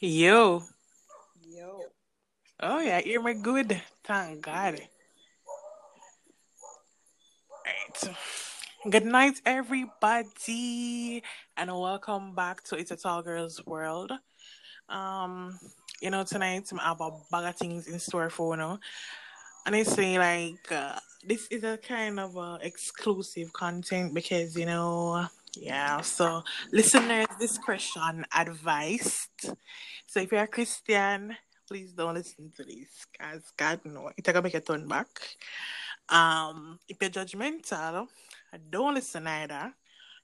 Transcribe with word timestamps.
Yo. 0.00 0.62
Yo. 1.46 1.80
Oh 2.60 2.80
yeah, 2.80 3.00
you're 3.04 3.22
my 3.22 3.32
good. 3.32 3.80
Thank 4.04 4.42
God. 4.42 4.80
Right. 7.64 8.16
Good 8.90 9.06
night, 9.06 9.40
everybody, 9.46 11.22
and 11.56 11.70
welcome 11.70 12.34
back 12.34 12.62
to 12.64 12.76
It's 12.76 12.90
a 12.90 12.96
Tall 12.96 13.22
Girls 13.22 13.64
World. 13.64 14.12
Um, 14.90 15.58
you 16.02 16.10
know, 16.10 16.22
tonight 16.22 16.70
I 16.78 16.88
have 16.88 17.00
a 17.00 17.10
bag 17.30 17.48
of 17.48 17.56
things 17.56 17.86
in 17.86 17.98
store 17.98 18.28
for 18.28 18.54
you 18.54 18.58
know. 18.58 18.78
And 19.64 19.74
I 19.74 19.84
say 19.84 20.18
like 20.18 20.70
uh, 20.70 20.98
this 21.26 21.46
is 21.48 21.64
a 21.64 21.78
kind 21.78 22.20
of 22.20 22.36
uh, 22.36 22.58
exclusive 22.60 23.54
content 23.54 24.12
because 24.12 24.54
you 24.54 24.66
know, 24.66 25.26
yeah. 25.56 26.00
So 26.00 26.42
listeners, 26.72 27.26
discretion 27.38 28.24
advised. 28.34 29.30
So 30.06 30.20
if 30.20 30.32
you're 30.32 30.42
a 30.42 30.46
Christian, 30.46 31.36
please 31.68 31.92
don't 31.92 32.14
listen 32.14 32.52
to 32.56 32.64
this, 32.64 33.06
cause 33.18 33.42
God 33.56 33.80
no, 33.84 34.10
it's 34.16 34.26
gonna 34.26 34.42
make 34.42 34.54
a 34.54 34.60
turn 34.60 34.86
back. 34.86 35.08
Um, 36.08 36.78
if 36.88 36.98
you're 37.00 37.10
judgmental, 37.10 38.08
don't 38.70 38.94
listen 38.94 39.26
either. 39.26 39.72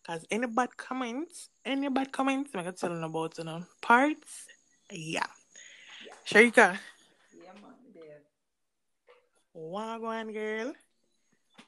Cause 0.07 0.25
any 0.31 0.47
bad 0.47 0.77
comments, 0.77 1.49
any 1.65 1.89
bad 1.89 2.13
comments, 2.13 2.51
I'm 2.55 2.61
gonna 2.65 2.73
tell 2.73 2.91
them 2.91 3.05
about 3.05 3.37
you 3.39 3.45
know 3.45 3.65
parts. 3.83 4.47
Yeah. 4.91 5.27
Sharika, 6.27 6.79
Yeah, 7.33 7.53
man, 7.61 7.75
there. 7.95 8.23
wagwan 9.57 10.33
girl. 10.33 10.73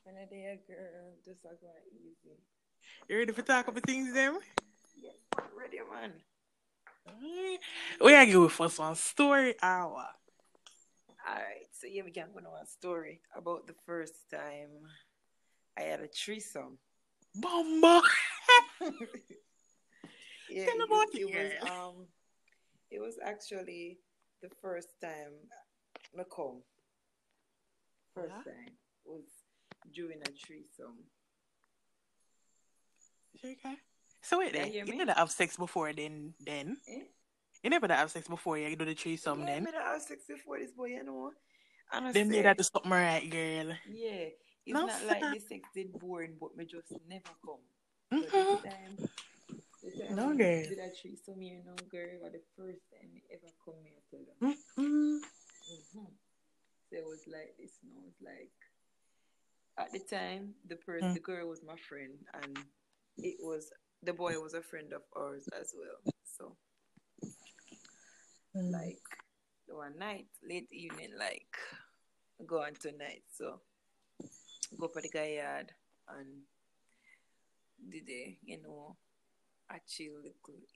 When 0.04 0.16
I 0.16 0.26
there, 0.30 0.58
girl, 0.66 1.12
just 1.24 1.44
like 1.44 1.58
easy. 1.94 2.36
You 3.08 3.18
ready 3.18 3.32
for 3.32 3.42
talk 3.42 3.68
about 3.68 3.82
things 3.84 4.12
them? 4.14 4.38
Yes, 5.00 5.14
man, 5.36 5.46
ready, 5.58 5.78
man. 5.90 6.12
We 8.00 8.14
are 8.14 8.26
going 8.26 8.48
first 8.48 8.78
one 8.78 8.94
story 8.94 9.54
hour. 9.62 10.06
Alright, 11.28 11.66
so 11.72 11.86
yeah, 11.86 12.02
we 12.04 12.10
can 12.10 12.28
go 12.32 12.38
on 12.38 12.62
a 12.62 12.66
story 12.66 13.20
about 13.36 13.66
the 13.66 13.74
first 13.86 14.14
time 14.30 14.70
I 15.78 15.82
had 15.82 16.00
a 16.00 16.08
threesome. 16.08 16.78
Bomba. 17.34 18.02
yeah, 20.50 20.64
Tell 20.64 20.74
it, 20.74 20.84
about 20.86 20.90
was- 20.90 21.08
it, 21.14 21.20
it 21.20 21.26
was 21.34 21.70
um 21.70 22.06
it 22.90 23.00
was 23.00 23.18
actually 23.24 23.98
the 24.42 24.48
first 24.60 24.88
time 25.00 25.32
I 26.18 26.22
come. 26.34 26.62
First 28.14 28.34
time 28.44 28.74
was 29.06 29.24
during 29.94 30.20
a 30.20 30.30
threesome. 30.46 30.98
Sharika. 33.38 33.76
So 34.20 34.38
wait 34.38 34.54
Yeah, 34.54 34.66
you 34.84 34.96
never 34.96 35.12
have 35.12 35.30
sex 35.30 35.56
before 35.56 35.92
then 35.92 36.34
then? 36.40 36.76
Eh? 36.88 37.02
You 37.62 37.70
never 37.70 37.86
have 37.92 38.10
sex 38.10 38.26
before 38.28 38.58
you 38.58 38.74
do 38.76 38.84
the 38.84 38.94
threesome 38.94 39.40
yeah, 39.40 39.46
then? 39.46 39.64
that 39.64 39.74
have 39.74 40.02
sex 40.02 40.24
before 40.28 40.58
this 40.58 40.72
boy, 40.72 40.86
you 40.98 41.04
know. 41.04 41.30
And 41.92 42.06
Then 42.14 42.26
say, 42.30 42.36
made 42.36 42.44
that 42.46 42.56
do 42.58 42.64
something 42.64 42.90
right, 42.90 43.28
girl. 43.28 43.74
Yeah, 43.90 44.32
it's 44.66 44.74
No, 44.74 44.86
not 44.86 45.04
like 45.06 45.20
the 45.20 45.40
sex 45.40 45.68
did 45.74 45.92
boring, 45.92 46.36
but 46.40 46.56
me 46.56 46.64
just 46.64 46.90
never 47.08 47.30
come. 47.44 47.62
Mm-hmm. 48.12 48.28
this 48.28 48.62
time, 48.62 48.96
time 50.08 50.16
No, 50.16 50.26
girl. 50.34 50.62
did 50.68 50.78
a 50.78 50.90
threesome 50.90 51.40
here, 51.40 51.60
no 51.64 51.74
girl, 51.90 52.18
was 52.22 52.32
the 52.32 52.42
first 52.56 52.80
time 52.90 53.12
me 53.14 53.22
ever 53.32 53.50
come 53.64 53.74
here 53.84 54.02
to 54.10 54.16
them. 54.26 54.38
Mm-hmm. 54.76 55.16
hmm 55.18 56.04
So 56.90 56.96
it 56.98 57.04
was 57.06 57.22
like 57.26 57.54
this, 57.58 57.78
you 57.82 57.90
know, 57.94 58.02
it's 58.08 58.20
like 58.22 58.52
at 59.78 59.92
the 59.92 60.00
time 60.00 60.54
the 60.68 60.76
person, 60.76 61.10
Mm. 61.10 61.14
the 61.14 61.20
girl 61.20 61.48
was 61.48 61.62
my 61.62 61.76
friend, 61.88 62.12
and 62.42 62.58
it 63.18 63.36
was 63.40 63.70
the 64.02 64.12
boy 64.12 64.34
was 64.40 64.54
a 64.54 64.62
friend 64.62 64.92
of 64.92 65.02
ours 65.16 65.48
as 65.58 65.74
well. 65.76 66.14
So 66.24 66.56
Mm. 68.54 68.70
like 68.70 69.00
one 69.66 69.96
night, 69.98 70.26
late 70.46 70.68
evening, 70.70 71.12
like 71.18 71.56
go 72.46 72.60
on 72.62 72.74
tonight. 72.74 73.22
So 73.32 73.60
go 74.78 74.88
for 74.88 75.00
the 75.00 75.08
guy 75.08 75.40
yard 75.40 75.72
and 76.08 76.42
did 77.90 78.06
they, 78.06 78.38
you 78.44 78.60
know, 78.62 78.96
I 79.70 79.78
chill, 79.88 80.20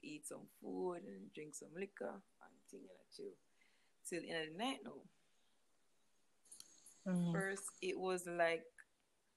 eat 0.01 0.25
some 0.25 0.47
food 0.59 1.03
and 1.05 1.31
drink 1.35 1.53
some 1.53 1.69
liquor 1.77 2.09
and 2.09 2.53
thing 2.71 2.81
and 2.81 2.97
I 2.99 3.05
chill. 3.15 3.35
Till 4.09 4.21
the 4.21 4.31
end 4.31 4.47
of 4.47 4.57
the 4.57 4.63
night 4.63 4.79
now. 4.83 5.01
Mm. 7.13 7.31
First 7.31 7.63
it 7.81 7.99
was 7.99 8.25
like 8.25 8.65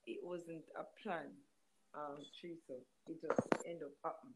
it 0.06 0.21
wasn't 0.22 0.65
a 0.77 0.84
plan 1.03 1.28
um 1.95 2.19
threesome. 2.39 2.84
It 3.09 3.21
just 3.21 3.41
end 3.67 3.83
up 3.83 3.93
happening. 4.05 4.34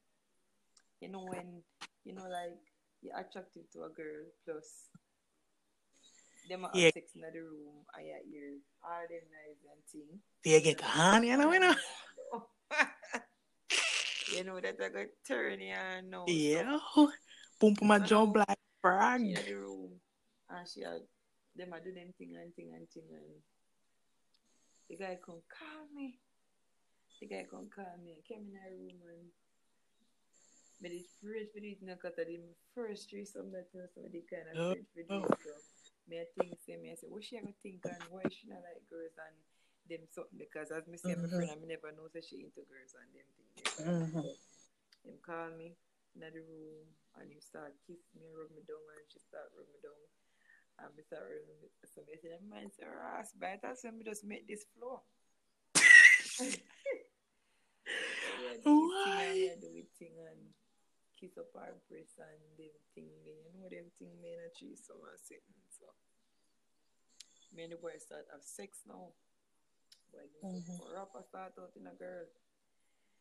You 1.01 1.09
know 1.11 1.25
when 1.25 1.63
you 2.05 2.15
know 2.15 2.25
like 2.29 2.59
you're 3.03 3.17
attracted 3.19 3.71
to 3.73 3.85
a 3.85 3.89
girl 3.91 4.25
plus 4.45 4.89
them 6.49 6.65
are 6.65 6.71
Yeah. 6.75 6.91
sex 6.93 7.13
in 7.15 7.23
the 7.23 7.31
room 7.33 7.85
and 7.97 8.07
you 8.07 8.15
hear 8.31 8.59
all 8.85 9.01
them 9.09 9.25
nice 9.33 9.63
and 9.71 9.83
thing. 9.91 10.21
You 10.45 10.61
get 10.61 10.83
on, 10.97 11.25
you 11.25 11.37
know, 11.37 11.53
you 11.53 11.61
know. 11.61 11.75
you 14.37 14.45
know 14.45 14.61
that 14.61 14.77
I 14.83 14.89
got 14.89 15.07
turn 15.27 15.61
ya 15.61 16.01
now. 16.05 16.25
Yeah. 16.29 16.79
Boom, 17.61 17.75
boom, 17.75 17.89
my 17.89 17.99
jump 18.01 18.37
like 18.37 18.49
She 18.51 18.81
frog. 18.83 19.21
in 19.21 19.35
the 19.35 19.55
room 19.55 19.91
and 20.51 20.69
she 20.69 20.83
had 20.83 21.01
them 21.57 21.73
a 21.73 21.81
do 21.81 21.93
them 21.93 22.13
thing 22.19 22.37
and 22.37 22.53
thing 22.55 22.73
and 22.75 22.89
thing 22.91 23.05
and 23.13 23.41
the 24.91 24.97
guy 24.97 25.17
come 25.25 25.41
call 25.49 25.87
me. 25.95 26.19
The 27.25 27.33
guy 27.41 27.49
come 27.49 27.73
call 27.73 27.97
me. 28.05 28.21
I 28.21 28.23
came 28.29 28.45
in 28.45 28.53
the 28.53 28.69
room 28.69 29.01
and 29.09 29.33
but 30.77 30.93
it's 30.93 31.17
first 31.25 31.57
for 31.57 31.61
this 31.65 31.81
now 31.81 31.97
because 31.97 32.21
I 32.21 32.29
did 32.29 32.45
my 32.45 32.53
first 32.77 33.09
threesome 33.09 33.49
that 33.57 33.73
you 33.73 33.81
know 33.81 33.89
some 33.97 34.05
of 34.05 34.13
kind 34.29 34.45
of 34.53 34.61
Oh, 34.61 34.77
first 34.77 34.93
for 34.93 35.01
this 35.09 35.25
so 35.41 35.57
me 36.05 36.21
I 36.21 36.29
think 36.37 36.53
say 36.61 36.77
me 36.77 36.93
I 36.93 37.01
say 37.01 37.09
what 37.09 37.25
she 37.25 37.41
ever 37.41 37.49
think 37.65 37.81
and 37.89 38.05
why 38.13 38.29
she 38.29 38.45
not 38.45 38.61
like 38.61 38.85
girls 38.93 39.17
and 39.17 39.33
them 39.89 40.05
something 40.13 40.37
because 40.37 40.69
as 40.69 40.85
me 40.85 41.01
say 41.01 41.17
my 41.17 41.25
Mhm. 41.25 41.33
friend 41.33 41.49
I 41.49 41.57
me 41.65 41.67
never 41.73 41.97
know 41.97 42.13
say 42.13 42.21
she 42.21 42.45
into 42.45 42.61
girls 42.69 42.93
and 42.93 43.09
them 43.17 43.29
things. 43.41 43.73
Mhm. 43.81 44.21
So 45.01 45.09
him 45.09 45.17
call 45.25 45.49
me 45.57 45.73
in 46.13 46.21
the 46.21 46.29
room 46.29 46.85
and 47.17 47.33
him 47.33 47.41
start 47.41 47.73
kiss 47.89 48.05
me 48.13 48.29
and 48.29 48.37
rub 48.37 48.53
me 48.53 48.61
down 48.69 48.85
and 49.01 49.09
she 49.09 49.17
start 49.25 49.49
rub 49.57 49.65
me 49.73 49.81
down. 49.81 49.97
And 50.85 50.93
me 50.93 51.01
start 51.09 51.25
rubbing 51.25 51.57
me 51.65 51.73
so 51.89 52.05
me 52.05 52.21
say 52.21 52.37
man 52.45 52.69
say 52.69 52.85
ass 53.17 53.33
bite 53.33 53.65
so 53.81 53.89
me 53.97 54.05
just 54.05 54.29
make 54.29 54.45
this 54.45 54.69
floor. 54.77 55.01
So 58.63 58.71
we 58.71 58.89
Why? 58.89 59.53
a 59.53 59.61
do 59.61 59.71
it 59.77 59.89
thing 59.99 60.17
and 60.21 60.41
kiss 61.19 61.37
up 61.39 61.51
our 61.57 61.75
breast 61.89 62.19
and 62.19 62.41
them 62.59 62.75
thing 62.95 63.09
there. 63.25 63.41
You 63.45 63.53
know 63.61 63.69
them 63.69 63.89
thing 63.99 64.13
me 64.21 64.33
in 64.35 64.41
a 64.45 64.51
tree 64.57 64.77
summer 64.77 65.17
sitting 65.23 65.61
so 65.71 65.87
me 67.55 67.63
and 67.65 67.73
the 67.73 67.77
boy 67.77 67.95
start 67.99 68.27
have 68.33 68.43
sex 68.43 68.83
now. 68.87 69.13
Me 70.43 70.61
Mhm. 70.61 70.77
some 70.79 70.93
rapper 70.95 71.23
start 71.29 71.53
out 71.59 71.73
in 71.77 71.87
a 71.87 71.95
girl. 71.95 72.27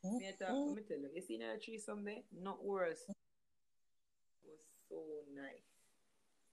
Mm, 0.04 0.20
Me, 0.20 0.32
talk, 0.40 0.50
let 0.50 0.76
me 0.76 0.82
tell 0.84 0.98
you, 1.00 1.10
you 1.16 1.22
see 1.22 1.38
that 1.38 1.62
tree 1.64 1.78
someday? 1.80 2.24
Not 2.32 2.64
worse. 2.64 3.04
It 3.08 3.16
was 4.44 4.60
so 4.90 4.98
nice. 5.34 5.68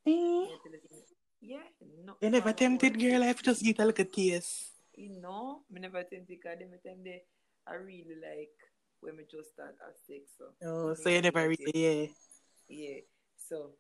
Me, 0.07 0.13
mm. 0.17 0.45
I 0.45 0.59
tell 0.63 0.73
you, 0.73 0.81
something. 0.89 1.17
yeah, 1.41 1.67
no. 2.05 2.15
You 2.21 2.31
never 2.31 2.53
tempted 2.53 2.99
girl 2.99 3.23
if 3.23 3.39
you 3.39 3.43
just 3.45 3.63
get 3.63 3.79
a 3.81 3.85
little 3.85 4.05
taste. 4.05 4.73
You 4.97 5.11
know, 5.21 5.63
me 5.71 5.81
never 5.81 6.03
tempted 6.03 6.29
because 6.29 6.59
them 6.59 6.71
time 6.85 7.03
they, 7.05 7.23
I 7.67 7.75
really 7.75 8.17
like 8.21 8.57
when 9.01 9.17
we 9.17 9.25
just 9.31 9.53
start 9.53 9.77
have 9.81 9.97
sex. 10.07 10.33
So, 10.37 10.45
Oh, 10.65 10.95
so 10.95 11.09
you 11.09 11.21
never 11.21 11.49
really, 11.49 11.73
yeah. 11.75 12.07
Yeah, 12.69 13.01
so 13.37 13.71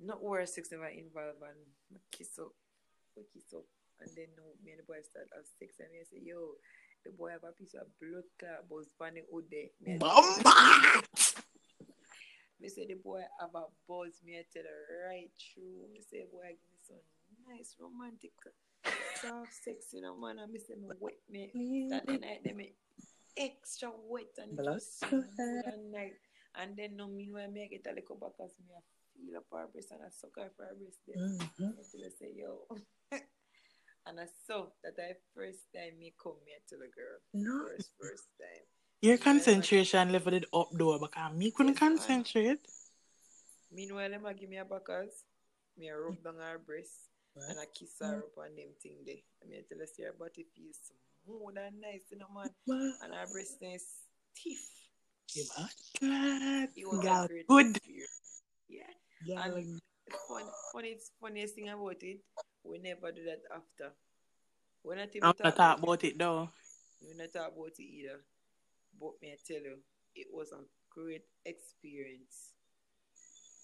not 0.00 0.22
worse 0.22 0.54
sex 0.54 0.70
never 0.72 0.86
involved 0.88 1.42
and 1.42 1.58
me 1.92 2.00
kiss 2.10 2.38
up, 2.38 2.52
we 3.16 3.22
kiss 3.32 3.52
up, 3.54 3.64
and 4.00 4.10
then 4.16 4.26
no, 4.36 4.44
me 4.64 4.72
and 4.72 4.80
the 4.80 4.86
boy 4.86 4.98
start 5.02 5.28
have 5.34 5.46
sex 5.58 5.78
and 5.78 5.90
me 5.92 6.02
say, 6.02 6.22
yo, 6.22 6.54
the 7.04 7.10
boy 7.12 7.30
have 7.30 7.44
a 7.44 7.52
piece 7.52 7.74
of 7.74 7.86
blood 8.00 8.26
clot 8.38 8.66
out 8.66 9.44
there. 9.50 9.70
Me 9.82 9.94
I 9.94 9.98
Bomba! 9.98 11.02
Me 12.60 12.68
say 12.68 12.86
the 12.90 12.98
boy 12.98 13.22
have 13.38 13.54
a 13.54 13.70
buzz, 13.86 14.18
me 14.26 14.34
I 14.34 14.42
tell 14.50 14.66
her 14.66 15.06
right 15.06 15.30
through. 15.38 15.86
Me 15.94 16.02
say 16.02 16.26
boy 16.26 16.58
give 16.58 16.66
me 16.74 16.78
some 16.82 16.98
nice 17.46 17.76
romantic 17.78 18.34
soft 19.20 19.52
sex, 19.52 19.92
you 19.92 20.02
know 20.02 20.16
man. 20.16 20.38
And 20.38 20.52
me 20.52 20.58
say 20.58 20.74
me 20.74 20.88
wet 21.00 21.14
me 21.30 21.52
that 21.90 22.06
night 22.08 22.40
they 22.44 22.52
me 22.52 22.72
extra 23.36 23.90
wet 24.08 24.34
and 24.38 24.58
it 24.58 24.64
just 24.64 25.00
smooth 25.00 25.24
and 26.58 26.76
then 26.76 26.96
no 26.96 27.06
meanwhile 27.06 27.50
me 27.50 27.62
I 27.62 27.66
get 27.66 27.86
a 27.86 27.94
little 27.94 28.16
back 28.16 28.34
as 28.44 28.50
me 28.58 28.74
I 28.74 28.82
feel 29.14 29.38
up 29.38 29.46
her 29.52 29.68
breast 29.72 29.92
and 29.92 30.00
I 30.02 30.10
suck 30.10 30.34
her 30.36 30.50
for 30.56 30.64
her 30.64 30.74
breast 30.74 30.98
there. 31.06 31.22
Mhm. 31.22 31.78
Until 31.78 32.04
I 32.04 32.10
say 32.18 32.32
yo. 32.34 32.66
and 34.06 34.20
I 34.20 34.26
saw 34.46 34.66
that 34.82 34.98
I 34.98 35.14
first 35.34 35.70
time 35.74 35.98
me 35.98 36.14
come 36.20 36.38
here 36.46 36.58
to 36.68 36.76
the 36.76 36.88
girl. 36.88 37.18
No. 37.34 37.68
First 37.68 37.90
first 38.00 38.28
time. 38.38 38.64
Your 39.00 39.18
concentration 39.18 40.10
level 40.10 40.32
did 40.32 40.46
up 40.52 40.70
though 40.72 40.98
because 40.98 41.32
me 41.34 41.50
couldn't 41.52 41.78
Yes, 41.78 41.78
concentrate. 41.78 42.66
Meanwhile, 43.70 44.10
them 44.10 44.26
a 44.26 44.34
give 44.34 44.48
me 44.48 44.56
a 44.56 44.64
backers. 44.64 45.24
Me 45.76 45.88
a 45.88 45.96
rub 45.96 46.22
down 46.24 46.36
her 46.40 46.58
breast 46.58 47.07
and 47.48 47.58
I 47.60 47.66
kiss 47.74 47.94
her 48.00 48.06
mm. 48.06 48.18
up 48.18 48.38
on 48.38 48.56
them 48.56 48.72
thing 48.82 48.96
there. 49.06 49.22
I 49.42 49.48
mean, 49.48 49.60
I 49.60 49.64
tell 49.68 49.78
her, 49.78 49.86
see 49.86 50.02
her 50.04 50.14
body 50.18 50.46
feels 50.54 50.78
smooth 51.24 51.56
and 51.58 51.80
nice, 51.80 52.06
you 52.10 52.18
know, 52.18 52.26
man. 52.34 52.50
Ma- 52.66 53.04
And 53.04 53.14
her 53.14 53.26
breast 53.32 53.56
is 53.62 53.84
stiff. 54.34 54.58
You 55.34 55.44
are 55.58 55.68
glad. 56.00 56.68
It 56.76 56.86
was 56.88 57.00
Girl, 57.00 57.24
a 57.24 57.28
good. 57.28 57.76
experience. 57.76 58.42
Yeah. 58.68 58.92
Girl, 59.26 59.54
And 59.56 59.80
fun, 60.26 60.44
funny, 60.72 60.96
funniest 61.20 61.54
thing 61.54 61.68
about 61.68 62.00
it, 62.02 62.20
we 62.64 62.78
never 62.78 63.12
do 63.12 63.24
that 63.24 63.42
after. 63.54 63.92
When 64.82 64.98
I 64.98 65.06
think 65.06 65.24
I'm 65.24 65.34
not 65.42 65.56
talk 65.56 65.82
about 65.82 66.04
it 66.04 66.18
though. 66.18 66.48
we 67.02 67.14
not 67.14 67.32
talk 67.32 67.52
about 67.52 67.72
it 67.78 67.82
either. 67.82 68.20
But 68.98 69.20
me 69.20 69.32
I 69.32 69.36
tell 69.46 69.62
you, 69.62 69.78
it 70.14 70.28
was 70.32 70.50
a 70.52 70.64
great 70.90 71.24
experience. 71.44 72.52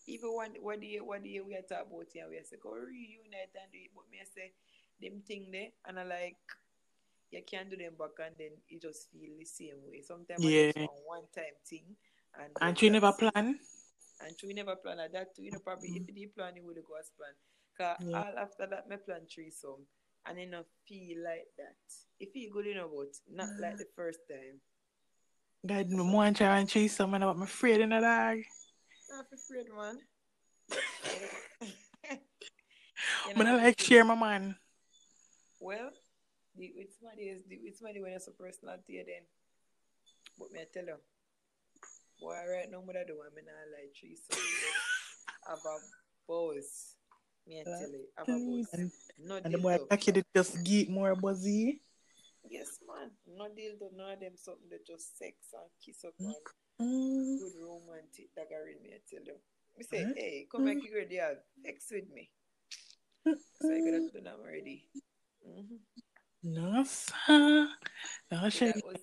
Even 0.07 0.35
one 0.35 0.55
one 0.61 0.81
day, 0.81 0.99
one 1.01 1.23
day 1.23 1.41
we 1.41 1.55
are 1.57 1.63
talk 1.63 1.87
about 1.87 2.09
it 2.13 2.21
and 2.21 2.31
we 2.31 2.41
say 2.45 2.57
go 2.63 2.73
reunite 2.73 3.55
and 3.57 3.73
do 3.73 3.79
it, 3.79 3.91
but 3.95 4.05
me 4.11 4.19
I 4.21 4.29
say 4.29 4.53
them 5.01 5.23
thing 5.27 5.49
there 5.51 5.73
and 5.87 5.99
I 5.99 6.05
like 6.05 6.37
you 7.31 7.43
can't 7.43 7.71
do 7.71 7.77
them 7.77 7.95
back 7.99 8.15
and 8.25 8.35
then 8.39 8.55
you 8.69 8.79
just 8.79 9.11
feel 9.11 9.35
the 9.39 9.45
same 9.45 9.83
way. 9.89 10.03
Sometimes 10.03 10.45
Yeah. 10.45 10.71
it's 10.71 10.79
a 10.79 10.87
one 11.07 11.27
time 11.35 11.57
thing 11.67 11.97
and 12.39 12.53
And 12.61 12.81
you 12.81 12.91
never 12.91 13.13
plan? 13.13 13.59
And 14.21 14.37
we 14.47 14.55
never 14.55 14.77
plan 14.77 14.99
like 14.99 15.13
that 15.13 15.35
too. 15.35 15.43
You 15.43 15.53
know, 15.53 15.59
probably 15.59 15.89
if 15.89 15.95
mm-hmm. 16.03 16.17
you 16.17 16.27
did 16.27 16.35
plan, 16.37 16.57
you 16.57 16.65
would 16.65 16.77
go 16.77 16.95
as 16.99 17.11
plan. 17.11 17.35
Cause 17.77 18.07
Yeah. 18.07 18.23
all 18.23 18.39
after 18.39 18.67
that, 18.67 18.89
me 18.89 18.97
plan 18.97 19.27
threesome, 19.27 19.87
and 20.27 20.39
then 20.39 20.55
I 20.55 20.63
feel 20.87 21.25
like 21.25 21.51
that. 21.59 21.77
It 22.21 22.33
feel 22.33 22.53
good 22.53 22.67
enough, 22.69 22.91
but 22.95 23.11
not 23.29 23.51
like 23.59 23.75
mm. 23.75 23.79
the 23.79 23.89
first 23.97 24.21
time. 24.31 24.61
God, 25.67 25.89
me 25.89 26.03
want 26.03 26.37
to 26.37 26.45
try 26.45 26.59
and 26.59 26.69
chase 26.69 26.95
someone 26.95 27.23
about 27.23 27.39
my 27.39 27.45
afraid 27.45 27.81
in 27.81 27.91
the 27.91 28.01
dog. 28.01 28.39
Not 29.15 29.27
afraid, 29.33 29.71
man. 29.71 29.99
You 33.29 33.35
But 33.37 33.47
I 33.47 33.51
know, 33.51 33.57
like 33.63 33.81
share 33.81 34.05
my 34.05 34.17
man. 34.17 34.57
Well, 35.61 35.91
the, 36.59 36.65
it's 36.75 36.97
my 37.01 37.15
days. 37.15 37.43
The, 37.49 37.55
it's 37.63 37.81
my 37.81 37.93
day 37.93 38.01
when 38.01 38.11
it's 38.11 38.27
a 38.27 38.33
personal 38.33 38.75
to 38.75 38.93
you 38.93 39.05
then. 39.07 39.23
But 40.37 40.51
me 40.51 40.61
I 40.61 40.67
tell 40.67 40.85
you, 40.85 40.97
boy, 42.19 42.35
right 42.35 42.67
now 42.69 42.81
what 42.83 42.97
I 42.97 43.05
do, 43.07 43.23
I'm 43.23 43.39
not 43.39 43.71
like 43.71 43.95
threesome. 43.95 44.35
Have 45.47 45.59
a 45.63 45.79
boss. 46.27 46.97
Me 47.47 47.61
I 47.61 47.65
tell 47.65 47.91
you, 47.95 48.07
have 48.19 48.29
a 48.29 48.33
boss. 48.33 48.67
And, 48.73 48.91
No 49.23 49.37
and 49.37 49.55
the 49.55 49.59
boy 49.59 49.77
dildo. 49.79 49.89
pack 49.91 50.09
it 50.09 50.27
just 50.35 50.65
get 50.65 50.91
more 50.91 51.15
buzzy. 51.15 51.83
Yes, 52.51 52.81
man. 52.83 53.11
No 53.29 53.45
dildo, 53.45 53.95
none 53.95 54.15
of 54.15 54.21
them 54.21 54.33
something 54.35 54.69
that 54.71 54.85
just 54.85 55.17
sex 55.17 55.37
and 55.53 55.71
kiss 55.85 56.05
up 56.05 56.15
mm. 56.21 56.27
and 56.27 56.35
Mm. 56.81 57.39
good 57.39 57.53
romantic 57.63 58.35
dagger 58.35 58.67
in 58.67 58.83
me, 58.83 58.91
I 58.95 59.01
tell 59.09 59.25
you. 59.25 59.39
Me 59.79 59.85
say, 59.85 60.07
hey, 60.17 60.47
come 60.51 60.65
make 60.65 60.83
you 60.83 60.95
ready, 60.95 61.19
with 61.91 62.11
me. 62.13 62.31
So 63.25 63.71
I 63.71 63.79
gotta 63.79 64.11
do 64.13 64.21
them 64.21 64.35
already. 64.41 64.85
Mm-hmm. 65.49 65.77
No, 66.45 66.85
sir. 66.85 67.69
No, 68.31 68.49
So 68.51 68.67
that 68.67 68.85
was 68.85 69.01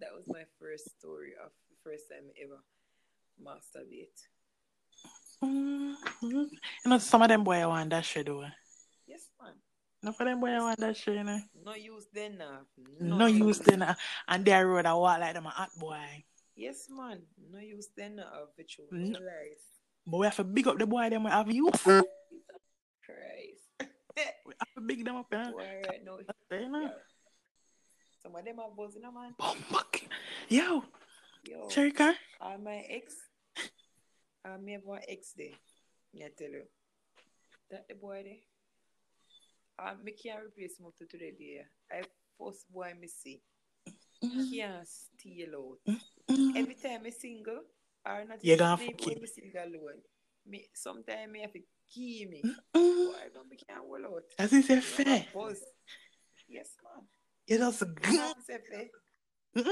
that 0.00 0.10
was 0.14 0.24
my 0.26 0.42
first 0.58 0.90
story 0.98 1.32
of 1.42 1.50
the 1.70 1.76
first 1.84 2.04
time 2.10 2.30
ever 2.42 2.60
masturbate. 3.40 4.18
Mm-hmm. 5.42 6.26
You 6.30 6.50
know, 6.86 6.98
some 6.98 7.22
of 7.22 7.28
them 7.28 7.44
boy 7.44 7.62
I 7.62 7.66
want 7.66 7.90
that 7.90 8.04
shit, 8.04 8.26
though. 8.26 8.44
Yes, 9.06 9.28
man. 9.40 9.52
Enough 10.02 10.16
for 10.16 10.24
them 10.24 10.40
boy 10.40 10.48
I 10.48 10.58
want 10.58 10.80
that 10.80 10.96
shit, 10.96 11.14
you 11.14 11.24
know. 11.24 11.40
No 11.64 11.74
use 11.74 12.06
then 12.12 12.38
now. 12.38 12.60
No 13.00 13.26
use 13.26 13.58
then. 13.60 13.94
And 14.28 14.44
they 14.44 14.62
road 14.64 14.86
I 14.86 14.94
walk 14.94 15.20
like 15.20 15.34
them 15.34 15.46
a 15.46 15.50
hot 15.50 15.70
boy. 15.78 16.24
Yes, 16.56 16.86
man. 16.90 17.22
No 17.50 17.58
use 17.58 17.88
then 17.96 18.16
now 18.16 18.30
of 18.42 18.48
virtual 18.56 18.86
Mm. 18.92 19.10
no 19.10 19.18
lies. 19.18 19.62
But 20.06 20.18
we 20.18 20.26
have 20.26 20.36
to 20.36 20.44
big 20.44 20.66
up 20.68 20.78
the 20.78 20.86
boy 20.86 21.08
them 21.10 21.24
we 21.24 21.30
have 21.30 21.50
you. 21.50 21.70
Christ. 21.70 23.64
We 24.46 24.52
have 24.60 24.74
to 24.76 24.80
big 24.86 25.04
them 25.04 25.16
up, 25.16 25.26
you 25.32 25.38
know. 25.38 25.52
Boy, 25.52 25.82
right 25.88 26.04
now. 26.04 26.18
You 26.50 26.68
know? 26.68 26.80
Yeah. 26.82 26.88
Some 28.22 28.36
of 28.36 28.44
them 28.44 28.60
are 28.60 28.70
buzzing, 28.76 29.02
man. 29.02 29.34
Bumbuck. 29.40 30.02
Yo, 30.48 30.84
Yo. 31.48 31.68
Sharika. 31.68 32.14
Uh, 32.40 32.56
my 32.62 32.84
ex, 32.88 33.14
uh, 34.44 34.58
me 34.58 34.72
have 34.72 34.84
one 34.84 35.00
ex 35.08 35.32
there. 35.36 35.48
I 36.16 36.30
tell 36.38 36.50
you. 36.50 36.62
That 37.70 37.88
the 37.88 37.94
boy 37.94 38.22
there. 38.24 38.42
Uh, 39.78 39.94
me 40.04 40.12
can't 40.12 40.44
replace 40.44 40.78
him 40.78 40.86
up 40.86 40.96
to 40.98 41.06
today. 41.06 41.32
I 41.90 42.02
first 42.38 42.70
boy 42.72 42.92
me 43.00 43.08
see. 43.08 43.42
Can't 44.22 44.86
steal 44.86 45.78
out. 45.88 45.96
Every 46.28 46.74
time 46.74 47.02
I 47.06 47.10
single, 47.10 47.60
or 48.06 48.24
not 48.24 48.44
You 48.44 48.56
gonna 48.56 48.76
sleep 48.76 49.00
it. 49.06 49.20
me 49.20 49.26
single 49.26 49.62
alone. 49.62 50.00
Me 50.46 50.66
sometimes 50.74 51.30
me 51.32 51.40
have 51.40 51.52
to 51.52 51.60
key 51.92 52.26
me. 52.30 52.42
Mm. 52.74 53.06
Boy, 53.12 53.14
don't 53.34 53.48
me 53.50 53.56
can't 53.56 53.80
hold 53.86 54.04
out. 54.04 54.22
As 54.38 54.50
he 54.50 54.62
said, 54.62 54.76
You 54.76 54.80
have 54.82 54.84
fair. 54.84 55.26
a 55.32 55.34
buzz. 55.34 55.60
Yes, 56.48 56.68
man. 56.84 57.04
You 57.46 57.58
just 57.58 57.82
Enough 57.82 58.36
is 58.38 58.46
fair. 58.46 58.86
Mm. 59.56 59.64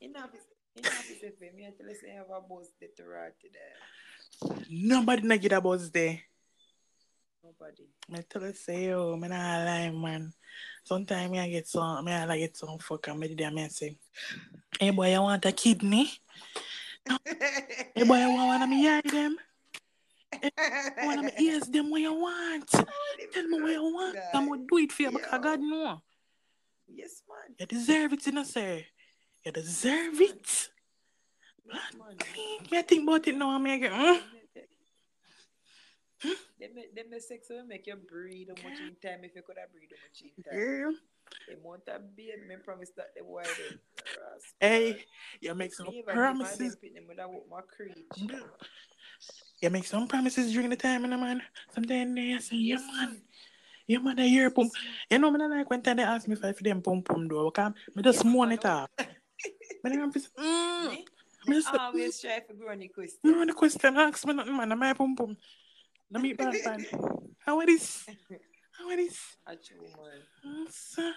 Enough 0.00 0.34
is 0.34 0.44
enough 0.76 1.10
is 1.10 1.18
fair. 1.38 1.52
Me 1.56 1.66
I 1.66 1.70
tell 1.76 1.88
you 1.88 1.96
I 2.12 2.16
have 2.16 2.26
a 2.30 2.40
buzz 2.40 2.70
that 2.80 2.96
to 2.96 3.04
rot 3.04 3.32
there. 3.42 4.56
Nobody 4.70 5.22
not 5.22 5.40
get 5.40 5.52
a 5.52 5.60
buzz 5.60 5.90
there. 5.90 6.20
Nobody. 7.46 7.86
I 8.12 8.24
tell 8.28 8.42
you 8.42 8.52
say, 8.54 8.88
yo, 8.88 9.16
me 9.16 9.28
not 9.28 9.64
lie, 9.64 9.90
man. 9.90 10.32
Sometimes 10.82 11.30
me 11.30 11.38
I 11.38 11.48
get 11.48 11.68
some, 11.68 12.04
me 12.04 12.12
I 12.12 12.24
like 12.24 12.40
get 12.40 12.56
some 12.56 12.76
fuck 12.78 13.06
and 13.06 13.20
me 13.20 13.32
did 13.32 13.54
me 13.54 13.68
say, 13.68 13.96
hey 14.80 14.90
boy, 14.90 15.12
you 15.12 15.22
want 15.22 15.44
a 15.44 15.52
kidney? 15.52 16.10
Hey 17.06 18.02
boy, 18.02 18.18
you 18.18 18.30
want 18.32 18.48
one 18.48 18.62
of 18.62 18.68
me 18.68 18.88
eye 18.88 19.00
them? 19.00 19.36
One 21.04 21.18
of 21.20 21.24
me 21.24 21.32
ears 21.40 21.68
them 21.68 21.88
what 21.88 22.00
you 22.00 22.14
want? 22.14 22.68
Tell 22.68 22.84
me 23.46 23.62
what 23.62 23.70
you 23.70 23.94
want. 23.94 24.18
I'm 24.34 24.48
gonna 24.48 24.62
do 24.68 24.78
it 24.78 24.90
for 24.90 25.02
you 25.02 25.10
because 25.12 25.30
Yo. 25.32 25.38
God 25.38 25.60
know. 25.60 26.02
Yes, 26.88 27.22
man. 27.28 27.54
You 27.60 27.66
deserve 27.66 28.12
it, 28.14 28.26
you 28.26 28.32
know, 28.32 28.42
sir. 28.42 28.82
You 29.44 29.52
deserve 29.52 30.20
it. 30.20 30.68
Yes, 31.64 31.94
man. 31.96 32.16
I 32.72 32.82
think 32.82 33.08
about 33.08 33.28
it 33.28 33.36
now 33.36 33.54
and 33.54 33.62
me 33.62 33.74
I 33.74 33.78
get, 33.78 33.92
mm? 33.92 34.20
Them, 36.22 36.70
them 36.94 37.06
the 37.10 37.20
sex 37.20 37.48
will 37.50 37.66
make 37.66 37.86
you 37.86 37.96
breathe 37.96 38.48
how 38.48 38.68
much 38.68 38.80
in 38.80 38.96
time 39.02 39.24
if 39.24 39.34
you 39.34 39.42
could 39.42 39.56
have 39.58 39.72
breathe 39.72 39.90
how 39.92 40.00
much 40.04 40.22
in 40.24 40.42
time. 40.42 40.58
Girl. 40.58 40.94
The 41.48 41.54
amount 41.54 41.88
of 41.88 42.16
baby, 42.16 42.32
me 42.48 42.56
promise 42.64 42.90
that 42.96 43.10
the 43.16 43.22
boy 43.22 43.42
them. 43.42 43.78
Hey, 44.60 45.04
you 45.40 45.54
make 45.54 45.74
some 45.74 45.88
promises. 46.04 46.76
give 46.76 46.92
my 46.94 47.00
them 47.00 47.08
with 47.08 47.16
that 47.16 47.28
my 47.50 47.60
creech. 47.76 48.30
You 49.60 49.70
make 49.70 49.84
some 49.84 50.06
promises 50.06 50.52
during 50.52 50.70
the 50.70 50.76
time, 50.76 51.02
you 51.02 51.08
know, 51.08 51.18
man. 51.18 51.42
Sometimes 51.74 52.14
they 52.14 52.38
say, 52.38 52.56
yeah, 52.56 52.76
man. 52.76 53.22
Yeah, 53.86 53.98
man, 53.98 54.18
I 54.18 54.26
hear 54.26 54.50
pump. 54.50 54.72
You 55.10 55.18
know, 55.18 55.30
man, 55.30 55.42
I 55.42 55.58
like 55.58 55.70
when 55.70 55.82
they 55.82 56.02
ask 56.02 56.26
me 56.26 56.34
if 56.34 56.44
I 56.44 56.52
for 56.52 56.62
them 56.62 56.82
pump 56.82 57.08
door. 57.28 57.46
Okay? 57.46 57.68
Me 57.94 58.02
just 58.02 58.24
moan 58.24 58.52
it 58.52 58.64
off. 58.64 58.90
Me 59.84 59.90
never 59.90 60.10
just, 60.10 60.34
mm. 60.34 60.96
Me 61.46 61.62
always 61.78 62.20
try 62.20 62.40
to 62.40 62.54
grow 62.54 62.70
any 62.70 62.88
question. 62.88 63.18
no, 63.22 63.44
the 63.44 63.52
question 63.52 63.96
ask 63.96 64.26
me 64.26 64.34
nothing, 64.34 64.56
man. 64.56 64.82
I 64.82 64.92
pump 64.94 65.20
pump? 66.12 66.12
Let 66.12 66.22
me 66.22 66.32
bad 66.32 66.54
man. 66.64 66.86
How 67.44 67.58
are 67.60 67.66
this? 67.66 68.06
How 68.78 68.90
are 68.90 68.96
this? 68.96 69.18
Actually, 69.48 69.88
man. 69.96 70.66
Sir. 70.70 71.12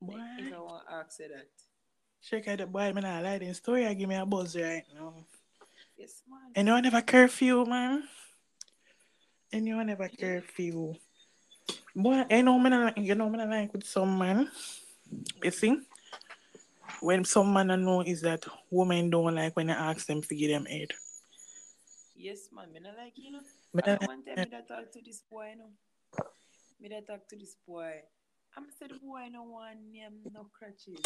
Boy, 0.00 0.14
If 0.38 0.52
I 0.52 0.58
want 0.58 0.86
to 0.88 0.94
ask 0.94 1.18
you 1.20 1.28
that. 1.28 1.46
check 2.22 2.48
out 2.48 2.58
the 2.58 2.66
boy, 2.66 2.92
man. 2.92 3.04
I 3.04 3.20
like 3.22 3.40
the 3.40 3.54
story. 3.54 3.86
I 3.86 3.94
give 3.94 4.08
me 4.08 4.14
a 4.16 4.26
buzz 4.26 4.56
right 4.56 4.82
now. 4.94 5.14
Yes, 5.96 6.22
man. 6.28 6.52
Anyone 6.54 6.84
ever 6.86 7.00
curfew, 7.02 7.64
man? 7.64 8.02
Anyone 9.52 9.88
ever 9.90 10.08
curfew? 10.08 10.94
Boy, 11.94 12.24
I 12.30 12.42
know 12.42 12.58
me 12.58 12.68
not, 12.70 12.98
you 12.98 13.14
know 13.14 13.30
me 13.30 13.38
not 13.38 13.48
like 13.48 13.72
with 13.72 13.84
some 13.86 14.18
man. 14.18 14.50
You 15.42 15.50
see? 15.50 15.78
When 17.00 17.24
some 17.24 17.52
man 17.52 17.70
I 17.70 17.76
know 17.76 18.02
is 18.02 18.20
that 18.22 18.44
women 18.70 19.08
don't 19.10 19.34
like 19.34 19.56
when 19.56 19.70
I 19.70 19.90
ask 19.90 20.06
them 20.06 20.20
to 20.22 20.34
give 20.34 20.50
them 20.50 20.66
aid. 20.68 20.92
Yes, 22.14 22.48
man. 22.52 22.72
Me 22.72 22.80
not 22.80 22.96
like 22.98 23.12
you 23.16 23.32
know. 23.32 23.40
Me 23.76 23.82
I 23.84 23.90
not 23.90 24.00
know 24.00 24.06
one 24.06 24.24
time 24.24 24.36
me 24.36 24.48
that 24.50 24.68
talk 24.68 24.90
to 24.90 25.00
this 25.04 25.22
boy, 25.30 25.50
you 25.50 25.58
know. 25.58 25.70
Me 26.80 26.88
that 26.88 27.06
talk 27.06 27.28
to 27.28 27.36
this 27.36 27.56
boy. 27.68 27.92
I'm 28.56 28.68
the 28.80 28.94
boy 28.94 29.28
no 29.30 29.42
want 29.42 29.76
name 29.92 30.32
no 30.32 30.48
crutches. 30.58 30.96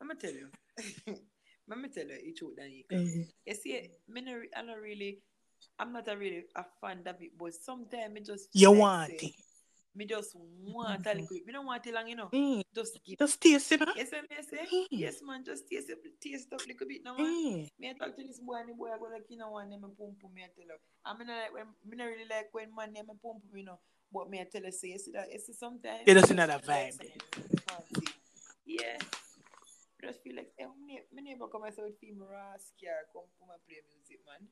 I'ma 0.00 0.14
tell 0.20 0.32
you. 0.32 0.48
I'ma 1.70 1.86
tell 1.94 2.06
you 2.06 2.18
it's 2.18 2.40
than 2.56 2.72
you 2.72 2.82
You 3.46 3.54
see, 3.54 3.90
me 4.08 4.22
no, 4.22 4.40
I 4.56 4.62
not 4.62 4.80
really 4.80 5.22
I'm 5.78 5.92
not 5.92 6.08
a 6.08 6.16
really 6.16 6.42
a 6.56 6.64
fan 6.80 7.02
of 7.06 7.22
it, 7.22 7.38
but 7.38 7.54
sometimes 7.54 8.12
me 8.12 8.20
just 8.20 8.48
You 8.52 8.72
want 8.72 9.12
it. 9.12 9.34
Me 9.94 10.04
just 10.04 10.36
want 10.36 11.04
a 11.06 11.10
little 11.10 11.26
bit. 11.28 11.46
Me 11.46 11.52
don't 11.52 11.66
want 11.66 11.84
it 11.86 11.94
long, 11.94 12.06
you 12.08 12.14
know. 12.14 12.28
Mm, 12.32 12.62
Just 12.74 13.00
give. 13.04 13.18
Just 13.18 13.40
taste 13.40 13.72
it, 13.72 13.80
man. 13.80 13.94
Yes, 13.96 14.10
may 14.12 14.42
say. 14.42 14.64
Mm. 14.72 14.86
Yes, 14.90 15.20
man. 15.24 15.44
Just 15.44 15.68
taste 15.68 15.90
it, 15.90 15.98
taste 16.20 16.46
it 16.50 16.54
up 16.54 16.60
a 16.62 16.68
little 16.68 16.86
bit 16.86 17.02
now, 17.04 17.16
man. 17.16 17.26
Mm. 17.26 17.68
Me 17.80 17.90
I 17.90 17.92
talk 17.94 18.14
to 18.16 18.22
this 18.22 18.38
boy 18.38 18.60
and 18.60 18.68
the 18.68 18.74
boy 18.74 18.88
I 18.94 18.98
go 18.98 19.08
like, 19.12 19.24
you 19.28 19.38
know, 19.38 19.50
one 19.50 19.68
name 19.68 19.80
pum 19.80 20.14
pum 20.20 20.30
me 20.34 20.42
I 20.44 20.50
tell 20.54 20.68
her. 20.70 20.78
I 21.04 21.16
mean 21.18 21.26
like 21.28 21.52
when 21.52 21.66
me 21.88 21.96
not 21.96 22.04
really 22.04 22.28
like 22.30 22.48
when 22.52 22.74
man 22.74 22.92
name 22.92 23.06
pum 23.06 23.18
pum, 23.22 23.40
you 23.54 23.64
know. 23.64 23.78
But 24.12 24.30
me 24.30 24.40
I 24.40 24.46
tell 24.50 24.62
her 24.62 24.70
say 24.70 24.88
you 24.88 24.98
see 24.98 25.12
that 25.12 25.32
you 25.32 25.38
see 25.40 25.52
sometimes 25.52 26.06
just 26.06 26.30
me 26.30 26.34
another 26.34 26.60
like 26.66 26.94
vibe. 26.94 27.02
Yeah. 28.66 28.98
I 29.00 30.06
just 30.06 30.22
feel 30.22 30.36
like 30.36 30.52
hey, 30.56 30.66
me, 30.86 31.00
me 31.12 31.22
neighbor 31.22 31.48
come 31.50 31.64
and 31.64 31.74
say 31.74 31.82
film 32.00 32.22
rascal 32.22 33.02
come 33.12 33.26
come 33.40 33.50
and 33.50 33.62
play 33.66 33.82
music, 33.90 34.20
man. 34.28 34.46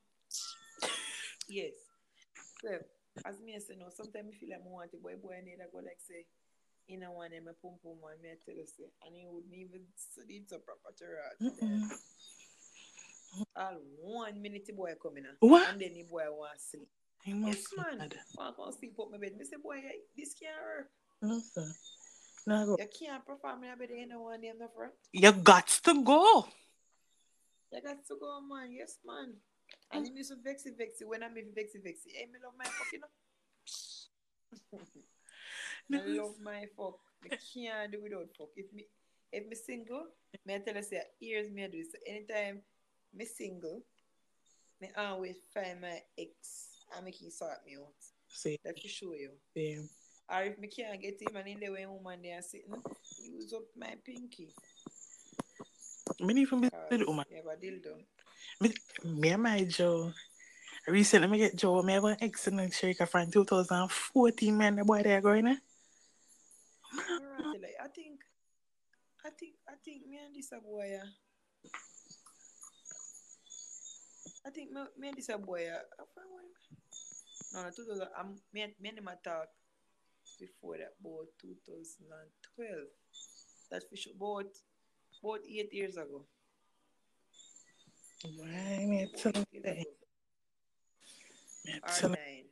Yes. 1.47 1.73
So 2.61 2.69
as 3.25 3.41
me 3.41 3.55
I 3.55 3.59
say 3.59 3.75
no, 3.79 3.89
sometimes 3.89 4.29
I 4.29 4.37
feel 4.37 4.49
like 4.49 4.61
I 4.61 4.69
want 4.69 4.91
to 4.91 4.97
boy 4.97 5.15
boy 5.21 5.39
need 5.43 5.61
I 5.61 5.67
go 5.71 5.79
like 5.79 5.99
say 6.03 6.25
in 6.87 7.03
a 7.03 7.11
one 7.11 7.31
name 7.31 7.49
pum 7.61 7.79
pum 7.83 7.99
one 7.99 8.21
me 8.21 8.29
I 8.29 8.37
tell 8.45 8.55
her 8.55 8.67
say 8.67 8.91
and 9.05 9.15
he 9.15 9.25
would 9.27 9.49
me 9.49 9.65
even 9.67 9.81
it 9.83 10.49
so 10.49 10.57
proper 10.59 10.91
to. 10.97 11.05
All 13.55 13.77
one 14.01 14.41
minute 14.41 14.65
the 14.65 14.73
boy 14.73 14.93
coming 15.01 15.25
in. 15.25 15.35
What? 15.39 15.69
And 15.69 15.81
then 15.81 15.93
the 15.93 16.03
boy 16.03 16.23
want 16.31 16.59
sleep. 16.61 16.87
You 17.25 17.45
Yes, 17.47 17.65
man. 17.75 17.97
mad. 17.97 18.15
Want 18.37 18.55
to 18.57 18.79
sleep 18.79 18.95
up 18.99 19.11
my 19.11 19.17
bed. 19.17 19.33
Say, 19.43 19.57
boy, 19.61 19.81
this 20.15 20.33
can't 20.33 20.55
work. 20.63 20.89
No, 21.21 21.39
sir. 21.39 21.67
No, 22.45 22.65
go. 22.65 22.77
You 22.79 22.87
can't 22.87 23.25
perform 23.25 23.63
in 23.65 23.71
a 23.71 23.75
bed 23.75 23.91
in 23.91 24.09
one 24.17 24.39
name 24.39 24.57
no 24.57 24.69
front. 24.69 24.93
You 25.11 25.31
got 25.33 25.67
to 25.67 26.03
go. 26.03 26.47
You 27.73 27.81
got 27.81 28.05
to 28.07 28.15
go, 28.19 28.39
man. 28.41 28.71
Yes, 28.71 28.97
man. 29.05 29.33
And 29.91 30.05
he 30.05 30.13
used 30.13 30.31
to 30.31 30.37
vexy 30.43 30.71
vexy 30.77 31.05
when 31.05 31.23
I'm 31.23 31.33
vexy 31.55 31.79
vexy. 31.79 32.11
Hey, 32.13 32.25
me 32.31 32.39
love 32.43 32.53
my 32.57 32.65
fuck, 32.65 32.91
you 32.91 32.99
know. 32.99 33.07
No, 35.89 35.99
I 36.03 36.05
love 36.07 36.35
my 36.43 36.65
fuck. 36.75 36.99
I 37.31 37.37
can't 37.53 37.91
do 37.91 38.01
without 38.03 38.27
fuck. 38.37 38.49
If 38.55 38.71
me 38.73 38.85
if 39.31 39.47
me 39.47 39.55
single, 39.55 40.05
me 40.45 40.55
I 40.55 40.59
tell 40.59 40.75
you 40.75 40.83
say 40.83 41.01
years 41.19 41.49
me 41.51 41.63
I 41.63 41.67
do 41.67 41.77
this. 41.77 41.91
So 41.91 41.97
anytime 42.07 42.61
me 43.13 43.25
single, 43.25 43.83
me 44.81 44.89
always 44.97 45.37
find 45.53 45.81
my 45.81 45.99
ex 46.17 46.67
and 46.95 47.05
make 47.05 47.21
him 47.21 47.29
sort 47.31 47.59
me 47.65 47.75
out. 47.77 47.93
See, 48.29 48.57
That 48.63 48.75
to 48.75 48.87
show 48.87 49.13
you. 49.13 49.31
damn. 49.55 49.89
Or 50.29 50.43
if 50.43 50.59
me 50.59 50.67
can't 50.67 51.01
get 51.01 51.21
him 51.21 51.35
and 51.37 51.47
in 51.47 51.59
the 51.61 51.69
way 51.69 51.85
woman 51.85 52.21
they 52.21 52.29
there 52.29 52.41
sitting, 52.41 52.73
use 53.21 53.53
up 53.53 53.63
my 53.77 53.95
pinky. 54.05 54.49
Me 56.19 56.33
need 56.33 56.49
be 56.49 56.69
Cause 56.69 56.91
little 56.91 57.07
woman. 57.07 57.25
me 57.31 57.37
have 57.37 57.45
a 57.45 57.55
dildo. 57.55 58.03
Me, 58.61 58.73
me 59.03 59.29
and 59.29 59.43
my 59.43 59.63
Joe. 59.63 60.11
Recently, 60.87 61.27
me 61.27 61.37
get 61.37 61.55
Joe. 61.55 61.81
Me 61.83 61.93
have 61.93 62.05
an 62.05 62.17
excellent 62.21 62.73
shake 62.73 63.05
from 63.07 63.29
2014. 63.29 64.57
Man, 64.57 64.75
the 64.77 64.85
boy 64.85 65.03
there 65.03 65.21
going. 65.21 65.47
Eh? 65.47 65.55
I 66.93 67.87
think, 67.93 68.19
I 69.25 69.29
think, 69.29 69.53
I 69.67 69.73
think 69.83 70.07
me 70.07 70.17
and 70.25 70.35
this 70.35 70.49
boy. 70.63 70.97
I 74.45 74.49
think 74.49 74.71
me, 74.71 74.81
me 74.97 75.07
and 75.09 75.17
this 75.17 75.27
boy. 75.27 75.67
No, 77.53 77.63
no, 77.63 77.69
2000. 77.69 78.07
I'm 78.17 78.35
me, 78.53 78.61
and- 78.61 78.73
me 78.79 78.89
and 78.89 78.97
him 78.99 79.09
talk 79.23 79.49
before 80.39 80.77
that 80.77 80.95
about 80.99 81.27
2012. 81.41 82.87
That's 83.69 83.85
for 83.85 83.95
sure. 83.95 84.13
About 84.15 84.51
about 85.21 85.39
eight 85.49 85.73
years 85.73 85.97
ago. 85.97 86.25
Why 88.23 88.85
me 88.85 89.03
About 89.03 89.17
tell 89.17 89.31
eight 89.35 89.47
you 89.51 89.61
years 89.63 89.63
that? 89.63 89.85
Me 91.65 91.79
tell 91.99 92.09
you. 92.09 92.43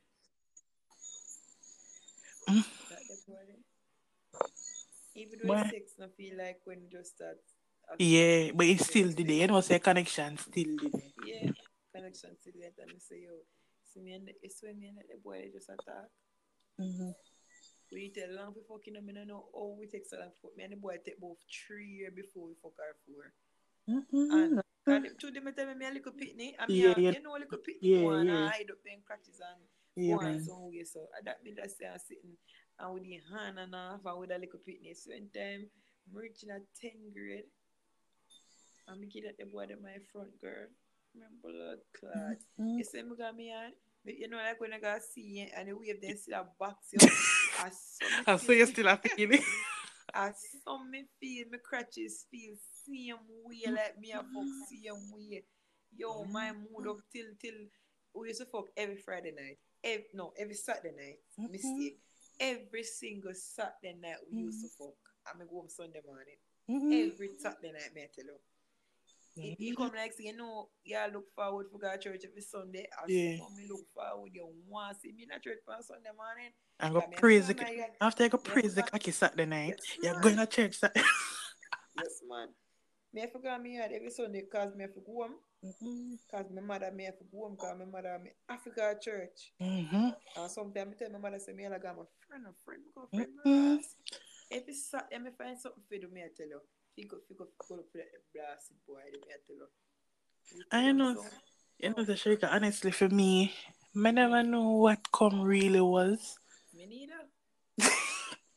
Mm. 2.49 2.65
That 2.89 2.99
the 3.09 3.17
boy 3.27 3.41
there. 3.47 3.63
Even 5.15 5.39
Boy. 5.47 5.61
it's 5.61 5.71
sex, 5.71 5.85
I 6.03 6.07
feel 6.17 6.37
like 6.37 6.59
when 6.65 6.81
you 6.81 6.89
just 6.91 7.15
start. 7.15 7.37
Yeah, 7.97 8.51
but 8.53 8.65
it's 8.67 8.85
still 8.87 9.09
the 9.09 9.23
day. 9.23 9.41
You 9.41 9.47
know, 9.47 9.61
say 9.61 9.79
connection 9.79 10.37
still 10.37 10.75
the 10.77 10.89
day. 10.89 11.13
Yeah, 11.25 11.51
connection 11.95 12.31
to 12.43 12.51
that 12.59 12.75
and 12.83 12.91
I 12.91 12.99
say, 12.99 13.23
yo, 13.23 13.31
see 13.93 14.01
me 14.01 14.13
and 14.13 14.27
the, 14.27 14.33
it's 14.43 14.61
when 14.61 14.79
me 14.79 14.87
and 14.87 14.97
the 14.97 15.17
boy 15.23 15.41
they 15.41 15.51
just 15.51 15.69
attack. 15.69 16.11
Mm-hmm. 16.79 17.11
We 17.93 18.11
tell 18.13 18.35
long 18.35 18.53
before 18.53 18.79
fucking 18.79 18.93
them, 18.93 19.07
I 19.09 19.13
don't 19.13 19.27
know 19.27 19.45
how 19.53 19.75
we 19.79 19.87
take 19.87 20.05
so 20.05 20.17
long 20.17 20.31
for 20.41 20.51
me 20.57 20.65
and 20.65 20.73
the 20.73 20.77
boy 20.77 20.97
take 21.05 21.19
both 21.19 21.37
three 21.47 21.87
years 21.87 22.13
before 22.13 22.47
we 22.49 22.53
fuck 22.61 22.73
our 22.77 22.95
four. 23.07 23.31
Mm-hmm. 23.87 24.31
And 24.35 24.61
and 24.87 25.07
two 25.19 25.31
them 25.31 25.49
tell 25.55 25.67
me 25.67 25.73
me 25.75 25.85
a 25.87 25.91
little 25.91 26.11
pitney, 26.13 26.53
and 26.59 26.69
me 26.69 26.81
Yeah, 26.81 26.93
yeah. 26.97 27.11
you 27.11 27.21
know 27.23 27.35
a 27.35 27.41
little 27.41 27.59
pitney 27.59 27.81
Yeah, 27.81 28.19
and 28.19 28.29
yeah. 28.29 28.49
hide 28.49 28.69
up 28.71 28.81
them 28.85 29.01
crutches 29.05 29.41
and 29.41 29.61
Yeah, 29.95 30.15
go 30.17 30.25
on 30.25 30.43
some 30.43 30.69
way. 30.69 30.83
So 30.83 31.07
that 31.23 31.43
me 31.43 31.53
just 31.55 31.77
say 31.77 31.85
I'm 31.87 31.99
sitting 31.99 32.37
and 32.79 32.93
with 32.93 33.03
the 33.03 33.19
hand 33.31 33.59
and 33.59 33.73
off 33.73 34.05
and 34.05 34.19
with 34.19 34.31
a 34.31 34.37
little 34.37 34.59
pitney. 34.67 34.95
So 34.95 35.11
one 35.11 35.29
time 35.33 35.67
I'm 36.11 36.17
reaching 36.17 36.49
a 36.51 36.59
10th 36.83 37.13
grade 37.13 37.49
and 38.87 38.99
me 39.01 39.07
kid 39.07 39.25
at 39.27 39.37
the 39.37 39.45
boy 39.45 39.63
at 39.63 39.81
my 39.81 39.97
front 40.11 40.39
girl. 40.41 40.67
Remember 41.13 41.39
blood 41.41 41.79
clot. 41.97 42.37
Mm-hmm. 42.59 42.77
You 42.77 42.83
see 42.83 43.01
me 43.03 43.15
got 43.17 43.35
me 43.35 43.51
on. 43.51 43.71
You 44.05 44.29
know, 44.29 44.37
like 44.37 44.59
when 44.61 44.73
I 44.73 44.79
got 44.79 45.01
see 45.01 45.49
and 45.55 45.67
the 45.69 45.73
wave 45.73 45.97
then 46.01 46.17
see 46.17 46.31
that 46.31 46.57
box 46.59 46.91
you. 46.91 46.99
I 47.59 47.69
saw 47.71 48.05
me 48.05 48.23
I 48.27 48.37
so 48.37 48.51
you 48.51 48.65
still 48.67 48.87
have 48.87 49.01
feeling. 49.01 49.41
I 50.13 50.31
saw 50.63 50.83
me 50.83 51.05
feel 51.19 51.45
my 51.51 51.57
crutches 51.57 52.25
feel 52.29 52.53
same 52.87 53.15
way 53.43 53.71
like 53.71 53.99
me 53.99 54.11
a 54.11 54.17
fuck 54.17 54.49
same 54.69 55.11
way. 55.11 55.43
Yo, 55.97 56.25
my 56.25 56.51
mood 56.51 56.87
up 56.87 56.97
till 57.13 57.27
till 57.41 57.59
we 58.13 58.27
used 58.29 58.41
to 58.41 58.45
fuck 58.45 58.65
every 58.77 58.97
Friday 58.97 59.31
night. 59.31 59.57
Every, 59.83 60.05
no, 60.13 60.33
every 60.37 60.55
Saturday 60.55 60.95
night. 60.95 61.19
Mhm. 61.39 61.51
Mistake. 61.51 61.99
Every 62.39 62.83
single 62.83 63.33
Saturday 63.33 63.95
night 64.01 64.17
we 64.31 64.39
used 64.39 64.61
to 64.61 64.69
fuck. 64.77 64.95
I'm 65.27 65.39
go 65.47 65.55
home 65.55 65.69
Sunday 65.69 66.01
morning. 66.05 66.35
Mhm. 66.69 67.11
Every 67.11 67.29
Saturday 67.37 67.71
night, 67.71 67.93
me 67.93 68.03
I 68.03 68.07
tell 68.13 68.25
you. 68.25 68.39
It, 69.37 69.57
it 69.59 69.75
come 69.77 69.91
like 69.93 70.13
say, 70.13 70.25
you 70.25 70.35
know, 70.37 70.69
yeah, 70.85 71.07
look 71.11 71.25
forward 71.35 71.67
for 71.69 71.77
go 71.77 71.91
to 71.91 71.97
church 71.97 72.21
every 72.25 72.41
Sunday. 72.41 72.87
I 72.97 73.03
Yeah. 73.07 73.37
saw 73.37 73.49
me 73.49 73.67
look 73.67 73.85
forward. 73.93 74.31
You 74.33 74.47
want 74.67 74.95
to 74.95 74.99
see 75.01 75.11
me 75.11 75.23
in 75.23 75.31
a 75.31 75.39
church 75.39 75.59
on 75.67 75.83
Sunday 75.83 76.09
morning? 76.15 76.51
And 76.79 76.93
go 76.93 77.01
praise 77.01 77.47
the 77.47 77.53
like 77.53 77.67
I- 78.01 78.27
go 78.29 78.37
praise 78.37 78.75
the 78.75 78.83
cocky 78.83 79.11
Saturday 79.11 79.45
night. 79.45 79.75
Yes, 79.79 79.97
You're 80.01 80.21
going 80.21 80.37
to 80.37 80.47
church. 80.47 80.75
Sat- 80.79 80.95
Yes, 81.97 82.21
man. 82.27 82.49
Me 83.15 83.23
I 83.23 83.27
forgot 83.27 83.63
me 83.63 83.75
had 83.75 83.93
every 83.93 84.09
Sunday 84.11 84.41
because 84.41 84.75
me 84.75 84.81
have 84.81 84.91
mm-hmm. 84.91 84.99
to 84.99 85.07
go 85.07 85.23
home. 85.23 85.39
Because 85.63 86.51
my 86.53 86.61
mother 86.61 86.91
me 86.91 87.05
have 87.05 87.17
to 87.17 87.23
go 87.31 87.47
home 87.47 87.55
because 87.55 87.79
my 87.79 87.85
mother 87.85 88.19
me 88.21 88.31
Africa 88.49 88.93
church. 89.01 89.55
Ah, 89.61 89.63
mhm. 89.63 90.13
And 90.35 90.51
sometimes 90.51 90.95
I 90.99 91.05
tell 91.05 91.13
my 91.13 91.19
mother 91.19 91.39
say 91.39 91.53
me 91.53 91.65
I 91.65 91.79
got 91.79 91.95
my 91.95 92.03
friend, 92.27 92.43
a 92.43 92.51
friend, 92.67 92.83
go 92.93 93.07
friend. 93.07 93.31
Every 94.51 94.73
mm-hmm. 94.73 94.75
Saturday 94.75 95.23
me 95.23 95.31
find 95.31 95.57
something 95.57 95.81
for 95.87 95.95
do 95.97 96.11
me 96.11 96.27
I 96.27 96.29
tell 96.35 96.51
you. 96.51 96.59
Figure, 96.93 97.23
go 97.39 97.47
for 97.65 97.77
that 97.95 98.11
blasted 98.35 98.83
boy, 98.85 98.99
me 99.07 99.31
I 99.31 99.39
tell 99.47 99.63
you. 99.63 99.67
I 100.71 100.91
know. 100.91 101.15
So, 101.15 101.23
You 101.79 101.89
know, 101.95 102.03
the 102.03 102.13
Sharika, 102.13 102.51
honestly, 102.51 102.91
for 102.91 103.09
me, 103.09 103.53
I 103.95 104.11
never 104.11 104.43
mm. 104.43 104.47
know 104.47 104.71
what 104.71 104.99
come 105.11 105.41
really 105.41 105.81
was. 105.81 106.37
me 106.73 106.85
neither. 106.87 107.31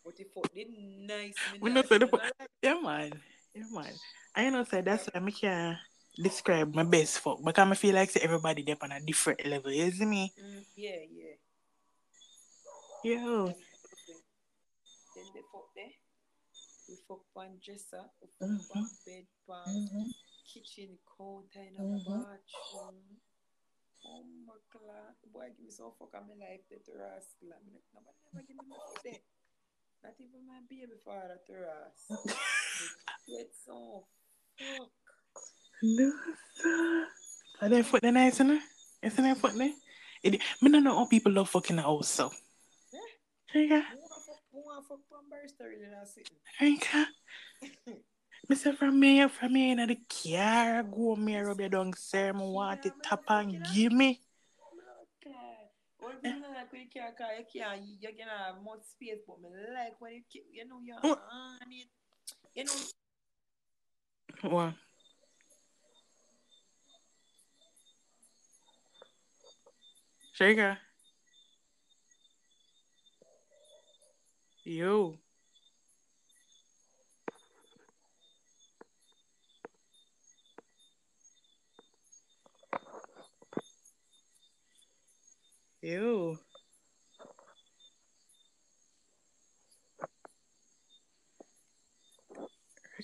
but 0.04 0.14
if 0.18 0.34
it 0.34 0.54
did 0.54 0.68
nice, 1.06 1.34
me 1.52 1.58
We 1.62 1.70
not 1.70 1.90
know 1.90 1.98
say 1.98 1.98
the 1.98 2.32
Yeah, 2.62 2.80
man. 2.82 3.12
Yeah, 3.54 3.70
man. 3.70 3.94
I 4.38 4.50
know, 4.50 4.62
say 4.62 4.82
that's 4.82 5.10
why 5.10 5.20
I 5.20 5.30
can't 5.32 5.78
describe 6.14 6.72
my 6.72 6.84
best 6.84 7.18
fuck 7.18 7.42
because 7.44 7.70
I 7.70 7.74
feel 7.74 7.94
like 7.96 8.10
say, 8.10 8.20
everybody 8.22 8.62
there 8.62 8.76
on 8.80 8.92
a 8.92 9.00
different 9.00 9.44
level. 9.44 9.72
You 9.72 9.90
see 9.90 10.04
me? 10.06 10.32
Mm, 10.38 10.64
yeah, 10.76 11.02
yeah. 11.10 11.34
Yo. 13.02 13.46
Then 13.46 15.26
they 15.34 15.42
fuck 15.50 15.66
there. 15.74 15.90
We 16.88 16.94
fuck 17.08 17.26
one 17.34 17.58
dresser, 17.64 18.06
we 18.22 18.28
fuck 18.38 18.48
Mhm. 18.48 18.68
one 18.70 18.90
bed, 19.04 19.26
pan, 19.42 19.74
Mhm. 19.90 20.14
kitchen, 20.46 20.98
counter 21.18 21.60
in 21.60 21.74
a 21.74 21.82
Mhm. 21.82 22.06
bathroom. 22.06 23.18
Oh 24.04 24.22
my 24.46 24.54
god, 24.70 25.16
boy, 25.32 25.50
give 25.50 25.66
me 25.66 25.70
some 25.72 25.92
fuck 25.98 26.14
on 26.14 26.28
my 26.28 26.34
life, 26.34 26.62
that 26.70 26.86
rascal. 26.94 27.52
I'm 27.52 27.66
like, 27.74 27.82
nobody 27.92 28.16
never 28.30 28.46
give 28.46 28.56
me 28.56 28.62
my 28.70 28.78
foot 28.86 29.02
there. 29.02 29.20
Not 30.04 30.14
even 30.20 30.46
my 30.46 30.60
baby 30.70 30.94
father, 31.04 31.40
to 31.46 31.52
ras. 31.58 32.06
Get 33.26 33.50
some 33.66 34.04
No, 35.82 36.12
sir. 36.54 37.06
Are 37.60 37.68
they 37.68 37.82
foot 37.82 38.02
the 38.02 38.12
nice, 38.12 38.34
isn't 38.34 38.50
it? 38.50 38.62
Isn't 39.02 39.24
that 39.24 39.36
foot 39.38 39.54
there? 39.54 39.72
It, 40.22 40.40
me 40.60 40.70
don't 40.70 40.84
know 40.84 40.96
how 40.96 41.06
people 41.06 41.32
love 41.32 41.48
fucking 41.50 41.76
the 41.76 41.82
house, 41.82 42.08
so. 42.08 42.30
Yeah. 42.92 43.00
Sharika, 43.54 43.82
Who 43.82 43.98
want 43.98 44.24
fuck, 44.26 44.36
who 44.52 44.58
want 44.58 44.86
fuck 44.88 44.98
one 45.08 45.30
barrister 45.30 45.64
really 45.68 45.90
not 45.90 46.08
sitting? 46.08 46.36
Sharika. 46.60 47.06
Mr. 48.50 48.76
from 48.76 48.98
me, 48.98 49.26
from 49.28 49.52
me 49.52 49.70
in 49.72 49.86
the 49.86 49.98
car, 50.08 50.82
go 50.82 51.14
me 51.16 51.36
rub 51.38 51.60
your 51.60 51.68
down, 51.68 51.92
sir. 51.96 52.32
Me 52.32 52.40
want 52.42 52.86
it 52.86 52.92
tap 53.02 53.22
and 53.28 53.64
give 53.74 53.92
me. 53.92 54.20
Okay. 55.22 55.36
One 55.98 56.20
thing 56.20 56.42
like 56.42 56.72
when 56.72 56.82
you 56.82 56.88
can't 56.92 57.16
call, 57.16 57.28
you 57.36 57.44
can't, 57.52 57.82
you 58.00 58.08
can 58.08 58.28
have 58.28 58.62
more 58.62 58.78
space, 58.80 59.20
but 59.26 59.40
me 59.40 59.48
like 59.74 60.00
when 60.00 60.14
you, 60.14 60.22
keep- 60.32 60.46
you 60.52 60.66
know, 60.66 60.80
you're 60.82 60.96
on 60.96 61.02
oh. 61.04 61.18
it. 61.70 61.88
You 62.54 62.64
know, 62.64 62.72
What? 64.42 64.74
Sharika. 70.38 70.78
Yo. 74.64 75.18
Yo. 85.82 86.38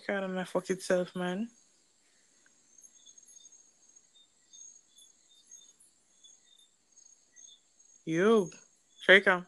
Out 0.06 0.22
of 0.22 0.30
my 0.32 0.44
fucking 0.44 0.80
self, 0.80 1.16
man. 1.16 1.48
You, 8.04 8.50
shake 9.00 9.24
him. 9.24 9.46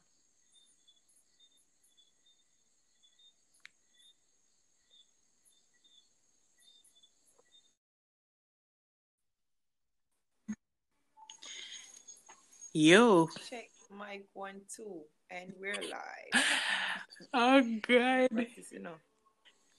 You. 12.72 13.28
Check 13.50 13.68
mic 13.90 14.26
one, 14.32 14.62
two, 14.75 15.02
and 15.30 15.52
we're 15.60 15.75
live. 15.75 16.44
oh, 17.34 17.62
God. 17.86 18.46
You 18.70 18.80
know. 18.80 18.94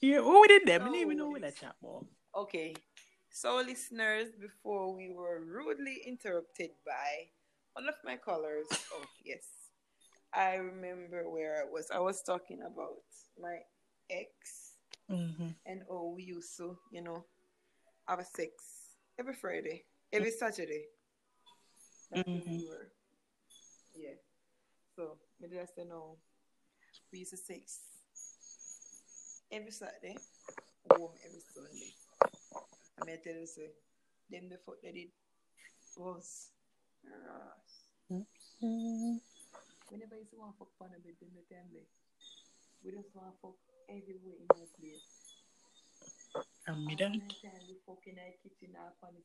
Yeah, 0.02 0.20
what 0.22 0.42
we 0.42 0.48
did 0.48 0.68
there? 0.68 0.82
I 0.82 0.86
didn't 0.86 1.02
even 1.02 1.18
No, 1.18 1.26
know 1.26 1.32
where 1.32 1.42
that 1.42 1.56
chat 1.58 1.76
was. 1.82 2.06
Okay. 2.36 2.76
So, 3.32 3.58
listeners, 3.58 4.30
before 4.40 4.94
we 4.96 5.10
were 5.10 5.42
rudely 5.44 6.02
interrupted 6.06 6.72
by 6.86 7.30
one 7.74 7.88
of 7.88 7.96
my 8.04 8.18
callers. 8.18 8.68
Oh, 8.94 9.04
yes. 9.24 9.46
I 10.34 10.56
remember 10.56 11.30
where 11.30 11.62
I 11.62 11.66
was. 11.72 11.90
I 11.94 12.00
was 12.00 12.22
talking 12.22 12.62
about 12.62 13.02
my 13.42 13.60
ex 14.10 14.74
Mm-hmm. 15.10 15.48
and 15.66 15.84
oh, 15.90 16.14
we 16.16 16.24
used 16.24 16.58
to, 16.58 16.78
you 16.92 17.02
know, 17.02 17.24
have 18.08 18.20
a 18.20 18.26
sex 18.26 18.52
every 19.18 19.34
Friday, 19.34 19.86
every 20.12 20.32
Saturday. 20.32 20.84
That's 22.12 22.28
when 22.28 22.44
we 22.46 22.68
were. 22.68 22.92
Yeah. 23.96 24.16
So, 24.96 25.18
me 25.42 25.48
just 25.50 25.76
say 25.76 25.84
no. 25.88 26.18
We 27.12 27.20
used 27.20 27.32
to 27.32 27.38
sex 27.38 27.80
every 29.52 29.72
Saturday, 29.72 30.18
home 30.92 31.12
every 31.26 31.42
Sunday. 31.54 31.94
I 33.00 33.06
may 33.06 33.18
tell 33.24 33.34
you, 33.34 33.48
say, 33.48 33.72
them 34.30 34.50
the 34.50 34.58
fuck 34.66 34.82
they 34.84 34.92
did 34.92 35.12
was. 35.96 36.50
Mm-hmm. 38.12 39.16
Whenever 39.90 40.16
you 40.20 40.26
see 40.30 40.38
one 40.38 40.54
fuck 40.60 40.76
on 40.82 40.92
a 40.92 41.00
bed, 41.00 41.16
them 41.20 41.32
the 41.32 41.44
time 41.48 41.68
they, 41.72 41.88
we 42.84 42.92
just 42.92 43.16
want 43.16 43.36
fuck 43.42 43.56
everywhere 43.88 44.36
in 44.36 44.48
our 44.52 44.68
place. 44.76 45.08
And 46.68 46.84
that. 46.84 46.98
the 46.98 47.48
time 47.48 47.64
we 47.68 47.76
fuck 47.88 48.04
in 48.06 48.20
our 48.20 48.36
kitchen, 48.44 48.76
our 48.76 48.92
on 49.04 49.16
the. 49.16 49.24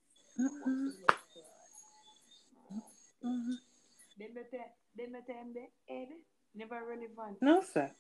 Them 4.18 4.32
the 4.34 4.44
time, 4.56 4.72
them 4.96 5.10
the 5.12 5.22
time 5.32 5.52
they, 5.54 5.68
head 5.88 6.08
never 6.54 6.78
relevant. 6.86 7.40
No, 7.40 7.62
sir. 7.62 7.90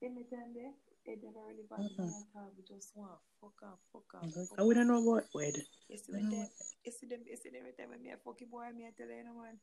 Them 0.00 0.14
the 0.14 0.24
time 0.30 0.54
they, 0.54 0.70
never. 1.18 1.42
Mm-hmm. 1.74 2.30
time 2.30 2.54
we 2.54 2.62
just 2.62 2.94
want 2.94 3.18
fuck 3.40 3.58
and 3.62 3.74
fuck 3.90 4.06
fuck. 4.14 4.58
I 4.58 4.62
wouldn't 4.62 4.86
know 4.86 5.02
about 5.02 5.26
where. 5.32 5.50
You 5.88 5.98
see 5.98 6.14
I 6.14 6.22
the 6.22 6.46
you 6.84 6.92
see 6.92 7.06
them, 7.06 7.20
you 7.26 7.36
see 7.36 7.50
them 7.50 7.66
every 7.66 7.74
time 7.74 7.90
when 7.90 8.02
me 8.02 8.10
a 8.10 8.18
fucking 8.22 8.46
boy, 8.46 8.70
me 8.76 8.86
a 8.86 8.92
tell 8.94 9.10
you, 9.10 9.24
no 9.24 9.34
man. 9.42 9.58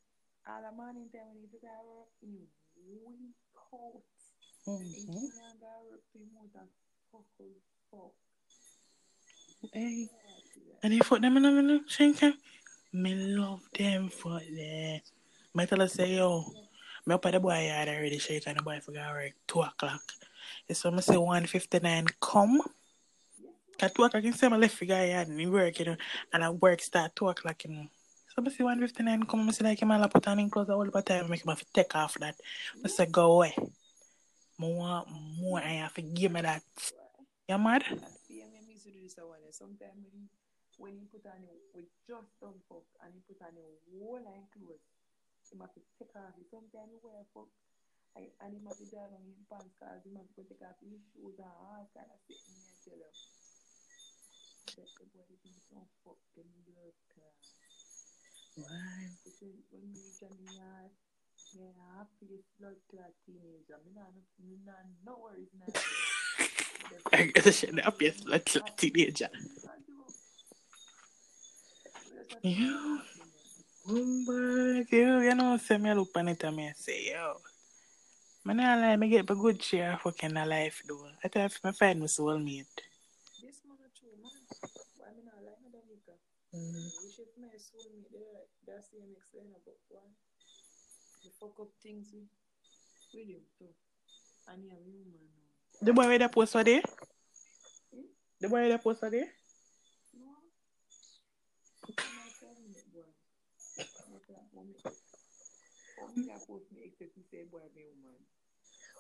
All 0.48 0.60
the 0.60 0.76
morning 0.76 1.08
time 1.14 1.32
when 1.32 1.40
he 1.40 1.48
do 1.48 1.58
that 1.64 1.80
work, 1.88 2.12
he 2.20 2.52
weak 2.84 3.40
out. 3.74 4.04
Mm-hmm. 4.68 4.84
He 4.84 5.08
can't 5.08 5.60
go 5.62 5.72
work 5.88 6.04
to 6.12 6.20
out 6.20 6.52
and 6.60 6.70
fuck 7.12 7.28
fuck. 7.92 8.14
Hey. 9.74 10.10
And 10.84 10.94
you 10.94 11.02
put 11.02 11.22
them 11.22 11.38
in 11.38 11.46
a 11.46 11.52
minute, 11.52 11.88
Shinka? 11.88 12.34
Me 12.94 13.16
love 13.16 13.62
them 13.78 14.10
for 14.10 14.40
that. 14.40 15.02
Me 15.54 15.66
tell 15.66 15.80
her 15.80 15.88
say, 15.88 16.16
yo, 16.16 16.46
me 17.06 17.14
up 17.16 17.26
at 17.26 17.34
the 17.34 17.40
boy 17.40 17.68
yard 17.68 17.88
already, 17.90 18.18
shake 18.18 18.48
and 18.48 18.58
the 18.58 18.64
boy 18.64 18.80
forgot 18.80 19.14
work 19.14 19.34
2 19.48 19.62
o'clock. 19.62 20.02
So 20.72 20.92
me 20.92 21.02
say 21.02 21.18
159 21.18 22.08
come. 22.20 22.62
At 23.80 23.94
2 23.94 24.04
o'clock, 24.04 24.24
you 24.24 24.32
say 24.32 24.48
my 24.48 24.58
left 24.58 24.76
figure 24.76 25.06
yard 25.06 25.28
and 25.28 25.52
work, 25.52 25.80
you 25.80 25.86
know, 25.86 25.98
and 26.32 26.44
I 26.44 26.50
work 26.50 26.82
start 26.82 27.16
2 27.16 27.28
o'clock, 27.30 27.64
you 27.66 27.72
know. 27.72 27.88
So 28.36 28.42
me 28.42 28.50
say 28.50 28.64
159 28.64 29.24
come, 29.24 29.46
me 29.46 29.52
say 29.52 29.64
like 29.64 29.82
him 29.82 29.92
all 29.92 30.08
put 30.08 30.28
on 30.28 30.40
in 30.40 30.50
clothes 30.50 30.70
all 30.70 30.84
the 30.84 31.02
time, 31.02 31.30
make 31.30 31.44
him 31.44 31.50
have 31.50 31.60
to 31.60 31.66
take 31.74 31.96
off 31.96 32.16
that. 32.20 32.36
Me 32.84 32.90
say 32.90 33.06
go 33.06 33.34
away. 33.34 33.56
More 34.58 35.06
and 35.62 35.74
you 35.76 35.82
have 35.82 35.94
to 35.94 36.02
give 36.02 36.32
me 36.32 36.42
that. 36.42 36.64
You 37.48 37.58
mad? 37.58 37.84
I 37.84 37.96
feel 38.28 38.48
me 38.48 38.72
used 38.72 38.86
to 38.86 38.92
do 38.92 39.00
this 39.04 39.16
one. 39.20 39.40
Sometimes 39.52 40.00
when 40.02 40.12
he, 40.12 40.28
when 40.78 40.94
he 40.94 41.06
put 41.12 41.26
on 41.28 41.44
it 41.44 41.60
with 41.74 41.86
just 42.08 42.40
some 42.40 42.56
fuck 42.68 42.84
and 43.04 43.14
he 43.14 43.22
put 43.28 43.42
on 43.46 43.54
a 43.56 43.68
whole 44.00 44.20
line 44.24 44.48
clothes, 44.52 44.80
he 45.50 45.56
must 45.58 45.76
take 46.00 46.16
off 46.16 46.36
it. 46.38 46.48
Sometimes 46.50 46.92
he 46.92 47.00
wear 47.02 47.26
fuck 47.34 47.52
and, 48.16 48.32
and 48.40 48.50
he 48.56 48.60
must 48.64 48.80
down 48.92 49.12
on 49.12 49.24
his 49.28 49.40
pants 49.52 49.76
cause 49.76 50.00
he 50.08 50.12
must 50.16 50.32
go 50.36 50.44
take 50.48 50.64
off 50.64 50.80
his 50.80 51.04
shoes 51.12 51.36
and 51.36 51.52
all 51.60 51.84
kind 51.92 52.08
of. 52.08 52.20
And 52.26 52.64
I 52.64 52.74
tell 52.84 53.00
him, 53.00 53.16
that 54.76 54.92
the 55.00 55.06
body 55.12 55.36
do 55.44 55.52
some 55.72 55.88
fuck 56.04 56.20
them 56.36 56.48
your 56.68 56.92
class. 57.12 57.40
Why? 58.56 59.12
Because 59.24 59.60
when 59.72 59.84
we 59.84 60.00
reach 60.00 60.24
on 60.24 60.36
the 60.36 60.50
yard, 60.56 60.92
yeah, 61.56 61.76
happy 61.96 62.44
blood 62.60 62.80
clot 62.92 63.12
teenager. 63.24 63.80
Me 63.84 63.92
nah, 63.96 64.12
me 64.44 64.60
nah, 64.64 64.84
no 65.06 65.20
worries 65.20 65.52
now. 65.56 65.72
I 67.14 67.32
guess 67.32 67.48
I 67.48 67.52
should 67.52 67.80
have 67.80 67.98
been 67.98 68.14
like 68.28 68.50
a 68.56 68.62
teenager. 68.76 69.30
You, 72.44 73.00
but 73.86 74.92
you, 74.92 75.20
you 75.22 75.36
know, 75.36 75.58
say 75.58 75.78
me 75.78 75.94
look 75.94 76.10
on 76.16 76.30
it 76.30 76.44
and 76.44 76.56
me 76.56 76.72
say, 76.76 77.12
yo, 77.12 77.36
man, 78.44 78.60
I 78.60 78.90
like 78.90 79.00
me 79.00 79.10
get 79.10 79.30
a 79.30 79.36
good 79.36 79.62
share 79.62 79.94
of 79.94 80.02
fucking 80.02 80.34
life, 80.34 80.82
though. 80.88 81.08
I 81.24 81.28
thought 81.28 81.52
if 81.52 81.64
me 81.64 81.72
find 81.72 82.00
my 82.00 82.08
soulmate. 82.08 82.66
This 83.42 83.62
man 83.68 83.78
a 83.78 83.90
true 83.94 84.18
man. 84.18 84.42
Why 84.98 85.14
me 85.14 85.22
not 85.22 85.38
like 85.46 85.62
me 85.62 85.70
Danica? 85.70 86.18
Mm. 86.56 86.90
Wish 86.98 87.20
if 87.20 87.30
my 87.38 87.54
soul 87.62 87.86
me 87.94 88.02
there, 88.12 88.50
that's 88.66 88.90
the 88.90 89.06
explain 89.14 89.54
about 89.54 89.78
one. 89.90 90.10
The 91.24 91.30
fuck 91.40 91.60
up 91.62 91.70
things 91.84 92.10
with, 92.12 92.26
with 93.14 93.28
him 93.30 93.46
too. 93.60 93.70
And 94.48 94.66
a 94.66 94.78
human 94.82 95.30
now. 95.30 95.86
The 95.86 95.94
boy 95.94 96.08
with 96.08 96.22
the 96.22 96.30
post 96.30 96.54
for 96.54 96.64
there? 96.64 96.82
Hmm? 97.94 98.10
The 98.42 98.50
boy 98.50 98.62
with 98.64 98.72
the 98.72 98.80
post 98.80 99.00
for 99.02 99.12
there? 99.12 99.30
No. 100.18 100.26
I'm 101.86 102.18
not 102.18 102.34
telling 102.42 102.74
it, 102.74 102.90
boy. 102.90 103.14
Not 104.66 104.84
that. 104.84 104.94
Oh. 106.02 106.08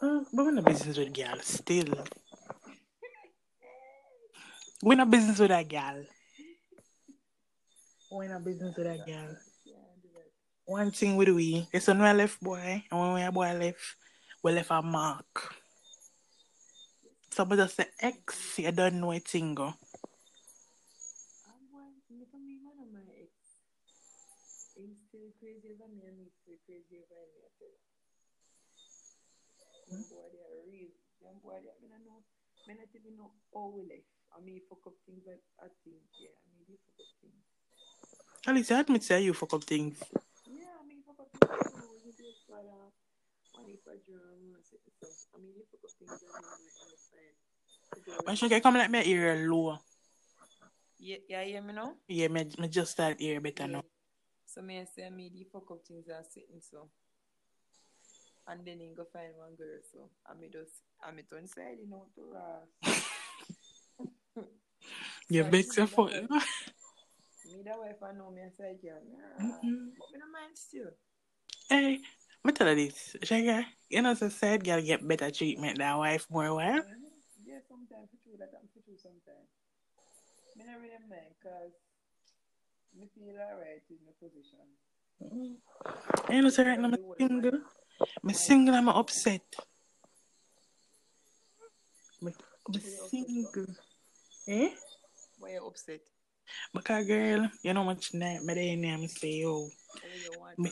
Oh, 0.01 0.25
but 0.34 0.45
we're 0.45 0.58
a 0.58 0.62
business 0.62 0.97
with 0.97 1.13
girl 1.13 1.39
still. 1.41 1.93
We're 4.84 5.01
a 5.01 5.06
business 5.06 5.39
with 5.39 5.51
a 5.51 5.63
girl. 5.63 6.06
We're 8.12 8.36
a 8.36 8.39
business 8.39 8.75
with 8.78 8.88
a 8.88 8.97
girl. 8.97 9.28
That. 9.28 9.38
One 10.65 10.91
thing 10.91 11.15
with 11.15 11.30
we, 11.30 11.67
it's 11.71 11.88
when 11.88 11.99
we 11.99 12.12
left 12.12 12.41
boy, 12.41 12.84
and 12.91 12.99
when 12.99 13.13
we 13.13 13.21
a 13.21 13.32
boy 13.32 13.54
left, 13.54 13.95
we 14.43 14.51
left 14.51 14.71
a 14.71 14.82
mark. 14.82 15.56
Somebody 17.32 17.62
just 17.62 17.75
say 17.75 17.86
X, 17.99 18.60
you 18.60 18.71
don't 18.71 18.99
know 18.99 19.12
a 19.12 19.19
go. 19.19 19.34
I'm 19.36 19.75
one, 21.71 21.93
me 22.10 22.25
to 22.32 22.38
me 22.38 22.58
man 22.63 22.80
of 22.82 22.89
my 22.93 23.01
ex. 23.21 23.30
He's 24.85 25.01
still 25.09 25.33
crazy 25.41 25.73
over 25.73 25.89
me 25.89 26.05
and 26.05 26.13
he's 26.21 26.37
still 26.45 26.61
crazy 26.69 27.01
over 27.01 27.17
me. 27.25 27.41
I 27.41 27.49
tell 27.57 27.73
you. 27.73 27.81
Them 29.89 30.05
boy 30.13 30.29
they 30.29 30.45
are 30.45 30.61
real. 30.69 30.93
Them 31.25 31.41
boy 31.41 31.57
they 31.57 31.73
I 31.73 31.89
don't 31.89 32.05
know. 32.05 32.21
Me 32.69 32.77
not 32.77 32.93
even 32.93 33.17
know 33.17 33.33
how 33.49 33.73
we 33.73 33.81
left. 33.89 34.05
I 34.29 34.45
mean 34.45 34.61
fuck 34.69 34.85
up 34.85 34.93
things 35.09 35.25
like 35.25 35.41
I 35.57 35.73
think. 35.81 36.05
Yeah, 36.21 36.37
I 36.37 36.45
mean 36.53 36.69
they 36.69 36.77
fuck 36.85 37.01
up 37.01 37.09
things. 37.17 37.41
At 38.45 38.53
least 38.53 38.69
admit 38.77 39.01
say 39.01 39.25
you 39.25 39.33
fuck 39.33 39.57
up 39.57 39.65
things. 39.65 39.97
Yeah, 40.45 40.69
I 40.77 40.85
mean 40.85 41.01
fuck 41.01 41.17
up 41.17 41.33
things. 41.33 41.65
too. 41.65 41.89
We 42.05 42.13
just 42.13 42.45
got 42.45 42.69
uh, 42.69 42.93
one 43.57 43.65
if 43.73 43.81
I 43.89 43.97
drum 44.05 44.53
or 44.53 44.61
something. 44.69 44.93
So 45.01 45.09
I 45.33 45.41
mean 45.41 45.57
they 45.57 45.65
fuck 45.65 45.81
up 45.81 45.93
things 45.97 46.13
that 46.13 46.29
I 46.29 46.45
might 46.45 46.77
understand. 46.85 47.33
When 48.21 48.37
she 48.37 48.53
can 48.53 48.61
come 48.61 48.77
like 48.77 48.93
me 48.93 49.01
ear 49.01 49.49
low. 49.49 49.81
Yeah, 51.01 51.17
yeah, 51.25 51.41
you 51.41 51.57
hear 51.57 51.65
me 51.65 51.73
now? 51.73 51.97
Yeah, 52.05 52.29
me, 52.29 52.45
me 52.61 52.69
just 52.69 52.93
start 52.93 53.17
ear 53.17 53.41
better 53.41 53.65
now. 53.65 53.81
So 54.55 54.61
me 54.61 54.79
I 54.79 54.85
say 54.85 55.09
me 55.11 55.29
the 55.29 55.43
fuck 55.51 55.69
up 55.71 55.85
things 55.85 56.07
are 56.09 56.23
sitting 56.23 56.61
so. 56.61 56.89
And 58.47 58.65
then 58.65 58.79
he 58.79 58.93
go 58.95 59.05
find 59.11 59.33
one 59.37 59.55
girl 59.55 59.79
so 59.91 60.09
I 60.29 60.33
me 60.35 60.47
just 60.51 60.71
I 61.03 61.11
me 61.11 61.23
turn 61.29 61.47
side 61.47 61.77
you 61.81 61.89
know 61.89 62.05
to 62.15 62.33
Ross. 62.33 63.03
You 65.29 65.43
So, 65.43 65.49
vex 65.49 65.69
me 65.69 65.81
your 65.81 65.87
that 65.87 65.93
foot. 65.95 66.13
Me 67.45 67.61
that 67.63 67.77
wife 67.79 68.01
I 68.03 68.11
know 68.13 68.31
me 68.31 68.41
a 68.41 68.51
say 68.57 68.75
girl. 68.81 69.01
Nah, 69.05 69.45
Mhm. 69.45 69.93
But 69.97 70.11
me 70.13 70.19
no 70.19 70.27
mind 70.31 70.57
still. 70.57 70.91
Hey, 71.69 71.99
me 72.43 72.51
tell 72.53 72.69
you 72.69 72.75
this, 72.89 73.15
Shaggy, 73.23 73.65
you 73.89 74.01
know, 74.01 74.13
the 74.13 74.29
side 74.29 74.63
girl 74.63 74.81
get 74.81 75.07
better 75.07 75.31
treatment 75.31 75.77
than 75.79 75.97
wife 75.97 76.27
more 76.29 76.53
while. 76.53 76.81
Mhm. 76.81 77.11
Yeah, 77.45 77.59
sometimes 77.69 78.09
for 78.11 78.17
true 78.23 78.37
that 78.39 78.51
I'm 78.57 78.67
for 78.73 78.81
true 78.85 78.97
sometimes. 78.97 79.49
Me 80.55 80.63
not 80.65 80.79
really 80.81 80.97
mind 81.09 81.35
cause 81.43 81.73
me 82.97 83.08
feel 83.13 83.36
alright 83.39 83.84
in 83.89 83.97
the 84.05 84.13
position. 84.19 84.65
You 86.29 86.41
know, 86.41 86.49
say 86.49 86.67
right 86.67 86.79
now, 86.79 86.89
I'm 86.89 86.97
single. 87.17 87.60
I'm 88.23 88.34
single, 88.34 88.75
I'm 88.75 88.89
upset. 88.89 89.41
I'm 92.21 92.34
single. 93.10 93.67
Eh? 94.47 94.69
Why 95.39 95.51
you 95.51 95.67
upset? 95.67 96.01
Because, 96.73 97.08
girl, 97.08 97.49
you 97.63 97.73
know 97.73 97.84
much 97.84 98.13
night, 98.13 98.43
me 98.43 98.53
there 98.53 98.73
and 98.73 99.03
I 99.03 99.08
say, 99.08 99.41
yo, 99.41 99.69
Oh, 99.95 100.51
you 100.58 100.71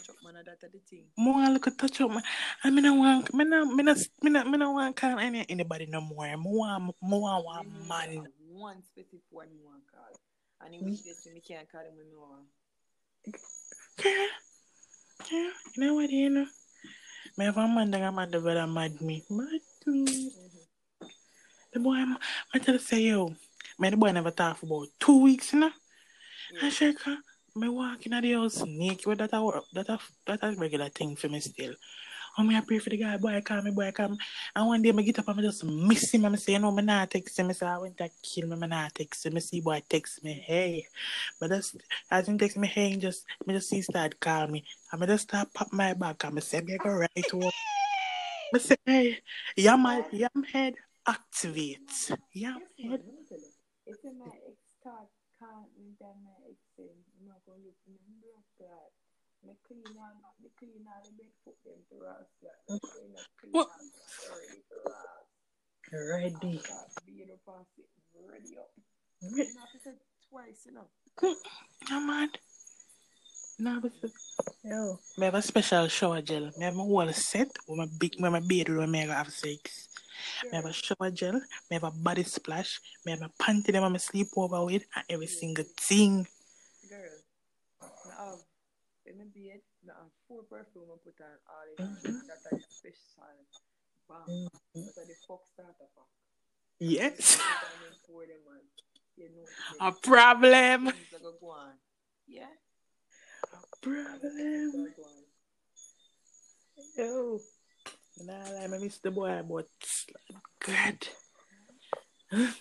thing. 0.89 1.05
more 1.17 1.47
look 1.49 1.67
at 1.67 1.77
touch 1.77 2.01
up, 2.01 2.11
man. 2.11 2.23
I 2.63 2.69
mean, 2.69 2.85
I 2.85 2.91
want, 2.91 3.33
me 3.33 3.45
no, 3.45 3.65
me 3.65 3.83
no, 3.83 3.95
me 4.21 4.29
no, 4.29 4.43
me 4.43 4.57
no 4.57 4.71
want 4.71 4.95
call 4.95 5.17
any, 5.19 5.45
anybody 5.49 5.85
no 5.85 6.01
more. 6.01 6.25
Me 6.27 6.43
want, 6.43 6.83
me 6.83 6.93
want 7.01 7.45
one 7.45 7.65
Me 7.65 7.87
man. 7.87 8.27
One 8.51 8.83
specific 8.83 9.21
one 9.29 9.47
me 9.47 9.61
want 9.63 9.83
call. 9.91 10.19
And 10.65 10.75
in 10.75 10.85
which 10.85 11.03
case 11.03 11.27
me 11.33 11.41
can't 11.41 11.69
call 11.69 11.81
him 11.81 11.95
when 11.97 12.07
me 12.07 12.15
want. 12.15 12.47
Girl, 14.01 14.27
Yeah, 15.31 15.51
you 15.75 15.83
know 15.83 15.95
what, 15.95 16.09
you 16.09 16.29
know? 16.29 16.47
Me 17.37 17.45
have 17.45 17.57
a 17.57 17.67
man 17.67 17.91
that 17.91 18.01
a 18.01 18.11
man 18.11 18.31
that 18.31 18.43
better 18.43 18.67
mad 18.67 19.01
me. 19.01 19.23
Mad 19.29 19.61
me. 19.87 20.31
The 21.73 21.79
boy, 21.79 21.95
I'm, 21.95 22.17
I 22.53 22.59
tell 22.59 22.77
say, 22.79 23.01
yo, 23.01 23.33
me 23.79 23.89
the 23.89 23.97
boy 23.97 24.11
never 24.11 24.31
talk 24.31 24.57
for 24.57 24.65
about 24.65 24.87
two 24.99 25.21
weeks, 25.21 25.53
you 25.53 25.59
know? 25.59 25.71
Yeah. 26.53 26.65
And 26.65 26.73
shake 26.73 27.01
her. 27.01 27.17
Me 27.55 27.69
walk 27.69 28.05
in 28.05 28.19
the 28.19 28.33
house 28.33 28.63
naked, 28.65 29.05
but 29.05 29.17
that 29.19 29.33
a 29.33 29.43
work, 29.43 29.63
that 29.73 29.89
a, 29.89 29.99
that 30.25 30.39
a 30.43 30.51
regular 30.55 30.89
thing 30.89 31.15
for 31.15 31.29
me 31.29 31.39
still. 31.39 31.73
Oh, 32.35 32.43
me 32.43 32.55
I 32.55 32.61
pray 32.61 32.79
for 32.79 32.89
the 32.89 32.97
guy, 32.97 33.17
boy, 33.17 33.41
call 33.41 33.61
me, 33.61 33.71
boy, 33.71 33.91
call 33.91 34.09
me. 34.09 34.17
And 34.55 34.67
one 34.67 34.81
day 34.81 34.91
me 34.91 35.03
get 35.03 35.19
up 35.19 35.27
and 35.27 35.37
me 35.37 35.43
just 35.43 35.63
miss 35.63 36.11
him 36.11 36.25
and 36.25 36.31
me 36.31 36.37
say, 36.39 36.57
know, 36.57 36.71
me 36.71 36.81
not 36.81 37.11
text 37.11 37.37
him. 37.37 37.47
Me 37.47 37.53
say, 37.53 37.67
I 37.67 37.77
went 37.77 37.97
to 37.97 38.09
kill 38.23 38.47
me, 38.47 38.55
me 38.55 38.67
not 38.67 38.95
text 38.95 39.25
him. 39.25 39.33
Me 39.35 39.39
see 39.39 39.61
boy 39.61 39.83
text 39.87 40.23
me, 40.23 40.33
hey. 40.33 40.87
But 41.39 41.51
that's, 41.51 41.75
as 42.09 42.27
him 42.27 42.37
text 42.37 42.57
me, 42.57 42.67
hey, 42.67 42.95
just, 42.95 43.25
me 43.45 43.53
just 43.53 43.69
see 43.69 43.81
start 43.81 44.19
call 44.19 44.47
me. 44.47 44.63
Me 44.97 45.07
just 45.07 45.23
start 45.23 45.53
pop 45.53 45.71
my 45.71 45.93
back 45.93 46.23
and 46.23 46.35
me 46.35 46.41
say, 46.41 46.61
me 46.61 46.77
go 46.77 46.89
right 46.89 47.09
to 47.29 47.37
work. 47.37 47.53
Me 48.51 48.59
say, 48.59 48.77
hey, 48.85 49.19
yam, 49.55 49.85
yam 50.11 50.43
head 50.51 50.73
activate. 51.07 52.11
Yam 52.33 52.61
head. 52.79 53.01
If 53.85 53.97
you 54.03 54.13
my 54.17 54.31
ex 54.47 54.55
start 54.79 55.11
can't 55.39 55.67
my 55.99 56.31
ex 56.47 56.57
I'm 56.79 57.27
not 57.27 57.43
in 57.47 57.63
the 57.63 57.99
blood 58.23 58.47
clot. 58.57 58.92
Me 59.45 59.53
clean 59.67 59.83
out, 59.99 60.15
me 60.41 60.49
clean 60.57 60.85
out 60.87 61.03
the 61.03 61.11
bed, 61.19 61.31
put 61.43 61.55
them 61.63 61.79
to 61.89 61.95
rust. 61.99 62.31
Me 62.69 62.79
clean 62.79 63.11
out, 63.17 63.27
clean 63.39 63.51
What? 63.51 63.67
ready 64.31 64.61
to 64.69 64.75
rust. 64.87 65.43
Ready. 65.91 66.59
Up 66.63 67.47
and 67.47 67.65
sit 67.75 67.85
ready 68.31 68.57
up. 68.57 68.71
Ready. 69.21 69.49
You 69.49 69.59
have 69.59 69.71
to 69.71 69.79
say 69.83 69.91
twice, 70.29 70.65
you 70.65 70.73
know. 70.73 70.87
Yeah, 71.89 71.99
man. 71.99 72.29
No, 73.59 73.79
but 73.79 73.91
yo, 74.63 74.99
me 75.17 75.25
have 75.25 75.35
a 75.35 75.41
special 75.41 75.87
shower 75.87 76.21
gel. 76.21 76.49
Me 76.57 76.65
have 76.65 76.73
my 76.73 76.83
whole 76.83 77.13
set 77.13 77.49
with 77.67 77.77
my 77.77 77.87
big, 77.99 78.15
with 78.19 78.31
my 78.31 78.39
bedroom. 78.39 78.91
Me 78.91 78.99
have 79.05 79.29
sex. 79.29 79.89
Me 80.45 80.55
have 80.55 80.65
a 80.65 80.73
shower 80.73 81.11
gel. 81.11 81.33
Me 81.69 81.75
have 81.75 81.83
a 81.83 81.91
body 81.91 82.23
splash. 82.23 82.79
Me 83.05 83.11
have 83.11 83.21
a 83.21 83.29
panty 83.41 83.71
them 83.71 83.83
I'm 83.83 83.97
sleep 83.99 84.27
over 84.35 84.65
with, 84.65 84.83
and 84.95 85.05
every 85.09 85.27
single 85.27 85.65
thing 85.77 86.25
in 89.13 89.19
mijn 89.19 89.31
bed 89.31 89.61
met 89.79 89.95
een 89.95 90.11
voor 90.27 90.43
perfume 90.43 90.91
en 90.91 90.99
put 90.99 91.19
on 91.19 91.39
all 91.43 91.75
this 91.75 92.01
shit 92.01 92.27
that 92.27 92.65
fish 92.81 93.01
salad. 93.15 93.61
Bam. 94.07 94.49
That 94.73 94.97
I 94.97 95.05
the 95.05 95.15
fuck 95.27 95.45
starter 95.45 95.89
pack. 95.95 96.09
Yes. 96.79 97.39
A 99.79 99.91
problem. 99.91 100.91
Yeah. 102.25 102.47
A 103.53 103.77
problem. 103.79 104.93
Yo. 106.97 107.39
Nah, 108.17 108.49
like 108.51 108.69
miss 108.81 108.99
the 108.99 109.11
boy, 109.11 109.41
but 109.43 109.67
God. 110.59 111.07
Huh? 112.31 112.51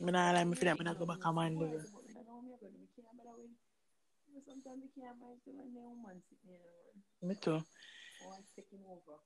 Me 0.00 0.12
nah 0.12 0.32
like 0.32 0.46
me 0.46 0.56
feel 0.56 0.70
like 0.70 0.78
me 0.78 0.84
not 0.84 0.98
go 0.98 1.06
back 1.06 1.24
a 1.24 1.32
man. 1.32 1.84
Sometimes 4.50 4.82
you 4.82 4.90
can't 4.98 5.14
manage 5.22 5.46
to 5.46 5.54
when 5.54 5.70
the 5.70 5.78
woman 5.78 6.18
sitting 6.26 6.50
there, 6.50 6.58
man. 7.22 7.30
Me 7.30 7.34
too. 7.38 7.62
One 8.26 8.42
taking 8.58 8.82
over. 8.82 9.22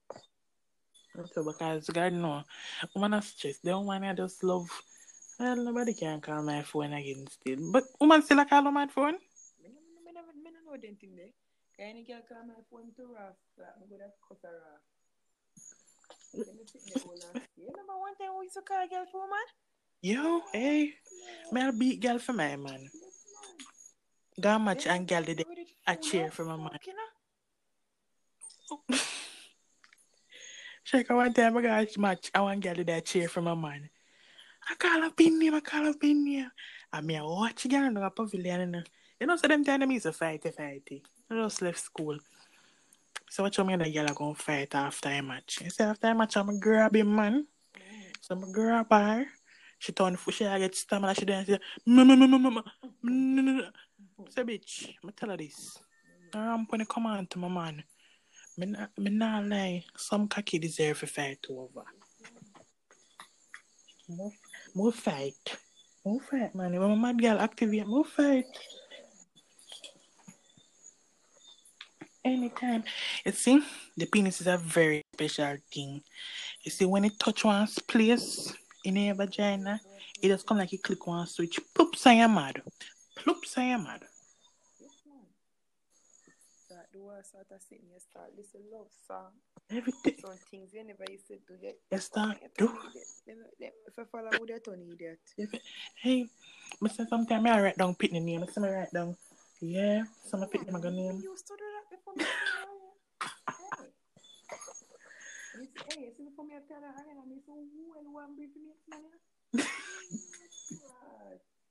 Me 1.17 1.25
too, 1.33 1.49
because 1.49 1.89
God 1.89 2.13
know, 2.13 2.45
woman 2.95 3.15
are 3.15 3.23
stressed. 3.23 3.65
The 3.65 3.73
woman 3.73 4.05
I 4.05 4.13
just 4.13 4.45
love. 4.45 4.69
Well, 5.41 5.57
nobody 5.57 5.95
can 5.95 6.21
call 6.21 6.43
my 6.43 6.61
phone 6.61 6.93
again 6.93 7.25
still. 7.27 7.73
But 7.73 7.85
woman 7.99 8.21
still 8.21 8.39
a 8.41 8.45
call 8.45 8.69
on 8.69 8.75
my 8.75 8.87
phone. 8.87 9.17
Me 9.65 9.73
no, 9.73 9.81
me 10.05 10.13
never, 10.13 10.29
me 10.37 10.53
no 10.53 10.61
know 10.61 10.77
them 10.77 10.95
thing 11.01 11.17
eh? 11.17 11.33
there. 11.79 11.89
Any 11.89 12.05
girl 12.05 12.21
call 12.29 12.45
my 12.45 12.61
phone 12.69 12.93
to 13.01 13.09
Ross, 13.09 13.41
like, 13.57 13.81
me 13.81 13.89
go 13.89 13.97
that 13.97 14.13
cut 14.29 14.45
her 14.45 14.61
off. 14.77 14.85
Let 16.37 16.53
me 16.53 16.69
sit 16.69 16.85
there 16.85 17.01
all 17.01 17.17
last 17.17 17.49
year. 17.57 17.73
Remember 17.73 17.97
one 17.97 18.15
time 18.21 18.37
we 18.37 18.45
used 18.45 18.61
to 18.61 18.61
call 18.61 18.85
a 18.85 18.89
girl 18.93 19.09
for 19.11 19.25
man? 19.25 19.49
Yo, 20.03 20.43
hey, 20.53 20.93
me 21.51 21.65
a 21.65 21.73
beat 21.73 22.03
girl 22.03 22.19
for 22.19 22.35
my 22.35 22.57
man. 22.57 22.91
Match 24.37 24.85
Then 24.85 24.97
and 24.97 25.09
girl 25.09 25.23
did 25.23 25.41
a 25.41 25.45
full 25.45 25.97
cheer 25.97 26.31
for 26.31 26.45
my 26.45 26.57
man. 26.57 26.79
you 26.87 26.93
know? 28.91 28.99
Shake 30.83 31.09
one 31.11 31.33
time 31.33 31.57
I 31.57 31.63
got 31.63 31.99
match. 31.99 32.31
I 32.35 32.41
want 32.41 32.63
girl 32.63 32.75
did 32.75 32.91
a 32.91 33.01
cheer 33.01 33.29
for 33.29 33.41
my 33.43 33.55
man. 33.55 33.89
I 34.69 34.75
call 34.75 35.05
up 35.05 35.21
in 35.21 35.41
here, 35.41 35.55
I 35.55 35.61
call 35.61 35.87
up 35.87 36.03
in 36.03 36.27
here. 36.27 36.51
I 36.93 37.01
mean, 37.01 37.19
a 37.19 37.27
watch 37.27 37.69
girl 37.69 37.85
in 37.85 37.95
the 37.95 38.11
pavilion. 38.11 38.61
You 38.61 38.67
know, 38.67 38.83
you 39.21 39.27
know 39.27 39.37
so 39.37 39.47
them 39.47 39.65
time 39.65 39.81
them 39.81 39.91
used 39.93 40.05
to 40.05 40.13
fight. 40.13 40.45
I 40.47 40.81
just 41.31 41.63
left 41.63 41.79
school. 41.79 42.19
So 43.31 43.45
what 43.45 43.57
you 43.57 43.65
mean 43.65 43.79
the 43.79 43.93
girl 43.93 44.11
are 44.11 44.15
gonna 44.15 44.35
fight 44.35 44.75
after 44.75 45.11
a 45.11 45.23
match? 45.23 45.59
You 45.63 45.71
say 45.71 45.85
after 45.85 46.09
a 46.09 46.15
match 46.15 46.37
I'm 46.37 46.59
grab 46.59 46.97
him 46.97 47.15
man. 47.15 47.47
So 48.21 48.35
I'm 48.35 48.53
grab 48.53 48.87
her. 48.91 49.27
She 49.79 49.93
turn 49.93 50.17
foot, 50.17 50.35
she 50.35 50.45
get 50.45 50.75
stamina, 50.75 51.15
she 51.15 51.25
dance. 51.25 51.49
No, 51.85 52.05
no, 52.05 52.15
no, 52.15 52.27
no, 52.27 53.69
Say 54.29 54.43
bitch, 54.43 54.95
me 55.03 55.13
tell 55.17 55.31
her 55.31 55.37
this. 55.37 55.79
I'm 56.33 56.67
gonna 56.67 56.87
come 56.87 57.07
on 57.07 57.27
to 57.27 57.39
my 57.39 57.49
man. 57.49 57.83
Me 58.57 58.67
not, 58.67 58.91
me 58.97 59.11
not 59.11 59.45
lie. 59.45 59.85
Some 59.97 60.29
cocky 60.29 60.59
deserve 60.59 61.03
a 61.03 61.07
fight 61.07 61.45
over. 61.51 61.83
More, 64.09 64.33
more 64.75 64.93
fight. 64.93 65.57
More 66.05 66.21
fight, 66.21 66.55
man. 66.55 66.79
When 66.79 66.91
my 66.91 67.13
mad 67.13 67.21
girl 67.21 67.41
activate, 67.41 67.87
more 67.87 68.05
fight. 68.05 68.47
Anytime. 72.25 72.85
You 73.27 73.33
see, 73.33 73.63
the 73.97 74.07
penis 74.07 74.41
is 74.41 74.47
a 74.47 74.57
very 74.57 75.03
special 75.13 75.57
thing. 75.73 76.03
You 76.63 76.71
see, 76.71 76.85
when 76.85 77.05
it 77.05 77.19
touch 77.19 77.45
one's 77.45 77.79
place 77.81 78.55
in 78.85 78.97
your 78.97 79.15
vagina, 79.15 79.81
it 80.23 80.29
just 80.29 80.47
come 80.47 80.59
like 80.59 80.73
you 80.73 80.79
click 80.79 81.07
one 81.07 81.27
switch. 81.27 81.59
Ploops 81.75 82.07
I 82.07 82.15
you're 82.15 82.29
mad. 82.29 82.63
Ploops 83.17 83.57
and 83.59 83.69
you're 83.69 83.79
mad. 83.79 84.03
Yes, 84.81 84.91
man. 85.07 85.27
Start 86.67 86.87
the 86.93 86.99
war 87.01 87.21
start 87.23 87.49
to 87.49 87.59
sing, 87.61 87.79
you 87.87 87.99
start 88.01 88.31
listen 88.37 88.61
love 88.73 88.89
song. 89.07 89.31
Everything. 89.71 90.15
Some 90.21 90.39
things 90.51 90.71
you 90.75 90.85
never 90.85 91.05
used 91.11 91.27
to 91.29 91.37
do. 91.47 91.55
You, 91.63 91.73
You 91.91 91.99
start 91.99 92.39
you 92.43 92.49
do. 92.59 92.67
turn 92.69 92.77
idiot. 92.91 93.07
Them- 93.27 93.51
them- 93.61 93.79
If 93.87 93.99
I 93.99 94.05
follow 94.11 94.31
with 94.41 94.51
you, 94.51 94.59
turn 94.61 94.83
idiot. 94.93 95.21
Hey, 96.03 96.27
I 96.83 96.89
say 96.89 97.05
sometimes 97.09 97.47
I 97.47 97.61
write 97.61 97.79
down 97.79 97.95
pitney 97.95 98.21
name. 98.23 98.43
I 98.43 98.47
say 98.47 98.61
I 98.63 98.71
write 98.71 98.93
down, 98.93 99.17
yeah, 99.61 100.05
some 100.25 100.43
of 100.43 100.51
pitney 100.51 100.71
my 100.73 100.81
name. 100.91 101.21
used 101.23 101.47
to 101.47 101.55
do 101.57 101.65
that 101.75 101.87
before 101.91 102.15
me. 102.17 102.25
Hey. 102.25 103.91
You 105.61 105.67
see- 105.67 105.85
Hey, 105.89 106.01
you 106.07 106.13
see 106.17 106.25
before 106.25 106.45
me, 106.45 106.55
I 106.57 106.61
tell 106.67 106.81
her, 106.83 106.93
I 106.93 107.01
am 107.13 107.41
so 107.47 107.53
well 107.55 108.13
one 108.13 108.35
brief 108.35 108.51
me, 108.57 108.75
man. 108.91 109.03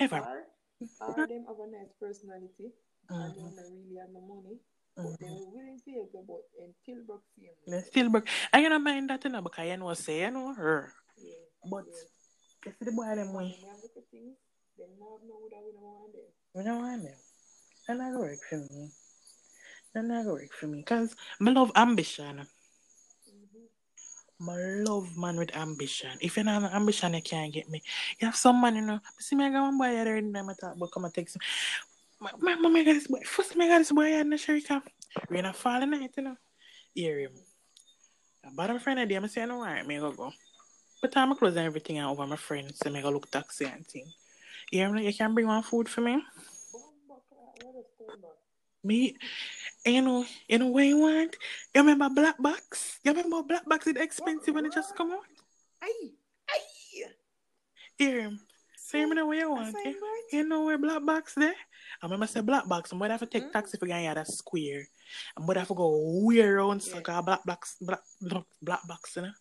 ever. 0.00 0.46
Or, 1.00 1.26
them 1.26 1.44
have 1.48 1.58
a 1.58 1.66
nice 1.66 1.92
personality 2.00 2.70
and 3.10 3.34
mm-hmm. 3.34 3.56
they 3.56 3.62
really 3.66 3.98
have 3.98 4.10
no 4.14 4.20
money. 4.22 4.56
Mm-hmm. 4.98 5.14
They 5.20 5.30
will 5.30 6.10
be 6.10 6.18
about 6.18 6.42
and 6.62 6.74
Tilburg 6.86 7.22
family. 7.34 7.84
Tilburg. 7.94 8.28
I 8.52 8.62
don't 8.68 8.82
mind 8.82 9.10
that 9.10 9.24
you 9.24 9.30
know, 9.30 9.42
because 9.42 9.66
you 9.66 9.76
know 9.76 9.94
say 9.94 10.20
you 10.20 10.30
know 10.30 10.54
her. 10.54 10.92
Yeah, 11.16 11.34
but 11.70 11.84
yeah. 11.86 12.72
if 12.72 12.78
the 12.80 12.92
boy 12.92 13.14
them 13.14 13.34
way. 13.34 13.56
They 14.78 14.84
not 14.98 15.18
know 15.26 15.42
that 15.50 15.62
we 15.66 15.72
don't 15.72 15.82
want 15.82 16.12
them. 16.12 16.30
We 16.54 16.62
don't 16.62 16.82
want 16.82 17.02
them. 17.02 17.18
And 17.88 18.00
that 18.00 18.18
work 18.18 18.38
for 18.48 18.58
me. 18.58 18.90
And 19.94 20.08
not 20.08 20.26
work 20.26 20.52
for 20.52 20.66
me. 20.66 20.78
Because 20.78 21.16
I 21.40 21.50
love 21.50 21.72
ambition. 21.74 22.46
I 24.40 24.82
love 24.84 25.16
man 25.16 25.36
with 25.36 25.56
ambition. 25.56 26.16
If 26.20 26.36
you 26.36 26.44
don't 26.44 26.62
have 26.62 26.72
ambition, 26.72 27.14
you 27.14 27.22
can't 27.22 27.52
get 27.52 27.68
me. 27.68 27.82
You 28.20 28.26
have 28.26 28.36
some 28.36 28.60
man, 28.60 28.76
you 28.76 28.82
know. 28.82 29.00
See 29.18 29.34
me, 29.34 29.46
I 29.46 29.50
got 29.50 29.62
one 29.62 29.78
boy 29.78 29.90
the 29.90 30.00
other 30.00 30.20
day, 30.20 30.38
I 30.38 30.54
talk 30.60 30.76
about 30.76 30.92
come 30.92 31.04
and 31.04 31.14
text 31.14 31.36
me. 31.36 31.46
My, 32.20 32.30
my 32.38 32.54
mom, 32.54 32.76
I 32.76 32.84
got 32.84 32.92
this 32.92 33.06
boy. 33.08 33.20
First, 33.24 33.56
me 33.56 33.68
got 33.68 33.78
this 33.78 33.90
boy 33.90 34.12
in 34.12 34.30
the 34.30 34.36
Sharika. 34.36 34.82
Rain 35.28 35.44
a 35.44 35.52
fall 35.52 35.82
in 35.82 35.90
night, 35.90 36.10
you 36.16 36.22
know. 36.22 36.36
Hear 36.94 37.18
him. 37.20 37.32
A 38.44 38.50
bottom 38.52 38.78
friend 38.78 39.00
of 39.00 39.08
them, 39.08 39.24
I 39.24 39.26
say, 39.26 39.44
no, 39.44 39.56
alright, 39.56 39.86
me 39.86 39.98
go 39.98 40.12
go. 40.12 40.32
But 41.02 41.12
time 41.12 41.32
I 41.32 41.36
close 41.36 41.56
and 41.56 41.66
everything 41.66 41.98
out 41.98 42.12
over 42.12 42.26
my 42.26 42.36
friends, 42.36 42.78
so 42.78 42.90
me 42.90 43.02
go 43.02 43.10
look 43.10 43.30
taxi 43.30 43.64
and 43.64 43.86
thing. 43.86 44.06
Hear 44.70 44.90
me? 44.90 45.06
You 45.06 45.14
can 45.14 45.34
bring 45.34 45.46
one 45.46 45.62
food 45.62 45.88
for 45.88 46.00
me? 46.00 46.22
Boom, 48.82 48.88
back, 48.88 49.14
what 49.14 49.14
is 49.14 49.14
going 49.14 49.14
on? 49.14 49.14
Me, 49.14 49.16
And 49.84 49.94
you 49.94 50.02
know, 50.02 50.24
you 50.48 50.58
know 50.58 50.66
what 50.68 50.84
you 50.86 50.98
want? 50.98 51.36
You 51.74 51.80
remember 51.82 52.08
Black 52.10 52.36
Box? 52.42 52.98
You 53.04 53.12
remember 53.12 53.42
Black 53.42 53.64
Box 53.66 53.86
is 53.86 53.96
expensive 53.96 54.54
when 54.54 54.66
it 54.66 54.72
just 54.72 54.94
come 54.96 55.12
out? 55.12 55.20
Aye, 55.82 56.10
aye. 56.50 57.04
Here. 57.98 58.32
So 58.76 58.96
you 58.96 59.14
know 59.14 59.26
what 59.26 59.36
you 59.36 59.50
want? 59.50 59.68
Assignment. 59.68 59.96
You 60.32 60.44
know 60.48 60.64
where 60.64 60.78
Black 60.78 61.04
Box 61.04 61.34
there? 61.34 61.54
I 62.02 62.06
remember 62.06 62.26
say 62.26 62.40
Black 62.40 62.66
Box, 62.68 62.92
I'm 62.92 62.98
gonna 62.98 63.12
have 63.14 63.20
to 63.20 63.26
take 63.26 63.44
Mm. 63.44 63.52
taxi 63.52 63.76
for 63.76 63.86
getting 63.86 64.06
out 64.06 64.16
of 64.18 64.26
square. 64.28 64.86
I'm 65.36 65.46
gonna 65.46 65.58
have 65.60 65.68
to 65.68 65.74
go 65.74 66.22
way 66.24 66.40
around 66.40 66.82
Yeah. 66.86 66.94
so 66.94 67.22
Black 67.22 67.44
Box 67.44 67.76
Black 67.80 68.00
Black, 68.20 68.44
black 68.62 68.86
Box, 68.86 69.16
you 69.16 69.22
know? 69.22 69.32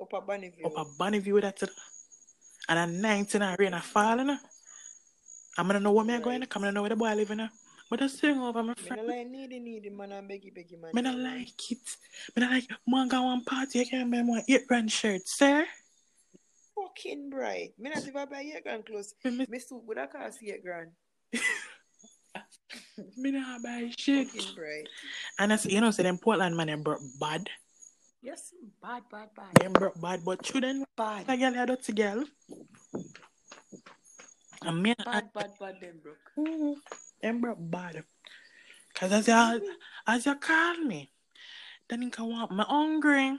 Upper 0.00 0.20
Bonneville. 0.22 0.66
Up 0.66 0.76
a 0.76 0.84
bunny 0.98 1.18
view 1.20 1.40
that 1.40 1.60
you 1.60 1.66
know? 1.68 1.72
And 2.68 2.78
at 2.78 2.88
night 2.88 3.34
in 3.34 3.42
a 3.42 3.54
rain 3.58 3.74
a 3.74 3.80
fall, 3.82 4.16
you 4.18 4.24
know? 4.24 4.38
I'm 5.56 5.66
gonna 5.66 5.80
know 5.80 5.92
where 5.92 6.04
me 6.04 6.18
going, 6.18 6.40
Right. 6.40 6.56
I'm 6.56 6.62
gonna 6.62 6.72
know 6.72 6.82
where 6.82 6.88
the 6.90 6.96
boy 6.96 7.14
live, 7.14 7.28
you 7.30 7.36
know? 7.36 7.48
But 7.94 8.00
just 8.00 8.18
sing 8.18 8.40
over 8.40 8.60
my 8.60 8.74
friend. 8.74 9.06
no 9.06 9.14
like 9.14 9.28
needy 9.28 9.60
needy 9.60 9.88
man 9.88 10.10
and 10.10 10.28
beggy 10.28 10.50
beggy 10.52 10.82
man. 10.82 10.90
Me 10.94 11.00
not 11.00 11.16
like 11.16 11.70
it. 11.70 11.78
Me 12.34 12.42
I 12.42 12.48
like 12.54 12.68
man 12.88 13.06
go 13.06 13.22
one 13.22 13.44
party, 13.44 13.82
I 13.82 13.84
can't 13.84 14.10
buy 14.10 14.20
one 14.20 14.42
eight 14.48 14.66
brand 14.66 14.90
shirt, 14.90 15.28
sir. 15.28 15.64
Fucking 16.74 17.30
bright. 17.30 17.74
Me 17.78 17.90
not 17.90 18.02
even 18.02 18.28
buy 18.28 18.40
eight 18.40 18.64
grand 18.64 18.84
clothes. 18.84 19.14
Me, 19.22 19.46
me, 19.48 19.58
suit 19.60 19.80
would 19.86 19.98
have 19.98 20.10
cost 20.10 20.42
eight 20.42 20.64
grand. 20.64 20.90
me 23.16 23.30
not 23.30 23.62
buy 23.62 23.88
shit. 23.96 24.26
Fucking 24.26 24.56
bright. 24.56 24.88
And 25.38 25.52
I 25.52 25.56
say, 25.56 25.70
you 25.70 25.80
know, 25.80 25.92
say 25.92 26.02
them 26.02 26.18
Portland 26.18 26.56
man, 26.56 26.66
them 26.66 26.82
broke 26.82 26.98
bad. 27.20 27.48
Yes, 28.22 28.54
bad, 28.82 29.04
bad, 29.08 29.28
bad. 29.36 29.54
Them 29.54 29.72
broke 29.72 30.00
bad, 30.00 30.24
but 30.24 30.42
children, 30.42 30.84
Bad, 30.96 31.26
a 31.28 31.36
girl, 31.36 31.62
a 31.62 31.66
dirty 31.66 31.92
girl. 31.92 32.24
And 34.62 34.82
me, 34.82 34.94
and 34.98 35.04
bad, 35.04 35.32
bad, 35.32 35.50
bad, 35.60 35.76
them 35.80 36.00
broke. 36.02 36.18
Mm, 36.36 36.74
bad. 37.32 38.04
Cause 38.94 39.12
as 39.12 39.28
you, 39.28 39.74
as 40.06 40.26
you 40.26 40.34
call 40.36 40.76
me, 40.78 41.10
then 41.88 42.02
you 42.02 42.10
can 42.10 42.26
want 42.26 42.50
my 42.52 42.64
hungry. 42.64 43.38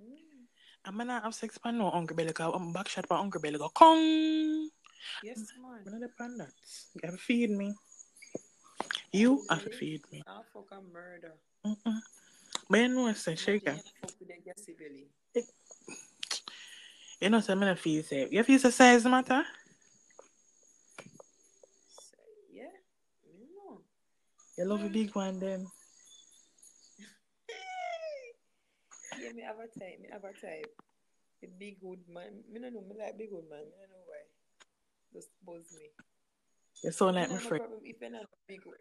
Mm. 0.00 0.46
I'm 0.84 0.96
gonna 0.96 1.20
have 1.20 1.34
sex 1.34 1.58
for 1.62 1.72
no 1.72 1.90
hungry 1.90 2.16
belly, 2.16 2.32
cause 2.32 2.52
I'm 2.54 2.72
back 2.72 2.88
shot 2.88 3.06
for 3.06 3.16
hungry 3.16 3.40
belly, 3.42 3.58
go 3.58 3.68
kong. 3.68 4.70
Yes, 5.22 5.52
man. 5.60 5.82
not 5.86 6.00
depend 6.00 6.40
that. 6.40 6.52
You 6.94 7.00
have 7.04 7.14
to 7.14 7.18
feed 7.18 7.50
me. 7.50 7.74
You 9.12 9.44
have 9.50 9.64
to 9.64 9.70
feed 9.70 10.02
me. 10.12 10.22
I'll 10.26 10.44
fuck 10.54 10.70
a 10.72 10.80
murder. 10.92 11.32
Mm-mm. 11.66 12.00
But 12.68 12.80
you 12.80 12.88
know, 12.88 13.12
say, 13.12 13.34
shaker. 13.34 13.72
You 13.72 13.82
fuck 14.00 14.12
with 14.20 14.30
a 14.30 14.40
gassy 14.44 14.74
belly. 14.78 15.08
You 17.20 17.28
know, 17.28 17.40
say, 17.40 17.52
I'm 17.52 17.60
not 17.60 17.78
feel 17.78 18.02
say, 18.02 18.28
you 18.30 18.42
feel 18.42 18.58
the 18.58 18.72
size 18.72 19.04
matter? 19.04 19.44
So, 21.88 22.16
yeah, 22.50 22.62
me 23.38 23.46
know. 23.54 23.82
You 24.60 24.66
love 24.68 24.84
a 24.84 24.90
big 24.92 25.14
one, 25.16 25.40
then. 25.40 25.66
yeah, 29.22 29.32
me 29.32 29.40
have 29.40 29.56
a 29.56 29.66
type. 29.72 29.96
Me 30.02 30.08
have 30.12 30.24
a 30.24 30.34
type. 30.36 30.68
A 31.42 31.46
big 31.58 31.80
hood 31.80 32.00
man. 32.12 32.44
Me 32.52 32.60
no 32.60 32.68
know. 32.68 32.82
Me 32.84 32.92
like 32.98 33.16
big 33.16 33.30
hood 33.30 33.48
man. 33.48 33.64
Me 33.64 33.72
no 33.80 33.88
know 33.88 34.04
why. 34.04 34.20
Just 35.14 35.30
buzz 35.46 35.64
me. 35.72 35.88
You 36.84 36.92
sound 36.92 37.14
Me 37.16 37.22
like 37.22 37.30
no 37.30 37.36
my 37.36 37.40
friend. 37.40 37.62
problem 37.64 37.80
if 37.84 37.96
you're 38.02 38.10
not 38.10 38.26
big 38.46 38.62
hood. 38.62 38.74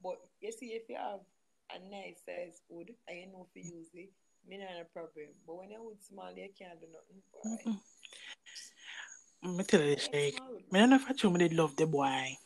But 0.00 0.18
you 0.40 0.52
see, 0.52 0.66
if 0.78 0.88
you 0.88 0.94
have 0.94 1.26
a 1.74 1.78
nice 1.90 2.22
size 2.24 2.62
hood 2.70 2.94
and 3.08 3.18
you 3.18 3.26
know 3.26 3.48
if 3.50 3.56
you 3.58 3.72
use 3.74 3.90
it, 3.94 4.10
me 4.48 4.58
not 4.58 4.70
a 4.80 4.84
problem. 4.84 5.34
But 5.44 5.56
when 5.58 5.70
your 5.70 5.82
hood 5.82 5.98
small, 6.00 6.30
you 6.30 6.46
can't 6.56 6.78
do 6.80 6.86
nothing. 6.94 7.22
Boy. 7.34 7.74
Mm-mm. 9.42 9.56
Me 9.56 9.64
tell 9.64 9.80
you 9.82 9.96
this, 9.96 10.08
Yeah, 10.12 10.20
shake. 10.20 10.36
small 10.38 10.52
hood, 10.52 10.62
Me 10.70 10.78
don't 10.78 10.90
know 10.90 10.96
if 11.02 11.10
I 11.10 11.28
me 11.28 11.38
they 11.48 11.54
love 11.56 11.74
the 11.74 11.86
boy. 11.86 12.38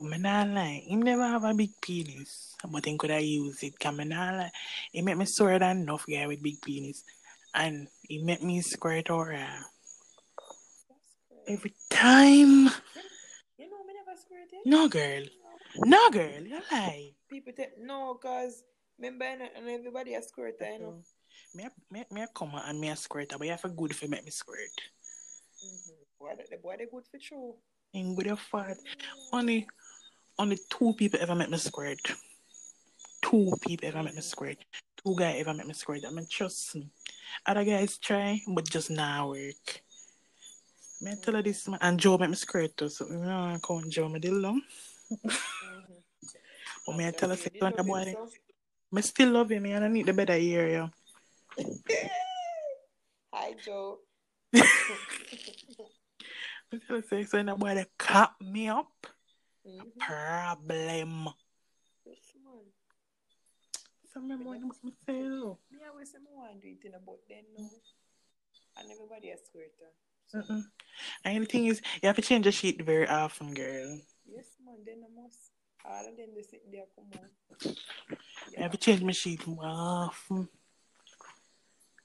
Me 0.00 0.16
not 0.18 0.48
lie. 0.48 0.82
He 0.86 0.94
never 0.96 1.26
have 1.26 1.44
a 1.44 1.54
big 1.54 1.70
penis. 1.80 2.54
But 2.70 2.84
he 2.84 2.96
could 2.96 3.10
have 3.10 3.22
used 3.22 3.64
it. 3.64 3.78
Cause 3.78 3.96
me 3.96 4.04
not 4.04 4.34
lie. 4.34 4.50
He 4.92 5.02
make 5.02 5.16
me 5.16 5.24
swear 5.24 5.58
than 5.58 5.82
enough 5.82 6.04
guy 6.08 6.26
with 6.26 6.42
big 6.42 6.60
penis. 6.62 7.02
And 7.54 7.88
he 8.02 8.22
make 8.22 8.42
me 8.42 8.60
squirt 8.60 9.10
or 9.10 9.32
uh, 9.32 9.62
every 11.48 11.74
time. 11.90 12.70
You 13.58 13.68
know, 13.70 13.82
me 13.86 13.94
never 13.94 14.16
squirted. 14.20 14.60
No 14.64 14.88
girl. 14.88 15.22
No. 15.84 16.10
Girl. 16.10 16.42
You 16.42 16.60
lie. 16.70 17.10
People 17.28 17.52
tell 17.56 17.66
no, 17.80 18.14
cause 18.14 18.62
remember 18.98 19.24
and 19.24 19.68
everybody 19.68 20.14
a 20.14 20.22
squirter, 20.22 20.70
you 20.72 20.78
know. 20.78 21.02
Me, 21.54 21.68
me, 21.90 22.04
me 22.10 22.26
come 22.34 22.54
out 22.54 22.68
and 22.68 22.80
me 22.80 22.88
a 22.88 22.96
squirt, 22.96 23.32
but 23.36 23.44
you 23.44 23.50
have 23.50 23.64
a 23.64 23.68
good 23.68 23.94
for 23.94 24.06
make 24.08 24.24
me 24.24 24.30
squirt. 24.30 24.58
Mm-hmm. 25.64 25.92
Boy, 26.18 26.44
the, 26.50 26.56
boy 26.56 26.76
they 26.78 26.86
good 26.86 27.04
for 27.10 27.18
true. 27.18 27.54
And 27.94 28.16
good 28.16 28.26
of 28.28 28.40
fart. 28.40 28.76
Only, 29.32 29.66
only 30.38 30.58
two 30.70 30.94
people 30.94 31.20
ever 31.20 31.34
make 31.34 31.50
me 31.50 31.58
squirt. 31.58 32.00
Two 33.22 33.52
people 33.60 33.88
ever 33.88 34.02
make 34.02 34.14
me 34.14 34.20
squirt. 34.20 34.58
Two 35.04 35.16
guys 35.16 35.40
ever 35.40 35.54
make 35.54 35.66
me 35.66 35.74
squirt. 35.74 36.04
I 36.06 36.10
mean, 36.10 36.26
trust 36.28 36.76
me. 36.76 36.88
Other 37.44 37.64
guys 37.64 37.98
try, 37.98 38.40
but 38.46 38.68
just 38.68 38.90
not 38.90 39.28
work. 39.28 39.82
Me 41.00 41.14
tell 41.22 41.34
her 41.34 41.42
this, 41.42 41.68
man. 41.68 41.78
And 41.82 41.98
Joe 41.98 42.18
make 42.18 42.30
me 42.30 42.36
squirt 42.36 42.76
too, 42.76 42.88
so 42.88 43.06
you 43.06 43.16
know, 43.16 43.54
I 43.54 43.58
count 43.66 43.88
Joe 43.90 44.08
me 44.08 44.18
deal 44.18 44.34
long. 44.34 44.62
But 46.86 46.96
me 46.96 47.06
I 47.06 47.10
tell 47.10 47.28
her, 47.28 47.36
say, 47.36 47.50
"Don't 47.60 47.76
the 47.76 47.84
boy, 47.84 48.14
me 48.90 49.02
still 49.02 49.30
love 49.30 49.50
him, 49.50 49.66
and 49.66 49.84
I 49.84 49.88
need 49.88 50.06
the 50.06 50.12
better 50.12 50.38
year, 50.38 50.68
yo. 50.68 50.90
Hi 53.34 53.54
Joe. 53.62 53.98
Me 54.52 54.62
tell 56.86 56.96
her, 56.96 57.02
say, 57.02 57.24
so 57.24 57.42
the 57.42 57.54
boy, 57.54 57.74
they 57.74 57.86
cut 57.98 58.32
me 58.40 58.68
up. 58.68 59.06
Mm-hmm. 59.68 59.98
Problem. 60.00 61.28
Yes, 62.06 62.16
man. 62.44 62.64
So 64.12 64.20
remember 64.20 64.50
when 64.50 64.64
I 64.64 64.90
say, 65.06 65.22
oh. 65.22 65.58
Me 65.70 65.78
always 65.90 66.10
say 66.10 66.18
me 66.18 66.30
want 66.34 66.60
to 66.60 66.60
do 66.60 66.74
it 66.74 66.86
in 66.86 66.92
but 67.04 67.18
then 67.28 67.44
no. 67.56 67.68
And 68.78 68.90
everybody 68.90 69.30
a 69.30 69.36
squirter. 69.36 69.92
So, 70.28 70.38
Mm-mm. 70.38 70.62
And 71.24 71.42
the 71.42 71.46
thing 71.46 71.66
is, 71.66 71.80
you 72.02 72.06
have 72.06 72.16
to 72.16 72.22
change 72.22 72.44
the 72.44 72.52
sheet 72.52 72.82
very 72.82 73.08
often, 73.08 73.54
girl. 73.54 74.00
yes, 74.26 74.46
man. 74.64 74.76
Then 74.84 75.02
I 75.04 75.22
must. 75.22 75.52
All 75.84 76.08
of 76.08 76.16
them 76.16 76.28
they 76.34 76.42
sitting 76.42 76.70
there 76.70 76.84
come 76.94 77.06
on. 77.14 77.74
I 78.58 78.62
have 78.62 78.72
to 78.72 78.76
change 78.76 79.02
my 79.02 79.12
sheet 79.12 79.46
more 79.46 79.64
often. 79.64 80.48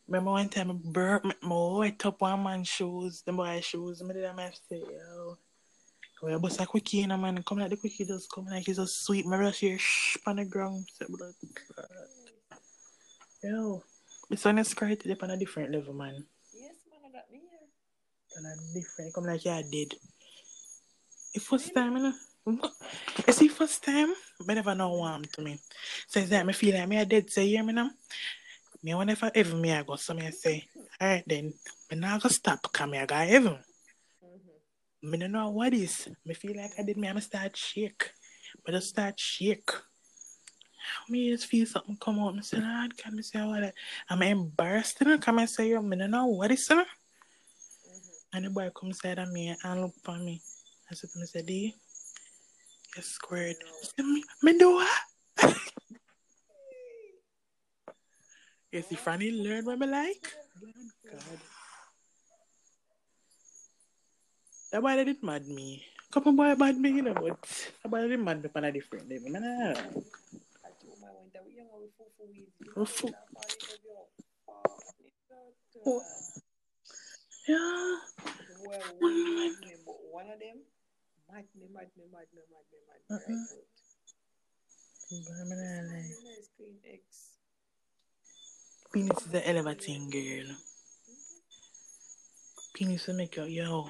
Remember 0.07 0.31
one 0.31 0.49
time 0.49 0.71
I 0.71 0.73
burnt 0.73 1.25
my, 1.25 1.35
my 1.41 1.79
wet 1.79 2.05
up 2.05 2.21
one 2.21 2.43
man's 2.43 2.67
shoes, 2.67 3.23
the 3.25 3.33
boy's 3.33 3.65
shoes, 3.65 4.01
I 4.01 4.13
did 4.13 4.35
my 4.35 4.51
say, 4.69 4.81
I 6.25 6.37
bust 6.37 6.61
a 6.61 6.65
quickie 6.65 7.01
in 7.01 7.11
a 7.11 7.17
man, 7.17 7.43
come 7.43 7.59
like 7.59 7.69
the 7.69 7.77
quickie 7.77 8.05
just 8.05 8.31
come 8.31 8.45
like 8.45 8.65
he's 8.65 8.77
just 8.77 9.05
sweet, 9.05 9.25
my 9.25 9.37
rush 9.37 9.59
here, 9.59 9.77
shh, 9.77 10.17
on 10.25 10.37
the 10.37 10.45
ground. 10.45 10.85
Blood. 11.09 11.33
Yo. 13.43 13.83
This 14.29 14.45
one 14.45 14.59
is 14.59 14.69
skirt 14.69 15.05
it 15.05 15.21
on 15.23 15.31
a 15.31 15.37
different 15.37 15.71
level, 15.71 15.93
man. 15.93 16.25
Yes, 16.53 16.75
man. 16.89 17.01
I 17.05 17.11
got 17.11 17.29
me 17.29 17.39
here. 17.39 18.37
On 18.37 18.45
a 18.45 18.73
different, 18.73 19.13
come 19.13 19.25
like 19.25 19.43
you're 19.43 19.61
dead. 19.63 19.95
The 21.33 21.39
first 21.41 21.75
time, 21.75 21.97
you 21.97 22.03
know. 22.03 22.13
You 23.27 23.33
see, 23.33 23.47
first 23.49 23.83
time, 23.83 24.13
I 24.49 24.53
never 24.53 24.75
know 24.75 25.03
happened 25.03 25.31
to 25.33 25.41
me. 25.41 25.59
It's 26.05 26.31
like, 26.31 26.47
I 26.47 26.51
feel 26.51 26.77
like 26.77 26.87
me 26.87 26.97
a 26.97 27.05
dead, 27.05 27.29
say, 27.29 27.47
hear 27.47 27.63
me 27.63 27.73
now? 27.73 27.89
Me 28.81 28.95
whenever 28.95 29.31
ever 29.33 29.55
me 29.55 29.71
I 29.71 29.83
go, 29.83 29.95
so 29.95 30.13
me 30.13 30.27
I 30.27 30.29
say, 30.31 30.63
alright 31.01 31.23
then, 31.25 31.53
me 31.91 31.97
not 31.97 32.21
gonna 32.21 32.33
stop, 32.33 32.71
come 32.71 32.91
me 32.91 32.97
I 32.97 33.05
go 33.05 33.15
heaven. 33.15 33.57
Me 35.03 35.17
don't 35.17 35.33
know 35.33 35.49
what 35.49 35.73
is. 35.73 36.07
Me 36.25 36.33
feel 36.33 36.55
like 36.55 36.71
I 36.79 36.83
did 36.83 36.97
me, 36.97 37.09
I'ma 37.09 37.19
start 37.19 37.57
shake. 37.57 38.11
But 38.65 38.75
I 38.75 38.79
start 38.79 39.19
shake. 39.19 39.69
Me 41.09 41.29
just 41.31 41.47
feel 41.47 41.65
something 41.65 41.97
come 41.99 42.19
out. 42.19 42.35
Me 42.35 42.41
say, 42.41 42.57
Lord, 42.57 42.97
can 42.97 43.15
me 43.15 43.21
say 43.21 43.41
what? 43.41 43.73
I'm 44.09 44.21
embarrassed, 44.21 45.01
you 45.01 45.07
know? 45.07 45.17
Come 45.17 45.39
and 45.39 45.49
say, 45.49 45.69
yo, 45.69 45.81
me 45.81 45.97
don't 45.97 46.11
know 46.11 46.27
what 46.27 46.51
is, 46.51 46.69
you 46.69 46.77
know? 46.77 46.83
Mm-hmm. 46.83 48.37
And 48.37 48.45
the 48.45 48.49
boy 48.49 48.69
come 48.69 48.93
side 48.93 49.19
of 49.19 49.29
me 49.29 49.53
and 49.61 49.81
look 49.81 49.93
for 50.03 50.17
me. 50.17 50.41
I 50.89 50.95
said 50.95 51.09
to 51.11 51.19
me, 51.19 51.25
say, 51.25 51.41
D, 51.41 51.75
you're 52.95 53.03
squared. 53.03 53.57
He 53.81 53.87
said, 53.87 54.05
me, 54.05 54.23
me 54.41 54.57
do 54.57 54.71
what? 54.71 55.55
You 58.71 58.81
see, 58.81 58.95
Franny 58.95 59.29
learn 59.31 59.65
what 59.65 59.77
me 59.77 59.85
like? 59.85 60.33
God. 61.05 61.52
That 64.73 64.81
boy 64.81 64.95
that 64.95 65.05
did 65.05 65.21
mad 65.21 65.47
me. 65.47 65.85
Couple 66.09 66.31
boy 66.33 66.55
mad 66.55 66.79
me, 66.79 66.89
you 66.89 67.03
know, 67.03 67.13
but 67.13 67.39
that 67.83 67.89
boy 67.91 68.01
didn't 68.01 68.23
mad 68.23 68.41
me 68.41 68.49
on 68.55 68.63
a 68.63 68.71
different 68.71 69.07
level. 69.07 69.29
Man, 69.29 69.43
I 69.45 69.75
for. 72.85 73.11
Yeah. 77.47 77.97
Well, 78.65 78.81
one 78.97 79.55
one 80.09 80.29
of 80.33 80.39
them 80.39 80.57
mad 81.29 81.45
me, 81.53 81.67
mad 81.71 81.89
me, 81.95 82.05
mad 82.09 82.25
me, 82.33 82.41
mad 82.49 82.65
me, 82.71 82.79
mad 82.89 83.13
me, 83.13 83.13
right 83.13 83.13
out. 83.13 83.29
Penis 88.91 89.21
is 89.21 89.33
a 89.35 89.75
thing, 89.75 90.09
girl. 90.09 90.55
Penis 92.73 93.05
will 93.05 93.15
make 93.15 93.35
you, 93.35 93.43
yo. 93.43 93.89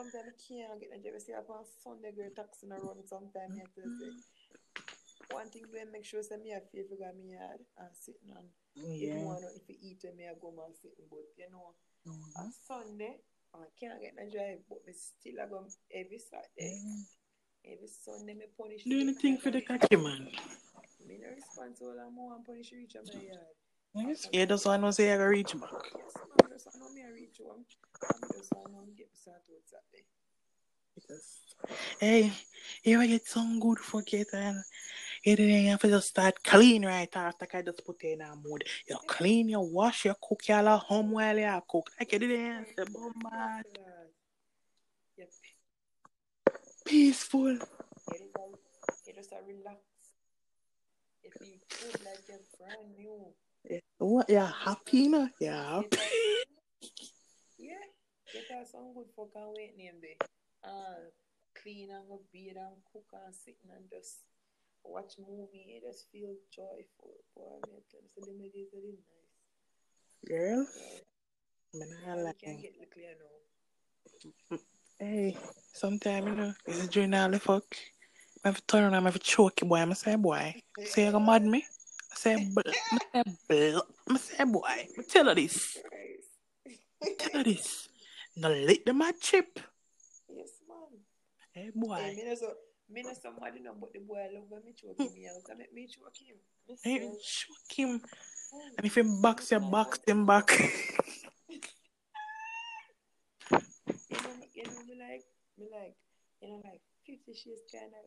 sometimes 0.00 0.32
I 0.32 0.36
can't 0.40 0.80
get 0.80 0.90
a 0.96 0.98
drive. 0.98 1.20
See 1.20 1.34
up 1.34 1.50
on 1.50 1.64
Sunday 1.84 2.12
girl 2.16 2.32
taxi 2.34 2.66
in 2.66 2.72
a 2.72 2.76
run 2.80 2.96
to 2.96 3.82
say. 3.98 4.12
One 5.30 5.48
thing 5.48 5.62
we 5.72 5.84
make 5.92 6.04
sure 6.04 6.22
say 6.22 6.36
me 6.36 6.52
a 6.52 6.60
feel 6.60 6.84
for 6.88 7.12
me 7.14 7.36
yard 7.36 7.60
and 7.78 7.92
sitting 7.94 8.32
on 8.34 8.44
if 8.76 9.00
you 9.00 9.08
Yeah. 9.08 9.24
want 9.24 9.44
if 9.54 9.68
you 9.68 9.76
eat 9.80 10.02
me 10.16 10.26
I 10.26 10.34
go 10.40 10.50
man 10.50 10.74
sitting 10.74 11.06
but 11.08 11.22
you 11.36 11.48
know 11.52 11.74
Mhm. 12.06 12.36
on 12.36 12.52
Sunday 12.52 13.20
I 13.54 13.66
can't 13.78 14.00
get 14.00 14.18
a 14.18 14.26
drive 14.30 14.64
but 14.68 14.84
me 14.86 14.92
still 14.92 15.40
I 15.40 15.46
go 15.46 15.66
every 15.92 16.18
Saturday. 16.18 16.80
Every 17.64 17.88
Sunday 17.88 18.34
me 18.34 18.46
punish 18.56 18.84
Do 18.84 18.98
anything 19.00 19.38
for 19.38 19.50
the 19.52 19.60
cocky 19.60 19.96
man. 19.96 20.32
Me 21.06 21.18
no 21.18 21.28
response 21.28 21.80
all 21.82 21.98
I'm 21.98 22.14
more 22.14 22.34
and 22.34 22.44
punish 22.44 22.72
you 22.72 22.86
on 22.98 23.06
my 23.06 23.20
yard. 23.20 23.56
Yeah, 24.32 24.44
that's 24.44 24.64
why 24.64 24.74
I 24.74 24.76
know 24.76 24.90
say 24.90 25.12
I 25.12 25.16
gotta 25.16 25.28
reach 25.28 25.52
back. 25.58 25.70
Yes, 25.72 26.14
man, 26.16 26.50
just 26.52 26.68
I 26.74 26.78
know 26.78 26.90
me 26.90 27.02
I 27.02 27.10
reach 27.12 27.40
home. 27.44 27.64
And 28.02 28.20
me 28.22 28.28
just 28.36 28.52
I 28.54 28.70
know 28.70 28.86
get 28.96 29.08
start 29.12 29.42
out 29.50 29.82
eh? 29.94 30.02
Saturday. 30.98 31.22
Hey, 31.98 32.32
you 32.84 32.94
ever 32.94 33.06
get 33.06 33.26
some 33.26 33.58
good 33.58 33.78
for 33.78 34.02
it 34.06 34.28
and 34.32 34.62
you 35.24 35.36
didn't 35.36 35.66
have 35.66 35.80
to 35.80 35.88
just 35.88 36.08
start 36.08 36.42
clean 36.42 36.86
right 36.86 37.14
after 37.14 37.46
I 37.52 37.62
just 37.62 37.84
put 37.84 38.02
in 38.04 38.20
a 38.20 38.34
mood. 38.36 38.64
You 38.88 38.96
clean, 39.06 39.48
you 39.48 39.60
wash, 39.60 40.04
you 40.04 40.14
cook, 40.22 40.48
you 40.48 40.54
all 40.54 40.78
home 40.78 41.10
while 41.10 41.36
you 41.36 41.62
cook. 41.68 41.90
Like 41.98 42.12
you 42.12 42.18
didn't 42.20 42.66
say, 42.68 42.84
bombard. 42.84 43.66
Lord. 43.76 44.10
Yep. 45.18 45.28
Peaceful. 46.86 47.52
You 47.52 47.58
just 49.14 49.32
you 49.32 49.38
relax. 49.46 49.80
You 51.22 51.30
feel 51.38 51.58
good 51.68 52.04
like 52.04 52.22
you're 52.28 52.38
brand 52.58 52.96
new. 52.96 53.34
Yeah. 53.68 53.78
What? 53.98 54.28
You're 54.30 54.46
happy 54.46 55.08
now? 55.08 55.28
You're 55.40 55.52
happy. 55.52 55.98
Yeah. 57.58 57.74
Get 58.32 58.44
a 58.62 58.64
some 58.66 58.94
good 58.94 59.06
fuck 59.16 59.30
and 59.36 59.52
wait 59.56 59.76
name 59.76 60.00
there. 60.00 60.28
Uh, 60.64 61.10
clean 61.60 61.90
and 61.90 62.08
go 62.08 62.20
bathe 62.32 62.56
and 62.56 62.76
cook 62.92 63.04
and 63.12 63.34
sitting 63.34 63.70
and 63.74 63.84
just 63.90 64.20
watch 64.84 65.14
movie. 65.18 65.66
You 65.74 65.80
just 65.88 66.06
feel 66.10 66.34
joyful. 66.54 67.14
Boy, 67.36 67.58
me 67.68 67.80
tell 67.90 68.00
you, 68.00 68.08
so 68.14 68.24
them 68.24 68.38
days 68.40 68.68
are 68.72 68.80
really 68.80 68.98
nice. 69.04 70.28
Girl, 70.28 70.66
Yeah. 71.72 72.12
I 72.12 72.14
like 72.22 72.38
can 72.38 72.54
it. 72.58 72.62
get 72.62 72.80
the 72.80 72.86
clear 72.86 73.14
now. 73.18 74.58
Hey, 74.98 75.36
sometime, 75.72 76.26
you 76.28 76.34
know, 76.34 76.52
it's 76.66 76.88
during 76.88 77.14
all 77.14 77.30
the 77.30 77.38
fuck. 77.40 77.64
I 78.44 78.48
have 78.48 78.56
to 78.56 78.62
turn 78.66 78.84
around, 78.84 78.94
I 78.94 79.00
have 79.02 79.14
to 79.14 79.18
choke 79.18 79.62
you, 79.62 79.68
boy. 79.68 79.76
I 79.76 79.92
say, 79.94 80.14
boy, 80.16 80.54
say 80.84 81.06
you 81.06 81.12
gonna 81.12 81.24
mad 81.24 81.44
me? 81.44 81.64
I 82.12 82.16
say, 82.16 82.34
I 82.34 82.98
say, 83.12 83.72
bl- 83.72 83.78
I 84.08 84.16
say, 84.18 84.44
boy, 84.44 84.60
I 84.66 84.86
tell 85.08 85.26
her 85.26 85.34
this. 85.34 85.76
Tell 87.18 87.32
her 87.38 87.44
this. 87.44 87.88
No 88.36 88.48
let 88.50 88.84
them 88.86 89.02
a 89.02 89.12
chip. 89.20 89.58
Yes, 90.28 90.50
man. 90.68 91.00
Hey, 91.52 91.62
Hey, 91.64 91.70
boy. 91.74 92.14
me 92.16 92.24
no 92.24 92.34
so 92.34 92.52
me 92.92 93.02
no 93.02 93.12
somebody 93.20 93.60
no 93.60 93.72
but 93.78 93.92
the 93.92 94.00
boy 94.00 94.26
love 94.32 94.44
when 94.48 94.64
me 94.64 94.72
choke 94.72 94.98
him. 94.98 95.10
I 95.50 95.54
make 95.54 95.72
me 95.74 95.86
choke 95.88 96.16
him. 96.16 96.36
Me 96.68 96.76
Hey, 96.82 96.98
choke 97.20 97.72
him. 97.76 98.00
oh, 98.54 98.60
And 98.78 98.86
if 98.86 98.96
him 98.96 99.20
box 99.20 99.50
you, 99.50 99.60
box 99.60 99.98
him 100.06 100.26
back. 100.26 100.50
You 104.10 104.16
know, 104.16 104.34
you 104.54 104.64
know, 104.64 104.82
me 104.88 104.94
like, 104.98 105.24
me 105.58 105.66
like, 105.70 105.94
you 106.42 106.48
know, 106.48 106.60
like 106.64 106.80
Fifty 107.10 107.34
Shades 107.34 107.62
kind 107.72 107.90
of, 107.90 108.06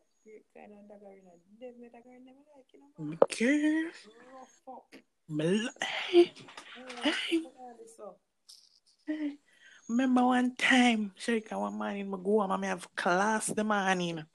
kind 0.56 0.72
of 0.72 0.88
dagger 0.88 1.12
in 1.12 1.28
a 1.28 1.36
them 1.60 1.82
me 1.82 1.90
dagger 1.92 2.16
in 2.16 2.24
them 2.24 2.36
me 2.40 2.44
like, 2.56 2.72
you 2.72 2.80
know. 2.80 3.18
Girl, 3.28 3.92
Rough 4.34 4.62
up. 4.70 4.96
me 5.28 5.46
li- 5.46 5.70
hey, 5.84 6.32
Hey. 7.04 7.42
hey. 9.08 9.38
Remember 9.90 10.24
one 10.24 10.56
time, 10.56 11.12
Sharika, 11.20 11.60
one 11.60 11.78
morning, 11.78 12.08
I 12.14 12.18
go 12.24 12.40
home 12.40 12.52
and 12.52 12.64
I 12.66 12.68
have 12.70 12.88
class 12.96 13.48
the 13.48 13.66
morning. 13.66 14.16
Mhm. 14.16 14.26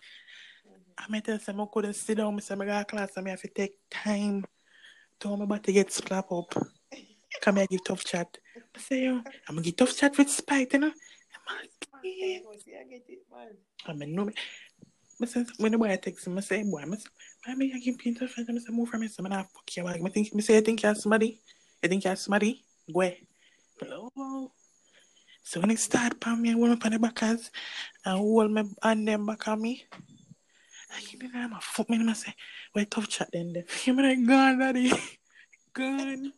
I 0.98 1.08
mean, 1.08 1.22
tell 1.22 1.38
them 1.38 1.60
I 1.62 1.66
couldn't 1.72 1.94
sit 1.94 2.18
down. 2.18 2.36
I 2.36 2.40
said, 2.40 2.60
I 2.60 2.66
got 2.66 2.88
class 2.88 3.16
and 3.16 3.26
I 3.26 3.30
have 3.30 3.40
to 3.40 3.48
take 3.48 3.72
time 3.90 4.44
to 5.20 5.36
my 5.36 5.46
body 5.46 5.72
get 5.72 5.90
slap 5.90 6.30
up. 6.30 6.52
Come 7.40 7.56
here, 7.56 7.66
give 7.70 7.84
tough 7.84 8.04
chat. 8.04 8.36
I 8.76 8.78
say, 8.78 9.06
I'm 9.06 9.22
gonna 9.46 9.62
give 9.62 9.76
tough 9.76 9.96
chat 9.96 10.18
with 10.18 10.28
spite, 10.28 10.74
you 10.74 10.80
know. 10.80 10.92
I'm 12.04 12.50
I 12.50 12.84
get 12.90 13.04
it, 13.08 13.18
man. 13.30 13.48
I 13.86 13.92
mean, 13.92 14.14
no, 14.14 14.30
I 15.20 15.26
say, 15.26 15.44
when 15.58 15.72
the 15.72 15.78
boy 15.78 15.96
text 15.96 16.26
him, 16.26 16.38
I 16.38 16.40
say, 16.42 16.62
boy, 16.62 16.80
I 16.80 16.96
say, 16.96 17.54
me 17.54 17.72
I 17.74 17.78
give 17.78 17.96
you 18.04 18.14
tough 18.14 18.34
chat? 18.34 18.46
I 18.48 18.58
say, 18.58 18.72
move 18.72 18.88
from 18.88 19.00
me, 19.00 19.08
so 19.08 19.22
I'm 19.24 19.30
not 19.30 19.46
fuck 19.50 19.76
you. 19.76 19.86
I 19.86 19.98
think, 20.10 20.30
I 20.36 20.40
say, 20.40 20.58
I 20.58 20.60
think 20.60 20.82
you're 20.82 20.94
somebody. 20.94 21.40
I 21.82 21.88
think 21.88 22.04
you're 22.04 22.16
somebody. 22.16 22.62
Go. 22.92 23.10
Oh. 24.16 24.52
So 25.42 25.60
when 25.60 25.70
it 25.70 25.78
start 25.78 26.20
pan 26.20 26.40
me, 26.42 26.50
I 26.50 26.52
hold 26.52 26.70
up 26.70 26.84
on 26.84 26.92
the 26.92 26.98
backers 26.98 27.50
and 28.04 28.18
hold 28.18 28.50
my 28.50 28.64
hand 28.82 29.08
them 29.08 29.26
back 29.26 29.48
on 29.48 29.62
me. 29.62 29.84
I 30.94 31.00
give 31.02 31.20
me 31.20 31.28
them 31.28 31.52
a 31.52 31.60
fuck 31.60 31.88
me 31.90 31.96
and 31.96 32.10
I 32.10 32.12
say, 32.12 32.34
why 32.72 32.84
tough 32.84 33.08
chat 33.08 33.28
then? 33.32 33.52
then. 33.52 33.64
You 33.84 33.94
mean 33.94 34.08
like, 34.08 34.28
gone, 34.28 34.58
daddy. 34.58 34.92
Gone. 35.72 36.32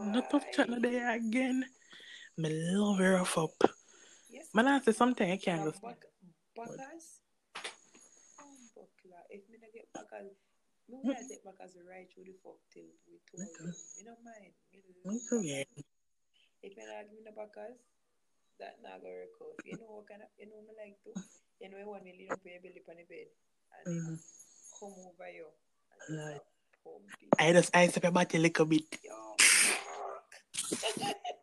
Not 0.00 0.30
tough 0.30 0.44
chat 0.52 0.70
no 0.70 0.78
there 0.78 1.14
again. 1.14 1.64
Me 2.40 2.48
love 2.72 2.96
her 2.98 3.20
rough 3.20 3.36
up. 3.36 3.52
Yes, 4.32 4.48
Man, 4.54 4.66
I 4.66 4.80
say 4.80 4.92
something 4.92 5.30
I 5.30 5.36
can't 5.36 5.60
Now, 5.60 5.68
just. 5.70 5.82
back, 5.84 6.00
backers. 6.56 7.20
Oh, 8.40 8.56
buckler. 8.72 9.20
If 9.28 9.44
me 9.52 9.60
not 9.60 9.68
get 9.76 9.84
backers, 9.92 10.32
me 10.88 11.04
I 11.04 11.20
take 11.28 11.44
backers 11.44 11.76
right 11.84 12.08
through 12.08 12.32
the 12.32 12.36
fuck 12.40 12.56
till 12.72 12.88
we 13.04 13.20
told 13.28 13.44
Okay. 13.44 13.68
them. 13.68 13.76
Me 13.96 14.02
no 14.08 14.16
mind. 14.24 14.56
Me 14.72 14.80
Me 14.80 14.96
love 15.04 15.20
too, 15.28 15.44
yeah. 15.44 15.68
If 16.64 16.72
you 16.80 16.84
not 16.88 17.04
give 17.12 17.20
me 17.20 17.28
the 17.28 17.36
backers, 17.36 17.76
that 18.56 18.80
not 18.80 19.04
gonna 19.04 19.28
out. 19.28 19.60
You 19.68 19.76
know 19.76 20.00
what 20.00 20.08
kind 20.08 20.24
of, 20.24 20.32
you 20.40 20.48
know 20.48 20.64
me 20.64 20.72
like 20.80 20.96
to, 21.04 21.12
you 21.60 21.68
know 21.68 21.92
when 21.92 22.00
me 22.08 22.16
lean 22.16 22.32
up 22.32 22.40
your 22.40 22.56
belly 22.64 22.80
on 22.88 22.96
the 22.96 23.04
bed 23.04 23.28
and 23.76 23.84
Mhm. 23.92 24.16
come 24.80 24.96
over 24.96 25.28
you 25.28 25.44
and 25.92 25.98
just 26.08 26.16
Right. 26.16 26.40
a 26.40 26.76
pump 26.88 27.04
it. 27.20 27.36
I 27.36 27.52
just 27.52 27.68
ice 27.76 27.96
up 28.00 28.04
your 28.08 28.16
body 28.16 28.38
a 28.38 28.40
little 28.40 28.64
bit. 28.64 28.88
Yo. 29.04 29.36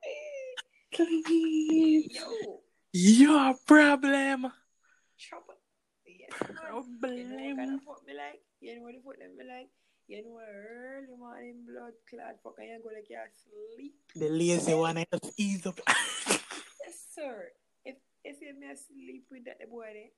Please. 0.97 2.10
Yo, 2.10 2.62
Your 2.91 3.53
problem. 3.69 4.49
trouble. 5.21 5.53
Yes, 6.10 6.33
man. 6.41 6.49
You 7.13 7.23
know 7.29 7.38
kind 7.38 7.57
Problem. 7.57 7.73
of 7.77 7.83
fuck 7.86 8.01
me 8.07 8.13
like? 8.17 8.41
You 8.62 8.75
know 8.75 8.81
what 8.81 8.93
the 8.97 9.01
fuck 9.05 9.17
them 9.21 9.38
me 9.38 9.45
like? 9.45 9.69
You 10.10 10.23
know 10.25 10.41
early 10.41 11.13
morning 11.19 11.67
blood 11.69 11.93
clot 12.10 12.41
fuck 12.41 12.57
and 12.57 12.69
you 12.73 12.79
go 12.81 12.89
like 12.89 13.05
you 13.12 13.21
sleep? 13.38 13.93
The 14.15 14.29
lazy 14.29 14.73
one, 14.73 14.97
I 14.97 15.05
just 15.12 15.33
ease 15.38 15.67
up. 15.67 15.77
Yes, 16.81 16.97
sir. 17.13 17.51
If 17.86 17.97
if 18.25 18.41
you 18.41 18.57
me 18.57 18.73
sleep 18.73 19.29
with 19.29 19.45
that 19.45 19.60
the 19.62 19.67
boy 19.69 19.93
there, 19.93 20.10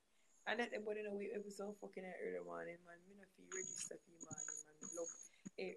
and 0.48 0.60
that 0.64 0.72
the 0.72 0.80
boy 0.80 0.96
know 1.04 1.12
we 1.18 1.28
every 1.36 1.52
so 1.52 1.76
fucking 1.82 2.08
early 2.24 2.40
morning, 2.46 2.80
man. 2.88 3.00
Me 3.10 3.20
not 3.20 3.28
feel 3.36 3.52
register 3.52 4.00
for 4.00 4.16
morning, 4.24 4.48
man. 4.64 4.76
Love 4.96 5.12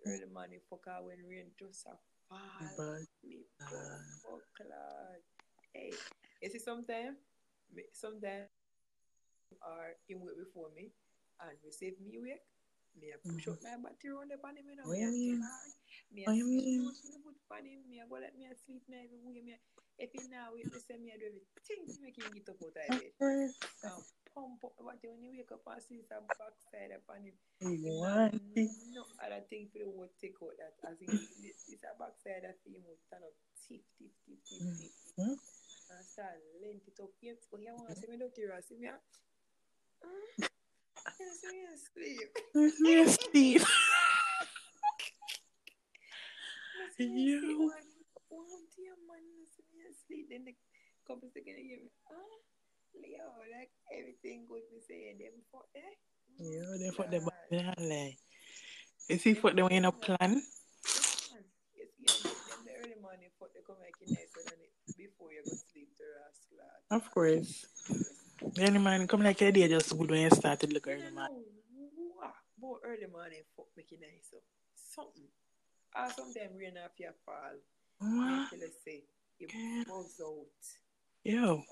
early 0.06 0.30
morning 0.30 0.60
fuck 0.70 0.86
out 0.86 1.02
when 1.10 1.18
rain 1.26 1.50
just 1.58 1.86
a 1.90 1.96
but, 2.30 3.06
Me 3.24 3.46
fuck. 3.58 4.44
Hey, 5.72 5.92
you 6.42 6.50
see 6.50 6.58
sometime, 6.58 7.16
me 7.74 7.82
sometimes 7.92 8.52
are 9.64 9.96
in 10.08 10.20
wait 10.20 10.36
before 10.36 10.68
me 10.76 10.92
and 11.40 11.56
receive 11.64 11.96
me 12.00 12.20
wake. 12.20 12.44
Me 12.92 13.08
a 13.08 13.16
push 13.16 13.48
up 13.48 13.56
mm-hmm. 13.56 13.80
my 13.80 13.88
battery 13.88 14.12
on 14.12 14.28
the 14.28 14.36
pan 14.36 14.52
him, 14.60 14.68
you 14.68 14.76
know. 14.76 14.84
What 14.84 15.00
Me 15.00 15.08
you 15.08 15.12
mean? 15.12 15.40
Me 16.12 16.20
a 16.24 16.28
What 16.28 16.36
you 16.36 16.44
mean? 16.44 16.92
snooze 16.92 17.08
me 17.08 17.24
put 17.24 17.40
pan 17.48 17.64
him. 17.64 17.80
Me 17.88 18.04
a 18.04 18.06
go 18.08 18.20
let 18.20 18.36
me 18.36 18.44
a 18.44 18.52
sleep 18.52 18.84
me 18.84 19.00
every 19.00 19.16
way. 19.24 19.40
Me 19.40 19.56
a, 19.56 19.58
if 19.96 20.12
he 20.12 20.20
now 20.28 20.52
wake 20.52 20.68
me 20.68 20.76
say 20.76 21.00
me 21.00 21.08
a 21.08 21.16
do 21.16 21.32
everything 21.32 21.88
to 21.88 21.96
make 22.04 22.20
him 22.20 22.28
get 22.36 22.52
up 22.52 22.60
out 22.60 22.68
of 22.68 22.76
bed. 22.76 22.92
And 22.92 24.04
pump 24.34 24.64
up 24.64 24.74
battery 24.80 25.12
when 25.12 25.22
you 25.22 25.32
wake 25.36 25.52
up 25.52 25.62
and 25.68 25.82
see 25.82 26.00
some 26.08 26.24
backside 26.28 26.92
upon 26.96 27.22
him. 27.28 27.36
You 27.60 27.76
Him 27.76 28.00
want 28.00 28.32
not 28.32 28.56
it? 28.56 28.70
no 28.96 29.04
other 29.20 29.44
thing 29.48 29.68
for 29.70 29.78
the 29.78 29.86
whole 29.88 30.08
take 30.20 30.36
out 30.42 30.56
that 30.58 30.76
as 30.88 30.96
in 31.04 31.12
this 31.44 31.76
a 31.84 31.92
backside 32.00 32.42
that 32.48 32.58
him 32.64 32.80
would 32.88 33.00
stand 33.06 33.24
up 33.24 33.34
tiff 33.60 33.84
tiff 33.98 34.12
tiff 34.24 34.40
tiff 34.48 34.60
tiff 34.80 34.94
Hmm? 35.16 35.36
and 35.92 36.04
start 36.08 36.40
lent 36.64 36.82
it 36.88 36.96
up. 37.02 37.12
Yes, 37.20 37.44
but 37.52 37.60
you 37.60 37.72
want 37.76 37.92
to 37.92 37.96
see 38.00 38.08
me 38.08 38.16
dirty 38.16 38.48
or 38.48 38.60
see 38.64 38.80
me 38.80 38.88
a 38.88 38.96
Mm. 40.02 40.48
Yes, 41.20 41.38
me 41.46 41.62
a 41.62 41.74
sleep. 41.78 42.30
Let 42.54 42.74
me 42.80 42.92
asleep. 43.06 43.62
Yes, 46.74 46.98
me 46.98 47.34
a 47.34 47.40
sleep. 47.40 47.58
Yo. 47.58 47.70
One, 48.32 48.64
dear 48.74 48.96
man, 49.06 49.22
me 49.70 49.80
a 49.86 49.92
sleep. 49.94 50.26
Then 50.30 50.42
the 50.46 50.54
couple 51.06 51.28
you 51.34 51.42
give 51.44 51.56
me, 51.86 51.90
ah, 52.10 52.16
Leo, 52.94 53.26
like 53.50 53.70
everything 53.92 54.46
good. 54.48 54.62
Me 54.72 54.80
say 54.84 55.14
them 55.18 55.40
for 55.50 55.64
eh. 55.76 55.94
Yo, 56.38 56.78
they 56.78 56.90
put 56.90 57.10
the 57.10 57.20
God. 57.20 57.32
body 57.50 57.86
like. 57.88 58.18
Is 59.08 59.22
he 59.22 59.34
for 59.34 59.52
the 59.52 59.64
way 59.64 59.76
in 59.76 59.84
a 59.84 59.92
plan? 59.92 60.42
Yes, 61.76 61.90
yeah, 61.98 62.12
them 62.48 62.60
the 62.64 62.72
early 62.80 62.98
morning 63.02 63.30
for 63.38 63.48
they 63.52 63.60
come 63.66 63.76
make 63.82 63.98
it 64.00 64.08
nice 64.08 64.32
and 64.36 64.60
it 64.62 64.72
before 64.96 65.32
you 65.32 65.42
go 65.44 65.56
sleep 65.72 65.90
to 65.98 66.04
rest. 66.16 66.48
Of 66.90 67.10
course. 67.10 67.66
The 68.54 68.68
early 68.68 68.78
morning 68.78 69.06
come 69.08 69.22
like 69.22 69.40
a 69.42 69.50
day 69.52 69.68
just 69.68 69.96
good 69.96 70.10
when 70.10 70.22
you 70.22 70.30
started 70.30 70.72
look 70.72 70.86
early 70.88 71.02
don't 71.02 71.14
man. 71.14 71.28
know 71.30 71.42
what 72.16 72.34
about 72.58 72.80
early 72.84 73.06
morning 73.10 73.42
fuck 73.56 73.66
make 73.76 73.90
it 73.92 74.00
nice 74.00 74.28
so 74.30 74.38
something. 74.74 75.28
Or 75.96 76.08
sometimes 76.14 76.56
rain 76.58 76.78
off 76.78 76.96
your 76.98 77.12
fall. 77.24 77.56
What? 77.98 78.48
I 78.52 78.68
say 78.84 79.04
you 79.38 79.46
Okay. 79.48 79.84
buzz 79.88 80.20
out. 80.20 80.62
Yo. 81.24 81.62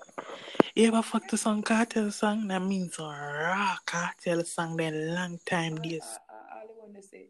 You 0.75 0.87
ever 0.87 1.01
fuck 1.01 1.27
to 1.27 1.37
some 1.37 1.61
cartel 1.61 2.09
song? 2.11 2.47
That 2.47 2.61
means 2.61 2.97
a 2.99 3.03
raw 3.03 3.75
cartel 3.85 4.45
song 4.45 4.77
then 4.77 5.13
long 5.13 5.39
time 5.45 5.75
all, 5.75 5.81
all, 6.29 6.45
all 6.55 6.63
I 6.63 6.79
want 6.79 6.95
to 6.95 7.01
say, 7.01 7.27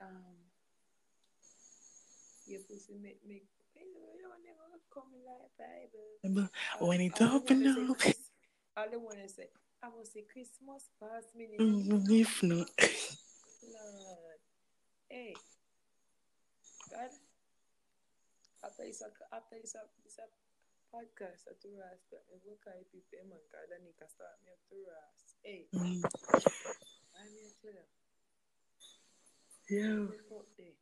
um, 0.00 0.36
your 2.46 2.60
pussy 2.68 2.94
make 3.02 3.24
me. 3.26 3.42
You 3.76 4.22
know, 4.22 4.36
never 4.44 4.76
come 4.92 5.08
like 5.24 6.80
When 6.80 7.00
it 7.00 7.20
open 7.22 7.62
say 7.64 7.70
up, 7.70 7.98
Chris- 7.98 8.30
All 8.76 8.84
I 8.92 8.96
want 8.96 9.22
to 9.22 9.28
say, 9.28 9.48
I 9.82 9.88
to 10.04 10.10
say 10.10 10.24
Christmas 10.30 10.90
past 11.00 11.34
me. 11.34 11.48
mm, 11.58 12.10
if 12.10 12.42
no. 12.42 12.56
Lord. 12.56 12.66
Hey. 15.08 15.34
God. 16.90 17.08
After 18.64 18.84
this, 18.84 19.02
after 19.32 19.56
this, 19.62 19.76
this 20.04 20.18
podcast, 20.94 21.50
I 21.50 21.58
to 21.58 21.74
rest. 21.74 22.06
I 22.14 22.38
work 22.46 22.62
out 22.70 22.78
people, 22.94 23.18
man, 23.26 23.42
God, 23.50 23.66
I 23.74 23.82
need 23.82 23.98
to 23.98 24.06
start 24.06 24.38
me 24.46 24.54
up 24.54 24.62
to 24.70 24.78
rest. 24.86 25.34
Hey, 25.42 25.66
Mm, 25.74 26.06
I'm 27.18 27.26
here 27.34 27.50
to 27.50 27.58
tell 27.58 27.74
you. 27.74 27.82
Yo. 29.74 30.06
the 30.06 30.22
fuck 30.30 30.46
there. 30.54 30.78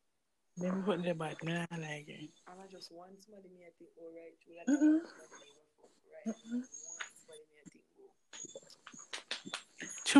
Let 0.60 0.76
me 0.76 0.84
put 0.84 1.00
the 1.02 1.14
bad 1.16 1.40
man 1.42 1.64
I 1.72 1.78
like 1.80 2.04
it. 2.12 2.28
And 2.44 2.60
I 2.60 2.68
just 2.68 2.92
want 2.92 3.16
somebody 3.24 3.48
me 3.56 3.64
I 3.64 3.72
think 3.80 3.88
all 3.96 4.12
right 4.12 4.36
through 4.44 4.60
like 4.60 4.68
Mm-mm. 4.68 5.00
I 5.00 5.08
want 5.08 5.08
somebody 5.08 5.32
me 5.40 5.48
go 5.56 5.64
fuck 5.80 5.96
want 5.96 6.28
somebody 7.16 7.40
me 7.48 7.56
I 7.56 7.64
think 7.72 7.88
go. 7.96 8.12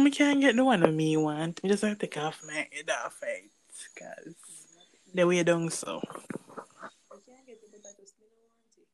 Me 0.00 0.08
can't 0.10 0.40
get 0.40 0.56
the 0.56 0.64
one 0.64 0.82
of 0.82 0.94
me 0.94 1.18
want. 1.18 1.62
Me 1.62 1.68
just 1.68 1.82
have 1.84 1.98
to 1.98 2.06
take 2.06 2.16
off 2.16 2.40
my 2.46 2.66
head 2.72 2.88
off 3.04 3.20
it. 3.22 3.50
Cause 3.98 4.32
the 5.12 5.26
way 5.26 5.42
down 5.42 5.68
so. 5.68 6.00
I 6.00 7.20
can't 7.28 7.44
get 7.44 7.60
it 7.60 7.68
but 7.70 7.84
I 7.84 7.92
just 8.00 8.16
me 8.16 8.24
no 8.32 8.40
want 8.48 8.72
it. 8.80 8.88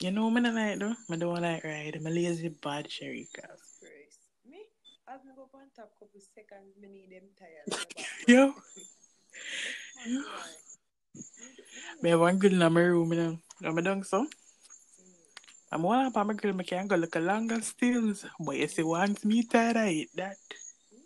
You 0.00 0.10
know 0.10 0.30
me 0.30 0.40
not 0.40 0.54
like 0.54 0.78
though. 0.78 0.94
Me 1.08 1.16
don't 1.18 1.42
like 1.42 1.62
ride. 1.62 1.96
I'm 1.96 2.06
a 2.06 2.10
lazy 2.10 2.48
bad 2.48 2.88
Sharika. 2.88 3.44
Jesus 3.44 3.76
Christ. 3.80 4.20
Me? 4.48 4.56
As 5.06 5.20
me 5.24 5.32
go 5.36 5.48
on 5.52 5.68
top 5.76 5.90
couple 5.98 6.20
seconds 6.34 6.72
me 6.80 6.88
need 6.88 7.10
them 7.12 7.28
back 7.70 8.06
Yo. 8.26 8.36
Yo. 8.36 8.54
Me 10.06 10.12
me 10.12 10.14
don't 10.14 12.02
Me 12.02 12.10
have 12.10 12.20
one 12.20 12.38
girl 12.38 12.52
in 12.52 12.72
my 12.72 12.80
room, 12.80 13.12
you 13.12 13.18
know. 13.18 13.38
Know 13.60 13.72
me 13.72 13.82
down 13.82 14.02
so. 14.04 14.22
Mm. 14.22 14.28
I'm 15.72 15.82
one 15.82 16.06
up 16.06 16.16
on 16.16 16.28
my 16.28 16.34
girl, 16.34 16.54
me 16.54 16.64
can 16.64 16.86
go 16.86 16.96
look 16.96 17.16
a 17.16 17.20
longer 17.20 17.60
stills. 17.60 18.24
But 18.40 18.56
you 18.56 18.68
see, 18.68 18.82
once 18.82 19.22
me 19.24 19.42
tired, 19.44 19.76
I 19.76 19.90
eat 19.90 20.10
that. 20.16 20.36
Me? 20.90 20.98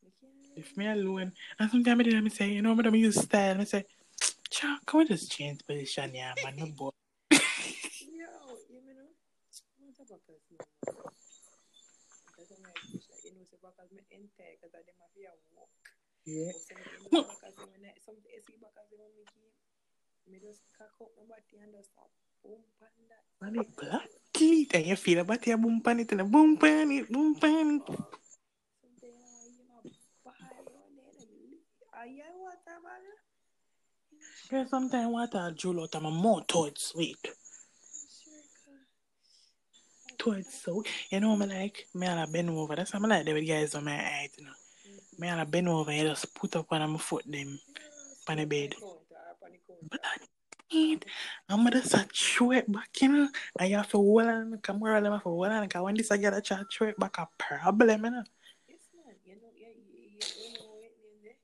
Me 0.00 0.10
If 0.56 0.76
me 0.76 0.86
alone. 0.86 1.32
And 1.58 1.70
sometimes 1.70 2.00
I 2.00 2.02
did 2.04 2.22
me 2.22 2.30
say, 2.30 2.50
you 2.50 2.62
know, 2.62 2.74
me 2.76 2.84
don't 2.84 2.94
use 2.94 3.20
style. 3.20 3.56
Me 3.56 3.64
say, 3.64 3.84
Cha, 4.48 4.78
can 4.86 4.98
we 4.98 5.06
just 5.06 5.30
change 5.32 5.66
position, 5.66 6.14
yeah, 6.14 6.34
man? 6.44 6.54
No 6.56 6.66
boy. 6.78 6.90
Yo, 7.30 7.38
you 8.70 8.80
me 8.86 8.92
know? 8.94 9.10
What 10.12 10.20
about 10.28 10.44
us 10.44 10.68
now? 10.92 11.08
That's 12.36 12.52
why 12.52 12.68
I 12.68 12.76
wish 12.92 13.08
that 13.08 13.24
you 13.24 13.32
know 13.32 13.48
because 13.48 13.88
me 13.96 14.04
enter 14.12 14.44
because 14.60 14.76
walk. 15.56 15.72
Yeah. 16.28 16.52
Some 16.52 16.84
see 16.84 17.08
because 17.08 17.56
when 17.64 17.80
me 17.80 17.96
me 20.28 20.36
just 20.44 20.68
cock 20.76 20.92
up 21.00 21.16
my 21.16 21.24
body 21.32 21.56
and 21.64 21.72
just. 21.72 21.96
Man, 23.40 23.56
it 23.56 23.72
it. 24.36 24.74
And 24.74 24.86
you 24.86 24.96
feel 24.96 25.20
about 25.20 25.46
your 25.46 25.56
boom 25.56 25.80
pan 25.80 26.00
it 26.00 26.12
and 26.12 26.20
a 26.20 26.24
boom 26.24 26.56
pan 26.58 26.92
it, 26.92 27.10
it. 27.72 27.88
You 27.88 29.64
know 29.64 29.80
ball 30.24 30.76
on 30.76 30.92
there 30.92 31.08
and 31.20 31.30
you 31.40 31.56
are 31.96 32.06
you 32.06 32.22
water 32.36 32.78
man? 32.84 33.00
Girl, 34.50 34.66
sometimes 34.68 35.08
water 35.10 35.54
drool 35.56 35.82
out 35.82 35.94
of 35.94 36.02
my 36.02 36.10
mouth 36.10 36.46
towards 36.46 36.82
sweet. 36.82 37.16
Sure, 37.22 38.44
cause 38.66 40.11
Towards 40.22 40.54
so. 40.62 40.84
You 41.10 41.18
know 41.18 41.34
me 41.34 41.46
like, 41.46 41.86
me 41.94 42.06
and 42.06 42.20
I 42.20 42.26
bend 42.26 42.50
over. 42.50 42.76
That's 42.76 42.92
how 42.92 43.00
I 43.02 43.06
like 43.08 43.24
the 43.24 43.44
guys 43.44 43.74
on 43.74 43.84
my 43.84 43.96
height, 43.96 44.30
you 44.38 44.44
know. 44.44 44.52
Me 45.18 45.26
and 45.26 45.40
I 45.40 45.44
bend 45.44 45.68
over 45.68 45.90
you 45.92 46.04
just 46.04 46.32
put 46.32 46.54
up 46.54 46.70
on 46.70 46.90
my 46.92 46.98
foot 46.98 47.24
them. 47.26 47.58
On 48.28 48.36
the 48.36 48.44
bed. 48.44 48.76
Blood 49.90 50.22
it. 50.70 51.04
I'm 51.48 51.68
just 51.72 51.96
throw 52.14 52.52
it 52.52 52.70
back, 52.70 52.88
you 53.00 53.08
know. 53.08 53.28
You 53.60 53.76
have 53.76 53.90
to 53.90 53.96
hold 53.96 54.22
on 54.22 54.50
the 54.52 54.58
camera, 54.58 55.00
them 55.00 55.12
have 55.12 55.22
to 55.24 55.28
hold 55.28 55.48
on. 55.48 55.62
Because 55.66 55.82
when 55.82 55.96
this 55.96 56.12
I 56.12 56.18
get 56.18 56.34
a 56.34 56.40
chat, 56.40 56.66
throw 56.72 56.86
it 56.88 56.98
back 56.98 57.18
a 57.18 57.28
problem, 57.36 58.04
you 58.04 58.10
know. 58.10 58.24
Yes, 58.68 58.78
man. 58.94 59.14
You 59.26 59.34
know, 59.34 59.50
yeah, 59.58 59.74
you, 59.74 59.82
you, 59.90 60.18
you 60.38 60.54
know 60.54 60.70
what 60.70 60.92
in 61.02 61.18
there? 61.22 61.34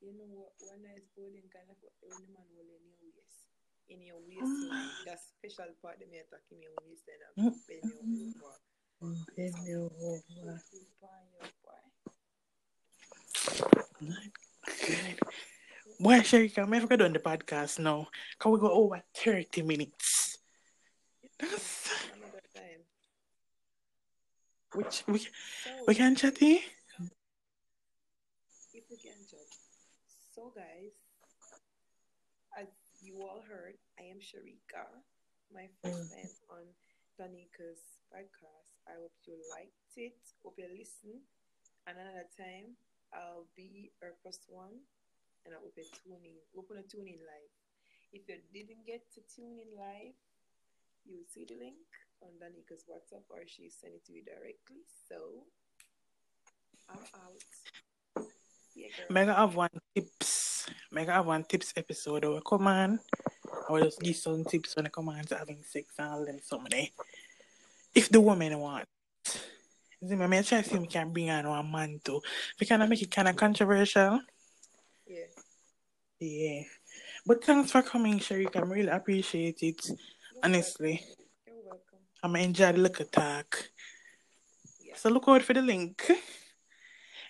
You 0.00 0.12
know 0.16 0.24
what 0.32 0.52
one 0.58 0.82
nice 0.82 1.04
bowling 1.14 1.48
kind 1.52 1.68
of 1.68 1.76
when 2.00 2.24
the 2.24 2.32
man 2.32 2.48
will 2.56 2.72
in 2.72 2.88
your 2.88 2.98
waist. 3.04 3.52
In 3.94 4.02
your 4.02 4.18
waistline. 4.26 4.90
That 5.06 5.20
special 5.22 5.70
part 5.80 5.98
that 6.00 6.10
me 6.10 6.18
attack 6.18 6.42
in 6.50 6.58
your 6.62 6.74
waistline 6.82 7.22
and 7.22 7.34
Mm. 7.38 7.54
bend 7.68 7.86
your 7.94 8.02
over. 8.42 8.58
Bend 9.36 9.54
you 9.68 9.80
over. 10.02 10.22
Your 10.42 11.50
boy. 11.62 11.82
Boy, 16.00 16.18
Sharika, 16.20 16.58
I'm 16.58 16.70
never 16.70 16.86
going 16.88 16.98
to 16.98 17.06
do 17.08 17.12
the 17.14 17.18
podcast 17.20 17.78
now. 17.78 18.08
Can 18.38 18.50
we 18.50 18.58
go 18.58 18.70
over 18.72 19.00
30 19.14 19.62
minutes? 19.62 20.38
That's, 21.38 21.90
Another 22.16 22.42
time. 22.54 22.82
which 24.74 25.04
we, 25.06 25.18
So, 25.18 25.84
we 25.86 25.94
can 25.94 26.16
chat 26.16 26.38
here? 26.38 26.58
if 28.72 28.84
we 28.90 28.96
can 28.96 29.14
judge. 29.30 29.54
So, 30.34 30.50
guys, 30.54 30.92
as 32.58 32.66
you 33.04 33.20
all 33.20 33.44
heard, 33.44 33.76
I 34.00 34.08
am 34.08 34.16
Sharika. 34.16 34.88
My 35.52 35.68
first 35.84 36.08
mm. 36.08 36.16
time 36.16 36.32
on 36.48 36.64
Tanika's 37.20 38.00
podcast. 38.08 38.72
I 38.88 38.96
hope 38.96 39.12
you 39.28 39.36
liked 39.52 39.92
it. 40.00 40.16
Hope 40.40 40.56
you 40.56 40.64
listen. 40.72 41.20
And 41.84 42.00
another 42.00 42.24
time, 42.32 42.80
I'll 43.12 43.44
be 43.52 43.92
her 44.00 44.16
first 44.24 44.48
one, 44.48 44.80
and 45.44 45.52
I 45.52 45.60
hope 45.60 45.76
you 45.76 45.84
tune 45.84 46.24
in. 46.24 46.40
Open 46.56 46.80
a 46.80 46.84
tune 46.88 47.04
in 47.04 47.20
live. 47.20 47.52
If 48.16 48.24
you 48.24 48.40
didn't 48.56 48.88
get 48.88 49.04
to 49.14 49.20
tune 49.28 49.60
in 49.60 49.68
live, 49.76 50.16
you 51.04 51.20
will 51.20 51.28
see 51.28 51.44
the 51.44 51.60
link 51.60 51.84
on 52.24 52.32
Danika's 52.40 52.88
WhatsApp, 52.88 53.28
or 53.28 53.44
she 53.44 53.68
sent 53.68 54.00
it 54.00 54.04
to 54.08 54.12
you 54.16 54.24
directly. 54.24 54.80
So, 55.12 55.44
I'm 56.88 57.04
out. 57.20 58.24
Yeah. 58.74 58.88
Mega 59.10 59.34
have 59.34 59.54
one 59.54 59.76
tips. 59.94 60.33
Mega 60.94 61.12
have 61.12 61.26
one 61.26 61.44
tips 61.44 61.72
episode. 61.76 62.24
Or 62.24 62.40
come 62.40 62.68
on. 62.68 63.00
I 63.68 63.72
will 63.72 63.82
just 63.82 64.00
give 64.00 64.16
some 64.16 64.44
tips 64.44 64.76
when 64.76 64.86
I 64.86 64.90
come 64.90 65.08
on 65.08 65.24
to 65.24 65.36
having 65.36 65.62
sex 65.62 65.94
and 65.98 66.08
all 66.08 66.24
them 66.24 66.38
something 66.42 66.70
there. 66.70 66.88
If 67.94 68.08
the 68.08 68.20
woman 68.20 68.58
want. 68.58 68.86
See, 69.26 70.12
I 70.12 70.16
try 70.16 70.40
to 70.40 70.62
see 70.62 70.74
if 70.74 70.80
we 70.80 70.86
can 70.86 71.12
bring 71.12 71.30
on 71.30 71.48
one 71.48 71.72
man 71.72 72.00
too. 72.04 72.20
We 72.60 72.66
can 72.66 72.86
make 72.88 73.02
it 73.02 73.10
kind 73.10 73.28
of 73.28 73.36
controversial. 73.36 74.20
Yeah. 75.06 75.24
Yeah. 76.20 76.62
But 77.26 77.42
thanks 77.42 77.70
for 77.70 77.82
coming, 77.82 78.18
Sharika. 78.18 78.56
I 78.56 78.60
really 78.60 78.88
appreciate 78.88 79.62
it. 79.62 79.90
Honestly. 80.42 81.02
You're 81.46 81.56
welcome. 81.64 81.98
I'm 82.22 82.36
enjoy 82.36 82.72
the 82.72 82.78
little 82.78 83.06
talk. 83.06 83.70
Yeah. 84.80 84.96
So 84.96 85.08
look 85.08 85.24
out 85.26 85.42
for 85.42 85.54
the 85.54 85.62
link. 85.62 86.04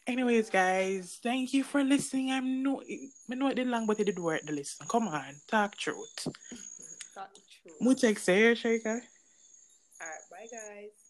Anyways, 0.07 0.50
guys, 0.50 1.18
thank 1.22 1.55
you 1.55 1.64
for 1.64 1.82
listening. 1.82 2.30
I'm 2.30 2.62
no, 2.62 2.82
I 2.82 3.34
know 3.34 3.48
it 3.48 3.55
did 3.57 3.66
long, 3.68 3.86
but 3.86 3.98
it 4.00 4.05
did 4.05 4.18
work. 4.18 4.44
The 4.44 4.52
listen. 4.52 4.86
Come 4.86 5.09
on, 5.09 5.36
talk 5.48 5.76
truth. 5.76 6.28
Talk 7.14 7.32
truth. 7.32 7.80
Much 7.80 8.00
say, 8.00 8.52
Sharika. 8.52 9.00
All 10.00 10.07
right. 10.07 10.24
Bye, 10.30 10.46
guys. 10.50 11.03